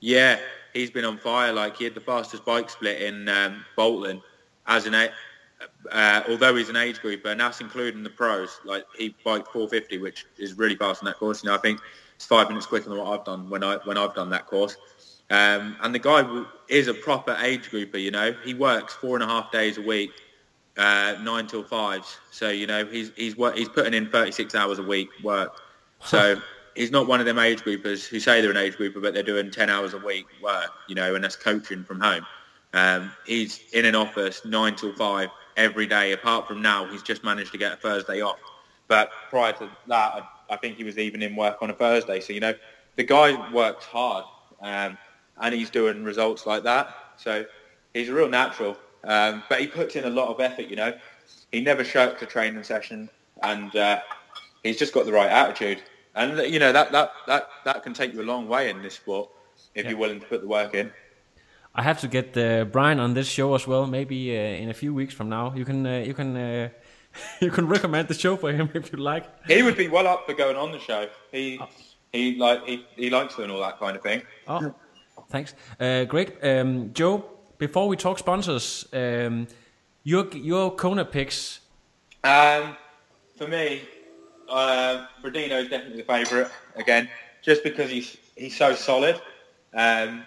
Yeah, 0.00 0.38
he's 0.74 0.90
been 0.90 1.06
on 1.06 1.16
fire. 1.16 1.52
Like 1.52 1.78
he 1.78 1.84
had 1.84 1.94
the 1.94 2.00
fastest 2.00 2.44
bike 2.44 2.68
split 2.68 3.00
in 3.00 3.28
um, 3.30 3.64
Bolton 3.76 4.20
as 4.66 4.84
an 4.86 4.94
uh, 5.90 6.22
although 6.28 6.54
he's 6.54 6.68
an 6.68 6.76
age 6.76 7.00
grouper, 7.00 7.28
and 7.28 7.40
that's 7.40 7.60
including 7.60 8.02
the 8.02 8.10
pros. 8.10 8.60
Like 8.64 8.84
he 8.96 9.14
biked 9.24 9.48
450, 9.48 9.98
which 9.98 10.26
is 10.38 10.54
really 10.54 10.76
fast 10.76 11.02
on 11.02 11.06
that 11.06 11.18
course. 11.18 11.42
You 11.42 11.50
know, 11.50 11.56
I 11.56 11.58
think 11.58 11.80
it's 12.16 12.26
five 12.26 12.48
minutes 12.48 12.66
quicker 12.66 12.88
than 12.88 12.98
what 12.98 13.18
I've 13.18 13.24
done 13.24 13.50
when 13.50 13.62
I 13.62 13.76
when 13.84 13.98
I've 13.98 14.14
done 14.14 14.30
that 14.30 14.46
course. 14.46 14.76
Um, 15.30 15.76
and 15.82 15.94
the 15.94 15.98
guy 15.98 16.44
is 16.68 16.88
a 16.88 16.94
proper 16.94 17.36
age 17.40 17.70
grouper. 17.70 17.98
You 17.98 18.10
know, 18.10 18.34
he 18.44 18.54
works 18.54 18.94
four 18.94 19.16
and 19.16 19.22
a 19.22 19.26
half 19.26 19.50
days 19.50 19.78
a 19.78 19.82
week, 19.82 20.10
uh, 20.76 21.16
nine 21.22 21.46
till 21.46 21.64
fives. 21.64 22.18
So 22.30 22.50
you 22.50 22.66
know, 22.66 22.84
he's 22.86 23.10
he's 23.16 23.34
he's 23.54 23.68
putting 23.68 23.94
in 23.94 24.10
36 24.10 24.54
hours 24.54 24.78
a 24.78 24.82
week 24.82 25.08
work. 25.22 25.60
So 26.04 26.40
he's 26.76 26.90
not 26.90 27.06
one 27.06 27.20
of 27.20 27.26
them 27.26 27.38
age 27.38 27.62
groupers 27.62 28.06
who 28.06 28.20
say 28.20 28.40
they're 28.40 28.50
an 28.50 28.56
age 28.56 28.76
grouper, 28.76 29.00
but 29.00 29.14
they're 29.14 29.22
doing 29.22 29.50
10 29.50 29.70
hours 29.70 29.94
a 29.94 29.98
week 29.98 30.26
work. 30.42 30.70
You 30.88 30.94
know, 30.94 31.14
and 31.14 31.24
that's 31.24 31.36
coaching 31.36 31.84
from 31.84 32.00
home. 32.00 32.26
Um, 32.74 33.12
he's 33.24 33.60
in 33.72 33.84
an 33.84 33.94
office 33.94 34.44
nine 34.44 34.74
till 34.74 34.92
five 34.94 35.30
every 35.56 35.86
day. 35.86 36.12
Apart 36.12 36.46
from 36.48 36.62
now, 36.62 36.86
he's 36.86 37.02
just 37.02 37.24
managed 37.24 37.52
to 37.52 37.58
get 37.58 37.72
a 37.72 37.76
Thursday 37.76 38.20
off. 38.20 38.38
But 38.88 39.10
prior 39.30 39.52
to 39.54 39.70
that, 39.88 40.14
I, 40.14 40.22
I 40.50 40.56
think 40.56 40.76
he 40.76 40.84
was 40.84 40.98
even 40.98 41.22
in 41.22 41.36
work 41.36 41.58
on 41.62 41.70
a 41.70 41.74
Thursday. 41.74 42.20
So, 42.20 42.32
you 42.32 42.40
know, 42.40 42.54
the 42.96 43.04
guy 43.04 43.50
works 43.52 43.84
hard 43.84 44.24
um, 44.60 44.98
and 45.40 45.54
he's 45.54 45.70
doing 45.70 46.04
results 46.04 46.46
like 46.46 46.62
that. 46.64 46.94
So 47.16 47.44
he's 47.92 48.08
a 48.08 48.14
real 48.14 48.28
natural. 48.28 48.76
Um, 49.04 49.42
but 49.48 49.60
he 49.60 49.66
puts 49.66 49.96
in 49.96 50.04
a 50.04 50.10
lot 50.10 50.28
of 50.28 50.40
effort, 50.40 50.66
you 50.66 50.76
know. 50.76 50.96
He 51.52 51.60
never 51.60 51.84
shirks 51.84 52.22
a 52.22 52.26
training 52.26 52.62
session 52.64 53.08
and 53.42 53.74
uh, 53.76 54.00
he's 54.62 54.78
just 54.78 54.92
got 54.92 55.06
the 55.06 55.12
right 55.12 55.30
attitude. 55.30 55.82
And, 56.14 56.38
you 56.52 56.58
know, 56.58 56.72
that, 56.72 56.92
that, 56.92 57.12
that, 57.26 57.48
that 57.64 57.82
can 57.82 57.92
take 57.92 58.14
you 58.14 58.22
a 58.22 58.24
long 58.24 58.48
way 58.48 58.70
in 58.70 58.82
this 58.82 58.94
sport 58.94 59.30
if 59.74 59.84
yeah. 59.84 59.90
you're 59.90 59.98
willing 59.98 60.20
to 60.20 60.26
put 60.26 60.40
the 60.40 60.48
work 60.48 60.74
in. 60.74 60.92
I 61.74 61.82
have 61.82 62.00
to 62.00 62.08
get 62.08 62.36
uh, 62.36 62.64
Brian 62.64 63.00
on 63.00 63.14
this 63.14 63.28
show 63.28 63.54
as 63.54 63.66
well. 63.66 63.86
Maybe 63.86 64.30
uh, 64.30 64.62
in 64.62 64.70
a 64.70 64.74
few 64.74 64.94
weeks 64.94 65.12
from 65.12 65.28
now, 65.28 65.52
you 65.56 65.64
can 65.64 65.84
uh, 65.84 65.98
you 66.06 66.14
can 66.14 66.36
uh, 66.36 66.68
you 67.40 67.50
can 67.50 67.66
recommend 67.66 68.08
the 68.08 68.14
show 68.14 68.36
for 68.36 68.52
him 68.52 68.70
if 68.74 68.92
you 68.92 68.98
like. 68.98 69.24
He 69.46 69.62
would 69.62 69.76
be 69.76 69.88
well 69.88 70.06
up 70.06 70.26
for 70.26 70.34
going 70.34 70.56
on 70.56 70.70
the 70.70 70.78
show. 70.78 71.08
He 71.32 71.58
oh. 71.60 71.68
he 72.12 72.36
like 72.36 72.64
he, 72.64 72.86
he 72.96 73.10
likes 73.10 73.34
doing 73.34 73.50
all 73.50 73.60
that 73.60 73.78
kind 73.80 73.96
of 73.96 74.02
thing. 74.02 74.22
Oh, 74.46 74.74
thanks. 75.30 75.54
Uh, 75.80 76.04
great, 76.04 76.36
um, 76.42 76.92
Joe. 76.92 77.24
Before 77.58 77.88
we 77.88 77.96
talk 77.96 78.18
sponsors, 78.18 78.86
um, 78.92 79.48
your 80.04 80.28
your 80.28 80.74
Kona 80.76 81.04
picks. 81.04 81.60
Um, 82.22 82.76
for 83.36 83.48
me, 83.48 83.82
uh, 84.48 85.06
Frodeno 85.22 85.62
is 85.62 85.68
definitely 85.68 85.98
the 85.98 86.04
favourite 86.04 86.50
again, 86.76 87.08
just 87.42 87.64
because 87.64 87.90
he's 87.90 88.16
he's 88.36 88.56
so 88.56 88.74
solid. 88.74 89.20
Um, 89.72 90.24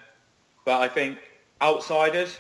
but 0.66 0.82
I 0.82 0.90
think 0.90 1.20
outsiders, 1.62 2.38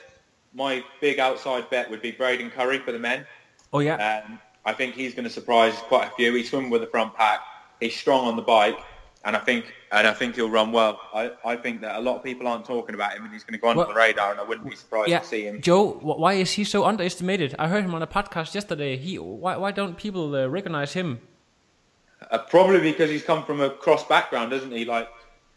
my 0.53 0.83
big 1.01 1.19
outside 1.19 1.69
bet 1.69 1.89
would 1.89 2.01
be 2.01 2.11
Braden 2.11 2.49
Currie 2.49 2.79
for 2.79 2.91
the 2.91 2.99
men. 2.99 3.25
Oh 3.73 3.79
yeah. 3.79 4.23
Um, 4.25 4.39
I 4.65 4.73
think 4.73 4.95
he's 4.95 5.13
going 5.13 5.23
to 5.23 5.29
surprise 5.29 5.75
quite 5.87 6.07
a 6.07 6.11
few. 6.11 6.33
He's 6.33 6.49
swimming 6.49 6.69
with 6.69 6.81
the 6.81 6.87
front 6.87 7.15
pack. 7.15 7.39
He's 7.79 7.95
strong 7.95 8.27
on 8.27 8.35
the 8.35 8.41
bike, 8.41 8.77
and 9.23 9.35
I 9.35 9.39
think 9.39 9.73
and 9.91 10.07
I 10.07 10.13
think 10.13 10.35
he'll 10.35 10.49
run 10.49 10.71
well. 10.71 10.99
I, 11.13 11.31
I 11.45 11.55
think 11.55 11.81
that 11.81 11.95
a 11.95 12.01
lot 12.01 12.17
of 12.17 12.23
people 12.23 12.47
aren't 12.47 12.65
talking 12.65 12.95
about 12.95 13.13
him, 13.15 13.23
and 13.23 13.31
he's 13.31 13.43
going 13.43 13.53
to 13.53 13.59
go 13.59 13.69
under 13.69 13.79
well, 13.79 13.87
the 13.87 13.93
radar. 13.93 14.31
And 14.31 14.39
I 14.39 14.43
wouldn't 14.43 14.69
be 14.69 14.75
surprised 14.75 15.09
yeah, 15.09 15.19
to 15.19 15.25
see 15.25 15.43
him. 15.43 15.61
Joe, 15.61 15.91
why 16.01 16.33
is 16.33 16.51
he 16.51 16.63
so 16.63 16.83
underestimated? 16.85 17.55
I 17.57 17.67
heard 17.67 17.85
him 17.85 17.95
on 17.95 18.01
a 18.01 18.07
podcast 18.07 18.53
yesterday. 18.53 18.97
He 18.97 19.17
why 19.19 19.55
why 19.57 19.71
don't 19.71 19.97
people 19.97 20.35
uh, 20.35 20.47
recognize 20.47 20.93
him? 20.93 21.21
Uh, 22.31 22.39
probably 22.39 22.81
because 22.81 23.09
he's 23.09 23.23
come 23.23 23.45
from 23.45 23.61
a 23.61 23.69
cross 23.69 24.05
background, 24.05 24.51
doesn't 24.51 24.71
he? 24.71 24.85
Like 24.85 25.07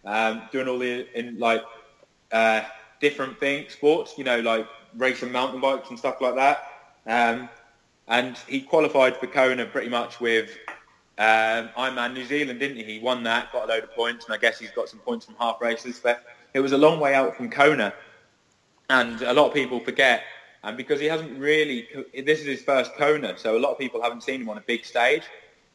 um, 0.04 0.42
doing 0.52 0.68
all 0.68 0.78
the 0.78 1.06
in 1.18 1.38
like 1.38 1.62
uh, 2.30 2.62
different 3.00 3.38
things, 3.40 3.72
sports, 3.72 4.14
you 4.16 4.24
know, 4.24 4.40
like 4.40 4.66
racing 4.96 5.32
mountain 5.32 5.60
bikes 5.60 5.90
and 5.90 5.98
stuff 5.98 6.20
like 6.20 6.34
that. 6.34 6.66
Um, 7.06 7.48
and 8.08 8.36
he 8.48 8.60
qualified 8.60 9.16
for 9.16 9.26
Kona 9.26 9.66
pretty 9.66 9.88
much 9.88 10.20
with 10.20 10.50
um, 11.18 11.68
Ironman 11.76 12.14
New 12.14 12.24
Zealand, 12.24 12.60
didn't 12.60 12.76
he? 12.76 12.84
He 12.84 12.98
won 12.98 13.22
that, 13.24 13.52
got 13.52 13.64
a 13.64 13.66
load 13.66 13.84
of 13.84 13.94
points, 13.94 14.24
and 14.24 14.34
I 14.34 14.38
guess 14.38 14.58
he's 14.58 14.70
got 14.70 14.88
some 14.88 15.00
points 15.00 15.26
from 15.26 15.36
half 15.38 15.60
races. 15.60 16.00
But 16.02 16.24
it 16.54 16.60
was 16.60 16.72
a 16.72 16.78
long 16.78 16.98
way 16.98 17.14
out 17.14 17.36
from 17.36 17.50
Kona, 17.50 17.92
and 18.88 19.22
a 19.22 19.32
lot 19.32 19.48
of 19.48 19.54
people 19.54 19.80
forget. 19.80 20.22
And 20.62 20.76
because 20.76 21.00
he 21.00 21.06
hasn't 21.06 21.38
really, 21.38 21.88
this 22.14 22.40
is 22.40 22.46
his 22.46 22.62
first 22.62 22.94
Kona, 22.96 23.38
so 23.38 23.56
a 23.56 23.60
lot 23.60 23.70
of 23.72 23.78
people 23.78 24.02
haven't 24.02 24.22
seen 24.22 24.42
him 24.42 24.48
on 24.50 24.58
a 24.58 24.62
big 24.62 24.84
stage. 24.84 25.22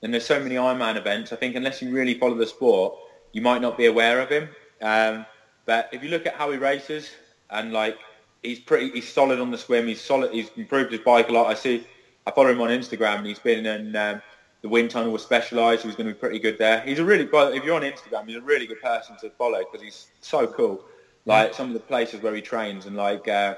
And 0.01 0.13
there's 0.13 0.25
so 0.25 0.39
many 0.39 0.55
Ironman 0.55 0.97
events. 0.97 1.31
I 1.33 1.37
think 1.37 1.55
unless 1.55 1.81
you 1.81 1.89
really 1.89 2.19
follow 2.19 2.35
the 2.35 2.45
sport, 2.45 2.95
you 3.31 3.41
might 3.41 3.61
not 3.61 3.77
be 3.77 3.87
aware 3.87 4.19
of 4.19 4.29
him. 4.29 4.49
Um, 4.81 5.25
but 5.65 5.89
if 5.91 6.03
you 6.03 6.09
look 6.09 6.25
at 6.25 6.35
how 6.35 6.51
he 6.51 6.57
races 6.57 7.11
and 7.49 7.73
like 7.73 7.97
he's 8.43 8.59
pretty, 8.59 8.91
he's 8.91 9.11
solid 9.11 9.39
on 9.39 9.51
the 9.51 9.57
swim. 9.57 9.87
He's 9.87 10.01
solid. 10.01 10.31
He's 10.31 10.49
improved 10.55 10.91
his 10.91 11.01
bike 11.01 11.29
a 11.29 11.31
lot. 11.31 11.47
I 11.47 11.53
see. 11.53 11.85
I 12.27 12.31
follow 12.31 12.49
him 12.49 12.61
on 12.61 12.69
Instagram 12.69 13.19
and 13.19 13.27
he's 13.27 13.39
been 13.39 13.65
in 13.65 13.95
um, 13.95 14.21
the 14.61 14.69
wind 14.69 14.89
tunnel 14.89 15.11
with 15.11 15.21
Specialized. 15.21 15.83
He's 15.83 15.95
going 15.95 16.07
to 16.07 16.13
be 16.13 16.19
pretty 16.19 16.39
good 16.39 16.57
there. 16.57 16.81
He's 16.81 16.99
a 16.99 17.05
really, 17.05 17.25
if 17.31 17.63
you're 17.63 17.75
on 17.75 17.83
Instagram, 17.83 18.27
he's 18.27 18.37
a 18.37 18.41
really 18.41 18.65
good 18.65 18.81
person 18.81 19.15
to 19.21 19.29
follow 19.31 19.59
because 19.59 19.83
he's 19.83 20.07
so 20.21 20.47
cool. 20.47 20.83
Like 21.25 21.53
some 21.53 21.67
of 21.67 21.73
the 21.73 21.79
places 21.79 22.21
where 22.21 22.33
he 22.35 22.41
trains 22.41 22.85
and 22.85 22.95
like. 22.95 23.27
Uh, 23.27 23.55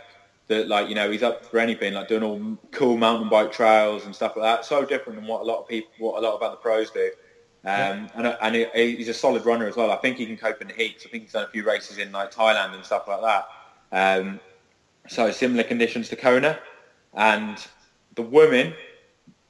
that 0.48 0.68
like 0.68 0.88
you 0.88 0.96
know 0.96 1.12
he's 1.12 1.24
up 1.24 1.46
for 1.46 1.60
anything 1.60 1.94
like 1.94 2.08
doing 2.08 2.24
all 2.24 2.58
cool 2.72 2.98
mountain 2.98 3.30
bike 3.30 3.52
trails 3.52 4.06
and 4.06 4.16
stuff 4.16 4.36
like 4.36 4.44
that 4.44 4.66
so 4.66 4.86
different 4.86 5.20
than 5.20 5.28
what 5.28 5.42
a 5.42 5.44
lot 5.44 5.60
of 5.60 5.68
people 5.68 5.90
what 6.00 6.18
a 6.18 6.26
lot 6.26 6.34
of 6.34 6.42
other 6.42 6.56
pros 6.56 6.90
do 6.92 7.12
um, 7.68 8.10
and 8.16 8.38
and 8.42 8.56
he, 8.56 8.96
he's 8.96 9.10
a 9.10 9.14
solid 9.14 9.46
runner 9.46 9.68
as 9.68 9.76
well. 9.76 9.92
I 9.92 9.98
think 9.98 10.18
he 10.18 10.26
can 10.26 10.38
cope 10.38 10.62
in 10.62 10.68
the 10.68 10.74
heats. 10.74 11.06
I 11.06 11.10
think 11.10 11.24
he's 11.24 11.34
done 11.34 11.44
a 11.44 11.50
few 11.50 11.66
races 11.66 11.98
in 11.98 12.12
like 12.12 12.34
Thailand 12.34 12.74
and 12.74 12.86
stuff 12.86 13.08
like 13.08 13.22
that. 13.22 13.48
Um, 13.92 14.40
so 15.08 15.32
similar 15.32 15.64
conditions 15.64 16.10
to 16.10 16.16
Kona, 16.16 16.60
and 17.14 17.58
the 18.16 18.22
women, 18.22 18.68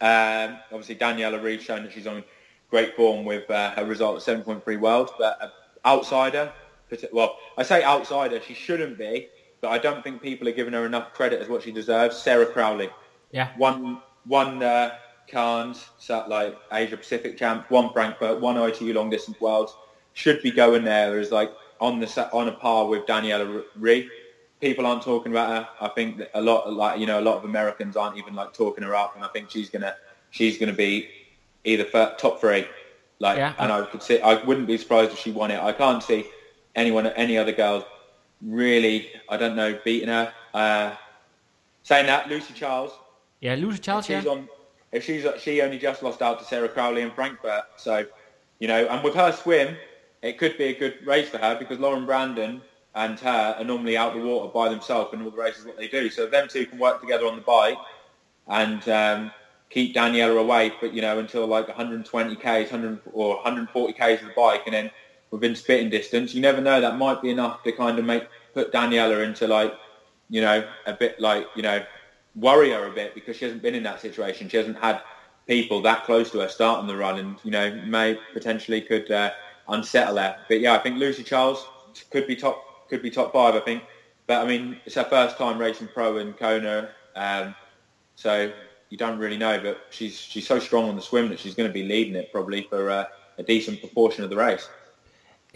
um, 0.02 0.58
obviously 0.72 0.96
Daniela 0.96 1.40
Ryf 1.40 1.62
shown 1.62 1.84
that 1.84 1.94
she's 1.94 2.08
on 2.08 2.24
great 2.70 2.96
form 2.96 3.24
with 3.24 3.50
uh, 3.50 3.72
her 3.72 3.86
result 3.86 4.28
at 4.28 4.46
7.3 4.46 4.80
worlds, 4.80 5.12
but 5.18 5.38
uh, 5.42 5.50
outsider, 5.86 6.52
well, 7.12 7.38
I 7.58 7.64
say 7.64 7.84
outsider, 7.84 8.42
she 8.42 8.54
shouldn't 8.54 8.98
be, 8.98 9.28
but 9.62 9.70
I 9.70 9.78
don't 9.78 10.04
think 10.04 10.22
people 10.22 10.48
are 10.48 10.54
giving 10.54 10.74
her 10.74 10.86
enough 10.86 11.14
credit 11.14 11.42
as 11.42 11.48
what 11.48 11.64
she 11.64 11.72
deserves. 11.72 12.18
Sarah 12.18 12.46
Crowley, 12.46 12.90
yeah, 13.32 13.52
one 13.58 14.02
one 14.26 14.62
uh, 14.62 14.96
Cairns, 15.28 15.90
sat 15.98 16.30
like 16.30 16.58
Asia 16.72 16.98
Pacific 16.98 17.38
champ, 17.38 17.70
won 17.70 17.92
Frankfurt, 17.92 18.40
won 18.40 18.58
ITU 18.58 18.94
long 18.94 19.10
distance 19.10 19.40
worlds, 19.40 19.76
should 20.14 20.42
be 20.42 20.52
going 20.52 20.84
there 20.84 21.20
as 21.20 21.32
like 21.32 21.52
on 21.80 22.00
the 22.00 22.30
on 22.34 22.48
a 22.48 22.54
par 22.54 22.88
with 22.88 23.06
Daniela 23.06 23.64
Ryf. 23.80 24.10
People 24.60 24.88
aren't 24.88 25.04
talking 25.04 25.32
about 25.32 25.50
her. 25.50 25.70
I 25.82 25.90
think 25.90 26.22
a 26.34 26.42
lot 26.42 26.74
like 26.74 27.00
you 27.00 27.06
know 27.06 27.20
a 27.20 27.22
lot 27.22 27.38
of 27.38 27.46
Americans 27.46 27.96
aren't 27.96 28.18
even 28.18 28.34
like 28.34 28.54
talking 28.54 28.84
her 28.84 28.96
up, 28.96 29.16
and 29.16 29.24
I 29.24 29.28
think 29.28 29.52
she's 29.52 29.70
gonna 29.70 29.96
she's 30.32 30.58
gonna 30.58 30.74
be 30.74 31.10
either 31.64 31.84
top 32.18 32.40
three. 32.40 32.66
Like, 33.20 33.38
yeah. 33.38 33.54
and 33.60 33.72
I 33.72 33.84
could 33.86 34.04
see 34.04 34.20
I 34.22 34.44
wouldn't 34.44 34.68
be 34.68 34.78
surprised 34.78 35.12
if 35.12 35.20
she 35.20 35.32
won 35.32 35.52
it. 35.52 35.60
I 35.60 35.74
can't 35.74 36.02
see 36.02 36.26
anyone 36.76 37.08
any 37.08 37.38
other 37.38 37.52
girls 37.52 37.84
really 38.42 39.10
I 39.30 39.38
don't 39.38 39.56
know 39.56 39.78
beating 39.84 40.10
her. 40.10 40.34
Uh, 40.54 40.96
saying 41.84 42.06
that 42.08 42.30
Lucy 42.30 42.54
Charles. 42.54 42.92
Yeah, 43.42 43.56
Lucy 43.56 43.80
Charles. 43.80 44.06
She's 44.06 44.24
yeah. 44.24 44.32
on 44.32 44.50
if 44.98 45.04
she's 45.06 45.26
she 45.40 45.62
only 45.62 45.78
just 45.78 46.02
lost 46.04 46.22
out 46.22 46.40
to 46.40 46.46
Sarah 46.46 46.68
Crowley 46.68 47.04
in 47.04 47.12
Frankfurt. 47.12 47.64
So, 47.78 48.06
you 48.60 48.68
know, 48.68 48.88
and 48.88 49.04
with 49.04 49.14
her 49.14 49.32
swim, 49.32 49.78
it 50.24 50.38
could 50.40 50.58
be 50.58 50.66
a 50.66 50.78
good 50.78 50.96
race 51.06 51.30
for 51.30 51.38
her 51.38 51.58
because 51.58 51.80
Lauren 51.80 52.06
Brandon 52.06 52.62
and 52.96 53.20
her 53.20 53.56
are 53.58 53.64
normally 53.64 53.96
out 53.96 54.16
the 54.16 54.22
water 54.22 54.52
by 54.52 54.70
themselves 54.70 55.14
in 55.14 55.22
all 55.22 55.30
the 55.30 55.38
races 55.38 55.66
that 55.66 55.78
they 55.78 55.88
do. 55.88 56.10
So 56.10 56.26
them 56.26 56.48
two 56.48 56.66
can 56.66 56.80
work 56.80 57.00
together 57.00 57.28
on 57.28 57.36
the 57.36 57.44
bike 57.44 57.78
and 58.48 58.88
um, 58.90 59.32
keep 59.70 59.96
Daniela 59.96 60.40
away, 60.40 60.74
but 60.82 60.94
you 60.94 61.02
know, 61.02 61.20
until 61.20 61.46
like 61.46 61.68
120 61.68 62.36
k's, 62.36 62.72
100 62.72 63.00
or 63.14 63.36
140 63.36 63.94
k's 63.94 64.22
of 64.22 64.28
the 64.28 64.34
bike, 64.36 64.64
and 64.66 64.74
then 64.74 64.92
within 65.30 65.56
spitting 65.56 65.92
distance, 65.92 66.34
you 66.34 66.42
never 66.42 66.60
know. 66.60 66.82
That 66.82 66.98
might 66.98 67.22
be 67.22 67.30
enough 67.30 67.62
to 67.64 67.72
kind 67.72 68.00
of 68.00 68.06
make 68.06 68.24
put 68.56 68.74
Daniela 68.74 69.24
into 69.24 69.46
like, 69.48 69.74
you 70.30 70.42
know, 70.42 70.68
a 70.88 70.94
bit 70.94 71.20
like 71.20 71.46
you 71.56 71.62
know 71.62 71.86
worry 72.40 72.72
her 72.72 72.88
a 72.88 72.92
bit 72.92 73.16
because 73.16 73.38
she 73.38 73.46
hasn't 73.46 73.62
been 73.62 73.76
in 73.76 73.84
that 73.84 74.02
situation. 74.02 74.50
She 74.50 74.58
hasn't 74.58 74.78
had 74.78 75.02
people 75.48 75.82
that 75.82 76.04
close 76.04 76.30
to 76.32 76.40
her 76.40 76.50
starting 76.50 76.88
the 76.88 76.96
run, 76.96 77.20
and 77.20 77.38
you 77.44 77.52
know 77.52 77.74
may 77.86 78.20
potentially 78.34 78.82
could 78.82 79.10
uh, 79.12 79.32
unsettle 79.70 80.18
her. 80.18 80.38
But 80.48 80.60
yeah, 80.60 80.74
I 80.74 80.80
think 80.80 80.98
Lucy 80.98 81.24
Charles 81.24 81.66
could 82.12 82.28
be 82.28 82.36
top 82.36 82.90
could 82.90 83.02
be 83.02 83.10
top 83.10 83.34
five. 83.34 83.56
I 83.56 83.60
think, 83.60 83.84
but 84.28 84.44
I 84.44 84.48
mean 84.48 84.80
it's 84.86 84.96
her 84.96 85.06
first 85.06 85.38
time 85.38 85.58
racing 85.58 85.90
pro 85.94 86.18
in 86.18 86.34
Kona, 86.34 86.90
um, 87.16 87.56
so 88.16 88.52
you 88.90 88.98
don't 88.98 89.18
really 89.18 89.38
know. 89.38 89.60
But 89.62 89.80
she's 89.90 90.18
she's 90.18 90.48
so 90.48 90.60
strong 90.60 90.90
on 90.90 90.96
the 90.96 91.02
swim 91.02 91.30
that 91.30 91.40
she's 91.40 91.56
going 91.56 91.70
to 91.70 91.74
be 91.74 91.84
leading 91.84 92.16
it 92.16 92.32
probably 92.32 92.64
for 92.64 92.90
uh, 92.90 93.06
a 93.38 93.44
decent 93.44 93.80
proportion 93.80 94.24
of 94.24 94.30
the 94.30 94.38
race. 94.38 94.70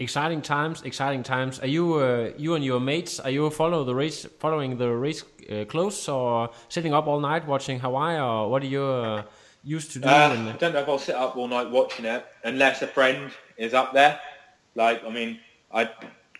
Exciting 0.01 0.41
times, 0.41 0.81
exciting 0.81 1.21
times. 1.21 1.59
Are 1.59 1.67
you, 1.67 1.93
uh, 1.93 2.31
you 2.35 2.55
and 2.55 2.65
your 2.65 2.79
mates, 2.79 3.19
are 3.19 3.29
you 3.29 3.47
follow 3.51 3.83
the 3.83 3.93
race, 3.93 4.25
following 4.39 4.75
the 4.75 4.89
race 4.89 5.23
uh, 5.47 5.65
close, 5.65 6.09
or 6.09 6.49
sitting 6.69 6.91
up 6.91 7.05
all 7.05 7.19
night 7.19 7.45
watching 7.45 7.79
Hawaii, 7.79 8.19
or 8.19 8.49
what 8.49 8.63
are 8.63 8.65
you 8.65 8.83
uh, 8.83 9.23
used 9.63 9.91
to 9.91 9.99
do? 9.99 10.07
Uh, 10.07 10.11
I 10.11 10.57
don't 10.57 10.73
know 10.73 10.79
if 10.79 10.89
I'll 10.89 10.97
sit 10.97 11.13
up 11.13 11.37
all 11.37 11.47
night 11.47 11.69
watching 11.69 12.05
it 12.05 12.25
unless 12.43 12.81
a 12.81 12.87
friend 12.87 13.29
is 13.57 13.75
up 13.75 13.93
there. 13.93 14.19
Like, 14.73 15.05
I 15.05 15.09
mean, 15.11 15.39
I'm 15.71 15.89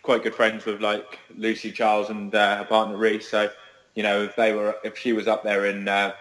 quite 0.02 0.24
good 0.24 0.34
friends 0.34 0.64
with 0.64 0.80
like 0.80 1.20
Lucy 1.36 1.70
Charles 1.70 2.10
and 2.10 2.34
uh, 2.34 2.56
her 2.56 2.64
partner 2.64 2.96
Reece. 2.96 3.30
So, 3.30 3.48
you 3.94 4.02
know, 4.02 4.24
if 4.24 4.34
they 4.34 4.54
were, 4.54 4.74
if 4.82 4.98
she 4.98 5.12
was 5.12 5.28
up 5.28 5.44
there 5.44 5.66
in 5.66 5.86
uh, 5.86 6.14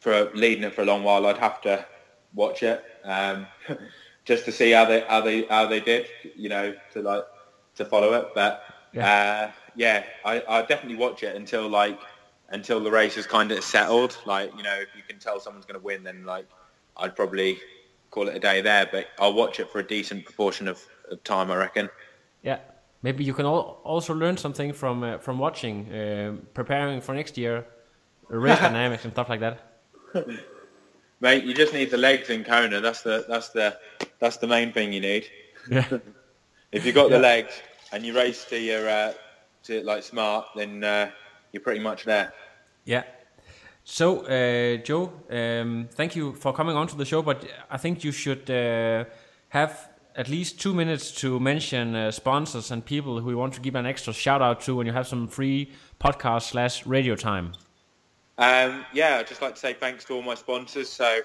for 0.00 0.32
leading 0.34 0.64
it 0.64 0.74
for 0.74 0.82
a 0.82 0.86
long 0.86 1.04
while, 1.04 1.24
I'd 1.26 1.38
have 1.38 1.60
to 1.62 1.86
watch 2.34 2.64
it 2.64 2.84
um, 3.04 3.46
just 4.28 4.44
to 4.44 4.52
see 4.52 4.70
how 4.70 4.84
they 4.84 5.00
how 5.00 5.22
they 5.22 5.42
how 5.46 5.66
they 5.66 5.80
did. 5.80 6.06
You 6.36 6.50
know, 6.50 6.74
to 6.92 7.02
like 7.02 7.24
to 7.76 7.84
follow 7.84 8.12
it. 8.12 8.28
But 8.34 8.62
yeah, 8.92 9.08
uh, 9.08 9.52
yeah 9.74 10.04
I 10.24 10.42
I 10.48 10.60
definitely 10.62 10.96
watch 10.96 11.22
it 11.22 11.34
until 11.34 11.68
like 11.68 11.98
until 12.50 12.80
the 12.80 12.90
race 12.90 13.16
is 13.16 13.26
kind 13.26 13.50
of 13.50 13.64
settled. 13.64 14.16
Like, 14.26 14.54
you 14.56 14.62
know, 14.62 14.74
if 14.74 14.88
you 14.94 15.02
can 15.02 15.18
tell 15.18 15.40
someone's 15.40 15.66
going 15.66 15.80
to 15.80 15.84
win, 15.84 16.04
then 16.04 16.24
like 16.24 16.46
I'd 16.96 17.16
probably 17.16 17.58
call 18.10 18.28
it 18.28 18.36
a 18.36 18.38
day 18.38 18.60
there. 18.60 18.88
But 18.90 19.06
I'll 19.18 19.34
watch 19.34 19.58
it 19.60 19.70
for 19.70 19.80
a 19.80 19.86
decent 19.86 20.24
proportion 20.24 20.68
of, 20.68 20.84
of 21.10 21.24
time, 21.24 21.50
I 21.50 21.56
reckon. 21.56 21.88
Yeah, 22.42 22.58
maybe 23.02 23.24
you 23.24 23.34
can 23.34 23.46
al- 23.46 23.80
also 23.82 24.14
learn 24.14 24.36
something 24.36 24.72
from 24.72 25.02
uh, 25.02 25.18
from 25.18 25.38
watching, 25.38 25.92
uh, 25.92 26.36
preparing 26.52 27.00
for 27.00 27.14
next 27.14 27.38
year, 27.38 27.66
race 28.28 28.58
dynamics 28.68 29.04
and 29.04 29.12
stuff 29.12 29.28
like 29.28 29.40
that. 29.40 29.56
Mate, 31.20 31.42
you 31.44 31.52
just 31.52 31.72
need 31.72 31.90
the 31.90 31.98
legs 31.98 32.30
in 32.30 32.44
Kona. 32.44 32.80
That's 32.80 33.02
the 33.02 33.24
that's 33.28 33.48
the 33.48 33.76
that's 34.18 34.36
the 34.38 34.46
main 34.46 34.72
thing 34.72 34.92
you 34.92 35.00
need. 35.00 35.28
Yeah. 35.70 35.86
if 36.72 36.84
you've 36.84 36.94
got 36.94 37.10
the 37.10 37.18
legs 37.18 37.52
and 37.92 38.04
you 38.04 38.14
race 38.14 38.44
to 38.46 38.58
your 38.58 38.88
uh, 38.88 39.12
to 39.64 39.82
like 39.82 40.02
smart, 40.02 40.46
then 40.56 40.84
uh, 40.84 41.10
you're 41.52 41.62
pretty 41.62 41.80
much 41.80 42.04
there. 42.04 42.32
Yeah. 42.84 43.04
So, 43.84 44.20
uh, 44.26 44.76
Joe, 44.82 45.12
um, 45.30 45.88
thank 45.92 46.14
you 46.14 46.34
for 46.34 46.52
coming 46.52 46.76
on 46.76 46.86
to 46.88 46.96
the 46.96 47.06
show, 47.06 47.22
but 47.22 47.46
I 47.70 47.78
think 47.78 48.04
you 48.04 48.12
should 48.12 48.50
uh, 48.50 49.04
have 49.48 49.88
at 50.14 50.28
least 50.28 50.60
two 50.60 50.74
minutes 50.74 51.10
to 51.12 51.40
mention 51.40 51.94
uh, 51.94 52.10
sponsors 52.10 52.70
and 52.70 52.84
people 52.84 53.20
who 53.20 53.30
you 53.30 53.38
want 53.38 53.54
to 53.54 53.60
give 53.60 53.76
an 53.76 53.86
extra 53.86 54.12
shout 54.12 54.42
out 54.42 54.60
to 54.60 54.76
when 54.76 54.86
you 54.86 54.92
have 54.92 55.06
some 55.06 55.28
free 55.28 55.70
podcast 56.00 56.50
slash 56.50 56.84
radio 56.84 57.14
time. 57.14 57.52
Um, 58.36 58.84
yeah, 58.92 59.16
I'd 59.16 59.26
just 59.26 59.40
like 59.40 59.54
to 59.54 59.60
say 59.60 59.72
thanks 59.72 60.04
to 60.06 60.14
all 60.14 60.22
my 60.22 60.34
sponsors. 60.34 60.88
So 60.88 61.20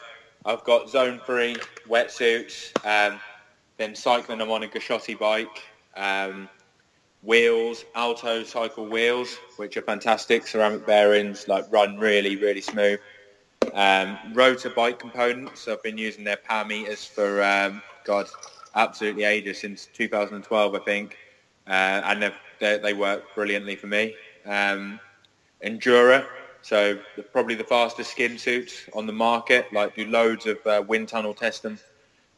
I've 0.45 0.63
got 0.63 0.89
Zone 0.89 1.21
3 1.25 1.55
wetsuits, 1.87 2.71
um, 2.85 3.19
then 3.77 3.95
cycling 3.95 4.41
I'm 4.41 4.51
on 4.51 4.63
a 4.63 4.67
Gashotti 4.67 5.17
bike, 5.17 5.63
um, 5.95 6.49
wheels, 7.21 7.85
Alto 7.95 8.43
cycle 8.43 8.85
wheels, 8.85 9.37
which 9.57 9.77
are 9.77 9.81
fantastic, 9.81 10.45
ceramic 10.45 10.85
bearings, 10.85 11.47
like 11.47 11.65
run 11.71 11.97
really, 11.97 12.35
really 12.35 12.61
smooth. 12.61 12.99
Um, 13.73 14.17
rotor 14.33 14.69
bike 14.69 14.99
components, 14.99 15.67
I've 15.67 15.81
been 15.81 15.97
using 15.97 16.25
their 16.25 16.37
power 16.37 16.65
meters 16.65 17.05
for, 17.05 17.41
um, 17.41 17.81
God, 18.03 18.27
absolutely 18.75 19.23
ages, 19.23 19.59
since 19.59 19.87
2012, 19.93 20.75
I 20.75 20.79
think. 20.79 21.17
Uh, 21.65 22.01
and 22.03 22.33
they 22.59 22.77
they 22.77 22.93
work 22.93 23.23
brilliantly 23.33 23.77
for 23.77 23.87
me. 23.87 24.15
Um, 24.45 24.99
Endura, 25.63 26.25
so 26.63 26.97
the, 27.17 27.21
probably 27.21 27.55
the 27.55 27.63
fastest 27.65 28.11
skin 28.11 28.37
suits 28.37 28.89
on 28.93 29.05
the 29.05 29.13
market, 29.13 29.71
like 29.73 29.95
do 29.95 30.05
loads 30.07 30.45
of 30.45 30.57
uh, 30.65 30.81
wind 30.87 31.09
tunnel 31.09 31.33
testing 31.33 31.77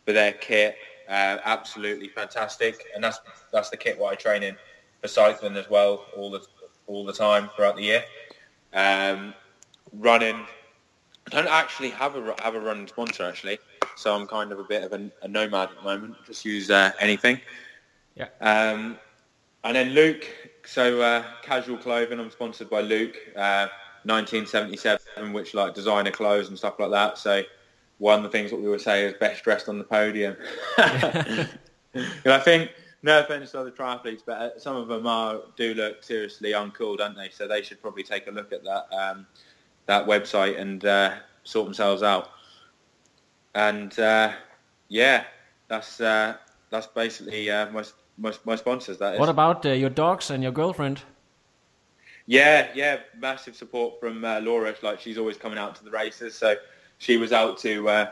for 0.04 0.14
their 0.14 0.34
kit. 0.34 0.76
Uh, 1.08 1.38
absolutely 1.46 2.10
fantastic. 2.10 2.84
And 2.96 3.04
that's, 3.04 3.20
that's 3.54 3.70
the 3.70 3.78
kit 3.78 3.98
what 3.98 4.12
I 4.12 4.16
train 4.16 4.42
in 4.42 4.58
for 5.00 5.08
cycling 5.08 5.56
as 5.56 5.70
well 5.70 6.06
all 6.18 6.32
the, 6.32 6.42
all 6.88 7.06
the 7.06 7.14
time 7.14 7.52
throughout 7.56 7.76
the 7.76 7.84
year. 7.84 8.04
Um, 8.74 9.36
running, 9.94 10.36
I 11.28 11.30
don't 11.30 11.48
actually 11.48 11.92
have 11.92 12.16
a, 12.16 12.36
have 12.42 12.56
a 12.56 12.60
running 12.60 12.88
sponsor 12.88 13.24
actually. 13.24 13.60
So 13.96 14.14
I'm 14.14 14.26
kind 14.26 14.52
of 14.52 14.58
a 14.58 14.64
bit 14.64 14.84
of 14.84 14.92
a, 14.94 15.12
a 15.22 15.28
nomad 15.28 15.70
at 15.70 15.76
the 15.76 15.84
moment. 15.84 16.16
Just 16.26 16.44
use 16.44 16.72
uh, 16.72 16.92
anything. 17.00 17.40
Yeah. 18.16 18.30
Um, 18.42 18.98
and 19.64 19.76
then 19.76 19.90
Luke, 19.90 20.26
so 20.66 21.02
uh, 21.02 21.24
casual 21.44 21.78
clothing. 21.78 22.20
I'm 22.20 22.32
sponsored 22.32 22.70
by 22.70 22.82
Luke, 22.82 23.16
uh, 23.36 23.68
1977, 24.06 25.34
which 25.34 25.54
like 25.54 25.74
designer 25.74 26.12
clothes 26.12 26.50
and 26.50 26.58
stuff 26.58 26.80
like 26.80 26.92
that. 26.92 27.18
So 27.18 27.44
one 27.98 28.20
of 28.20 28.24
the 28.24 28.30
things 28.30 28.52
that 28.52 28.58
we 28.58 28.68
would 28.68 28.82
say 28.82 29.06
is 29.06 29.14
best 29.20 29.44
dressed 29.44 29.70
on 29.70 29.78
the 29.78 29.84
podium. 29.84 30.36
and 30.78 31.50
I 32.26 32.40
think, 32.40 32.72
no 33.04 33.20
offense 33.20 33.52
to 33.52 33.60
other 33.60 33.72
triathletes, 33.72 34.22
but 34.26 34.42
uh, 34.42 34.60
some 34.60 34.76
of 34.76 34.88
them 34.88 35.06
are 35.06 35.42
do 35.56 35.76
look 35.76 36.04
seriously 36.04 36.54
uncool, 36.54 36.98
don't 36.98 37.16
they? 37.16 37.30
So 37.30 37.48
they 37.48 37.62
should 37.62 37.80
probably 37.82 38.04
take 38.04 38.28
a 38.28 38.32
look 38.32 38.52
at 38.52 38.64
that 38.64 38.88
um, 38.92 39.28
that 39.86 40.08
website 40.08 40.60
and 40.60 40.84
uh, 40.84 41.14
sort 41.44 41.66
themselves 41.66 42.02
out. 42.02 42.32
And 43.54 43.98
uh, 44.00 44.34
yeah, 44.90 45.26
that's 45.68 46.02
uh, 46.02 46.36
that's 46.72 46.88
basically 46.88 47.50
uh, 47.50 47.70
my, 47.72 47.84
my 48.18 48.34
my 48.44 48.56
sponsors. 48.56 48.98
That 48.98 49.14
is. 49.14 49.20
What 49.20 49.30
about 49.30 49.66
uh, 49.66 49.70
your 49.70 49.92
dogs 49.92 50.32
and 50.32 50.42
your 50.42 50.52
girlfriend? 50.52 51.04
Yeah, 52.28 52.70
yeah, 52.74 53.00
massive 53.20 53.56
support 53.56 54.00
from 54.00 54.26
uh, 54.26 54.40
Laura. 54.40 54.74
Like 54.82 55.00
she's 55.00 55.18
always 55.18 55.38
coming 55.38 55.60
out 55.60 55.76
to 55.76 55.84
the 55.84 55.92
races, 55.92 56.36
so 56.36 56.56
she 56.98 57.18
was 57.18 57.32
out 57.32 57.58
to. 57.60 57.88
Uh, 57.88 58.12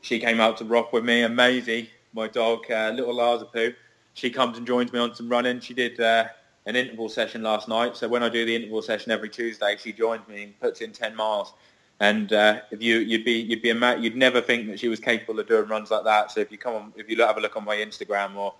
she 0.00 0.18
came 0.18 0.40
out 0.40 0.56
to 0.58 0.64
Roth 0.64 0.92
with 0.92 1.04
me, 1.04 1.22
and 1.22 1.36
Maisie, 1.36 1.90
my 2.14 2.28
dog, 2.28 2.70
uh, 2.70 2.90
little 2.90 3.14
Lhasapoo, 3.14 3.74
she 4.14 4.30
comes 4.30 4.56
and 4.56 4.66
joins 4.66 4.92
me 4.92 4.98
on 4.98 5.14
some 5.14 5.28
running. 5.28 5.60
She 5.60 5.74
did 5.74 6.00
uh, 6.00 6.26
an 6.66 6.76
interval 6.76 7.08
session 7.08 7.42
last 7.42 7.68
night, 7.68 7.96
so 7.96 8.08
when 8.08 8.22
I 8.22 8.30
do 8.30 8.46
the 8.46 8.54
interval 8.54 8.80
session 8.82 9.12
every 9.12 9.28
Tuesday, 9.28 9.76
she 9.78 9.92
joins 9.92 10.26
me 10.26 10.44
and 10.44 10.60
puts 10.60 10.80
in 10.80 10.92
ten 10.92 11.14
miles. 11.14 11.52
And 12.00 12.32
uh, 12.32 12.60
if 12.70 12.80
you 12.80 13.00
you'd 13.00 13.26
be 13.26 13.32
you'd 13.32 13.60
be 13.60 13.70
a 13.70 13.98
you'd 13.98 14.16
never 14.16 14.40
think 14.40 14.68
that 14.68 14.80
she 14.80 14.88
was 14.88 15.00
capable 15.00 15.38
of 15.38 15.46
doing 15.46 15.68
runs 15.68 15.90
like 15.90 16.04
that. 16.04 16.32
So 16.32 16.40
if 16.40 16.50
you 16.50 16.56
come 16.56 16.74
on, 16.74 16.92
if 16.96 17.10
you 17.10 17.18
have 17.22 17.36
a 17.36 17.40
look 17.40 17.56
on 17.58 17.64
my 17.66 17.76
Instagram 17.76 18.36
or 18.36 18.54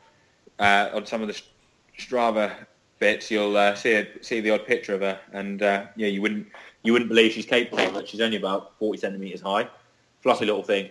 uh, 0.59 0.90
on 0.92 1.07
some 1.07 1.22
of 1.22 1.28
the 1.28 1.40
Strava 1.98 2.53
bits, 3.01 3.30
you'll 3.30 3.57
uh, 3.57 3.74
see 3.74 3.94
a, 3.94 4.07
see 4.20 4.40
the 4.40 4.51
odd 4.51 4.66
picture 4.66 4.94
of 4.94 5.01
her, 5.01 5.18
and 5.32 5.62
uh, 5.62 5.86
yeah, 5.96 6.07
you 6.07 6.22
wouldn't 6.22 6.46
you 6.84 6.92
wouldn't 6.92 7.09
believe 7.09 7.32
she's 7.32 7.46
capable, 7.46 7.90
but 7.92 8.07
she's 8.07 8.20
only 8.20 8.36
about 8.36 8.78
forty 8.78 9.01
centimeters 9.01 9.40
high. 9.40 9.68
Fluffy 10.20 10.44
little 10.44 10.62
thing. 10.62 10.90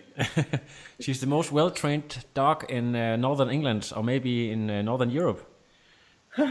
She's 0.98 1.20
the 1.20 1.28
most 1.28 1.52
well-trained 1.52 2.24
dog 2.34 2.68
in 2.68 2.96
uh, 2.96 3.14
northern 3.14 3.48
England, 3.48 3.92
or 3.94 4.02
maybe 4.02 4.50
in 4.50 4.68
uh, 4.68 4.82
northern 4.82 5.08
Europe. 5.08 5.48
yeah, 6.36 6.48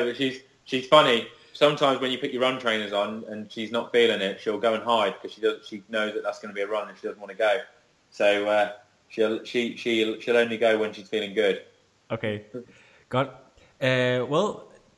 but 0.00 0.16
she's 0.16 0.40
she's 0.64 0.88
funny. 0.88 1.28
Sometimes 1.52 2.00
when 2.00 2.10
you 2.10 2.18
put 2.18 2.32
your 2.32 2.42
run 2.42 2.58
trainers 2.58 2.92
on 2.92 3.24
and 3.28 3.52
she's 3.52 3.70
not 3.70 3.92
feeling 3.92 4.20
it, 4.20 4.40
she'll 4.40 4.58
go 4.58 4.74
and 4.74 4.82
hide 4.82 5.14
because 5.14 5.32
she 5.32 5.40
does. 5.40 5.64
She 5.64 5.84
knows 5.88 6.12
that 6.14 6.24
that's 6.24 6.40
going 6.40 6.52
to 6.52 6.56
be 6.56 6.62
a 6.62 6.66
run 6.66 6.88
and 6.88 6.98
she 6.98 7.06
doesn't 7.06 7.20
want 7.20 7.30
to 7.30 7.38
go. 7.38 7.60
So 8.10 8.48
uh, 8.48 8.72
she'll 9.08 9.44
she 9.44 9.76
she 9.76 10.20
she'll 10.20 10.36
only 10.36 10.58
go 10.58 10.78
when 10.78 10.92
she's 10.92 11.08
feeling 11.08 11.34
good. 11.34 11.62
Okay, 12.10 12.44
got. 13.12 13.28
Uh, 13.80 14.24
well, 14.32 14.48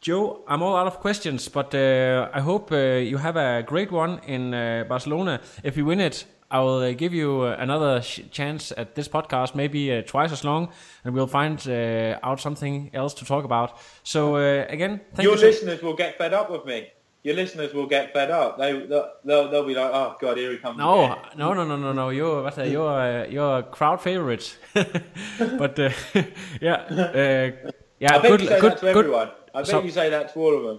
Joe, 0.01 0.43
I'm 0.47 0.63
all 0.63 0.77
out 0.77 0.87
of 0.87 1.01
questions, 1.01 1.49
but 1.49 1.75
uh, 1.75 2.29
I 2.39 2.41
hope 2.41 2.71
uh, 2.73 2.77
you 3.11 3.17
have 3.19 3.37
a 3.37 3.63
great 3.63 3.91
one 3.91 4.21
in 4.27 4.53
uh, 4.55 4.85
Barcelona. 4.89 5.41
If 5.63 5.77
you 5.77 5.85
win 5.87 6.01
it, 6.01 6.27
I 6.51 6.61
will 6.61 6.79
uh, 6.83 6.93
give 6.93 7.13
you 7.15 7.31
uh, 7.43 7.57
another 7.59 8.03
sh- 8.03 8.21
chance 8.31 8.73
at 8.77 8.95
this 8.95 9.09
podcast, 9.09 9.55
maybe 9.55 9.81
uh, 9.91 10.03
twice 10.03 10.31
as 10.33 10.45
long, 10.45 10.69
and 11.05 11.15
we'll 11.15 11.27
find 11.41 11.59
uh, 11.67 12.19
out 12.29 12.39
something 12.41 12.91
else 12.93 13.15
to 13.15 13.25
talk 13.25 13.45
about. 13.45 13.71
So 14.03 14.37
uh, 14.37 14.67
again, 14.69 15.01
thank 15.15 15.25
Your 15.25 15.33
you. 15.35 15.41
so- 15.41 15.47
listeners 15.47 15.83
will 15.83 15.97
get 15.97 16.19
fed 16.19 16.33
up 16.35 16.51
with 16.51 16.65
me. 16.67 16.89
Your 17.25 17.37
listeners 17.37 17.73
will 17.73 17.87
get 17.89 18.13
fed 18.13 18.31
up. 18.31 18.59
They 18.59 18.73
they'll, 18.87 19.09
they'll, 19.25 19.51
they'll 19.51 19.67
be 19.67 19.75
like, 19.75 19.91
oh 19.95 20.15
god, 20.21 20.37
here 20.37 20.53
he 20.53 20.59
comes. 20.59 20.77
No, 20.77 21.05
again." 21.05 21.19
no, 21.39 21.55
no, 21.55 21.65
no, 21.65 21.77
no, 21.77 21.93
no. 21.95 22.11
You're 22.11 22.43
what, 22.43 22.59
uh, 22.59 22.65
you're 22.65 23.01
uh, 23.01 23.27
you're 23.35 23.59
a 23.61 23.63
crowd 23.63 24.03
favorite. 24.03 24.47
but 24.75 25.79
uh, 25.81 25.89
yeah, 26.61 26.75
uh, 26.75 27.71
yeah. 28.01 28.15
I 28.17 28.19
bet 28.19 28.31
good, 28.31 28.41
you 28.43 28.49
say 28.49 28.61
good, 28.61 28.73
that 28.73 28.79
to 28.81 28.93
good. 28.93 28.97
everyone. 29.05 29.31
I 29.55 29.59
bet 29.61 29.67
So- 29.69 29.83
you 29.83 29.91
say 29.91 30.11
that 30.11 30.33
to 30.35 30.39
all 30.41 30.57
of 30.57 30.63
them. 30.65 30.79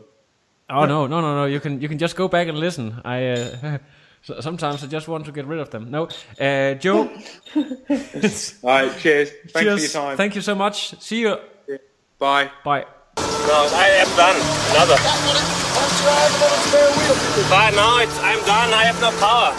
Oh 0.67 0.85
no, 0.85 1.05
no, 1.07 1.21
no, 1.21 1.35
no. 1.35 1.45
You 1.45 1.59
can 1.59 1.79
you 1.79 1.87
can 1.87 1.97
just 1.99 2.15
go 2.15 2.27
back 2.27 2.47
and 2.47 2.57
listen. 2.57 2.99
I 3.05 3.27
uh, 3.27 3.77
sometimes 4.41 4.83
I 4.83 4.87
just 4.87 5.07
want 5.07 5.25
to 5.25 5.31
get 5.31 5.45
rid 5.45 5.59
of 5.59 5.69
them. 5.69 5.91
No, 5.91 6.07
uh, 6.41 6.73
Joe. 6.73 7.01
All 8.63 8.71
right, 8.73 8.91
cheers. 8.97 9.29
Thanks 9.29 9.51
for 9.51 9.61
your 9.61 9.77
cheers. 9.77 9.93
time. 9.93 10.17
Thank 10.17 10.33
you 10.35 10.41
so 10.41 10.55
much. 10.55 10.99
See 10.99 11.21
you. 11.21 11.37
Bye. 12.17 12.49
Bye. 12.63 12.85
No, 13.17 13.69
I 13.73 13.87
am 14.01 14.09
done. 14.17 14.37
Another. 14.73 14.97
But 17.49 17.71
now 17.75 17.99
it's, 17.99 18.17
I'm 18.19 18.39
done. 18.45 18.73
I 18.73 18.83
have 18.89 18.99
no 19.01 19.11
power. 19.19 19.53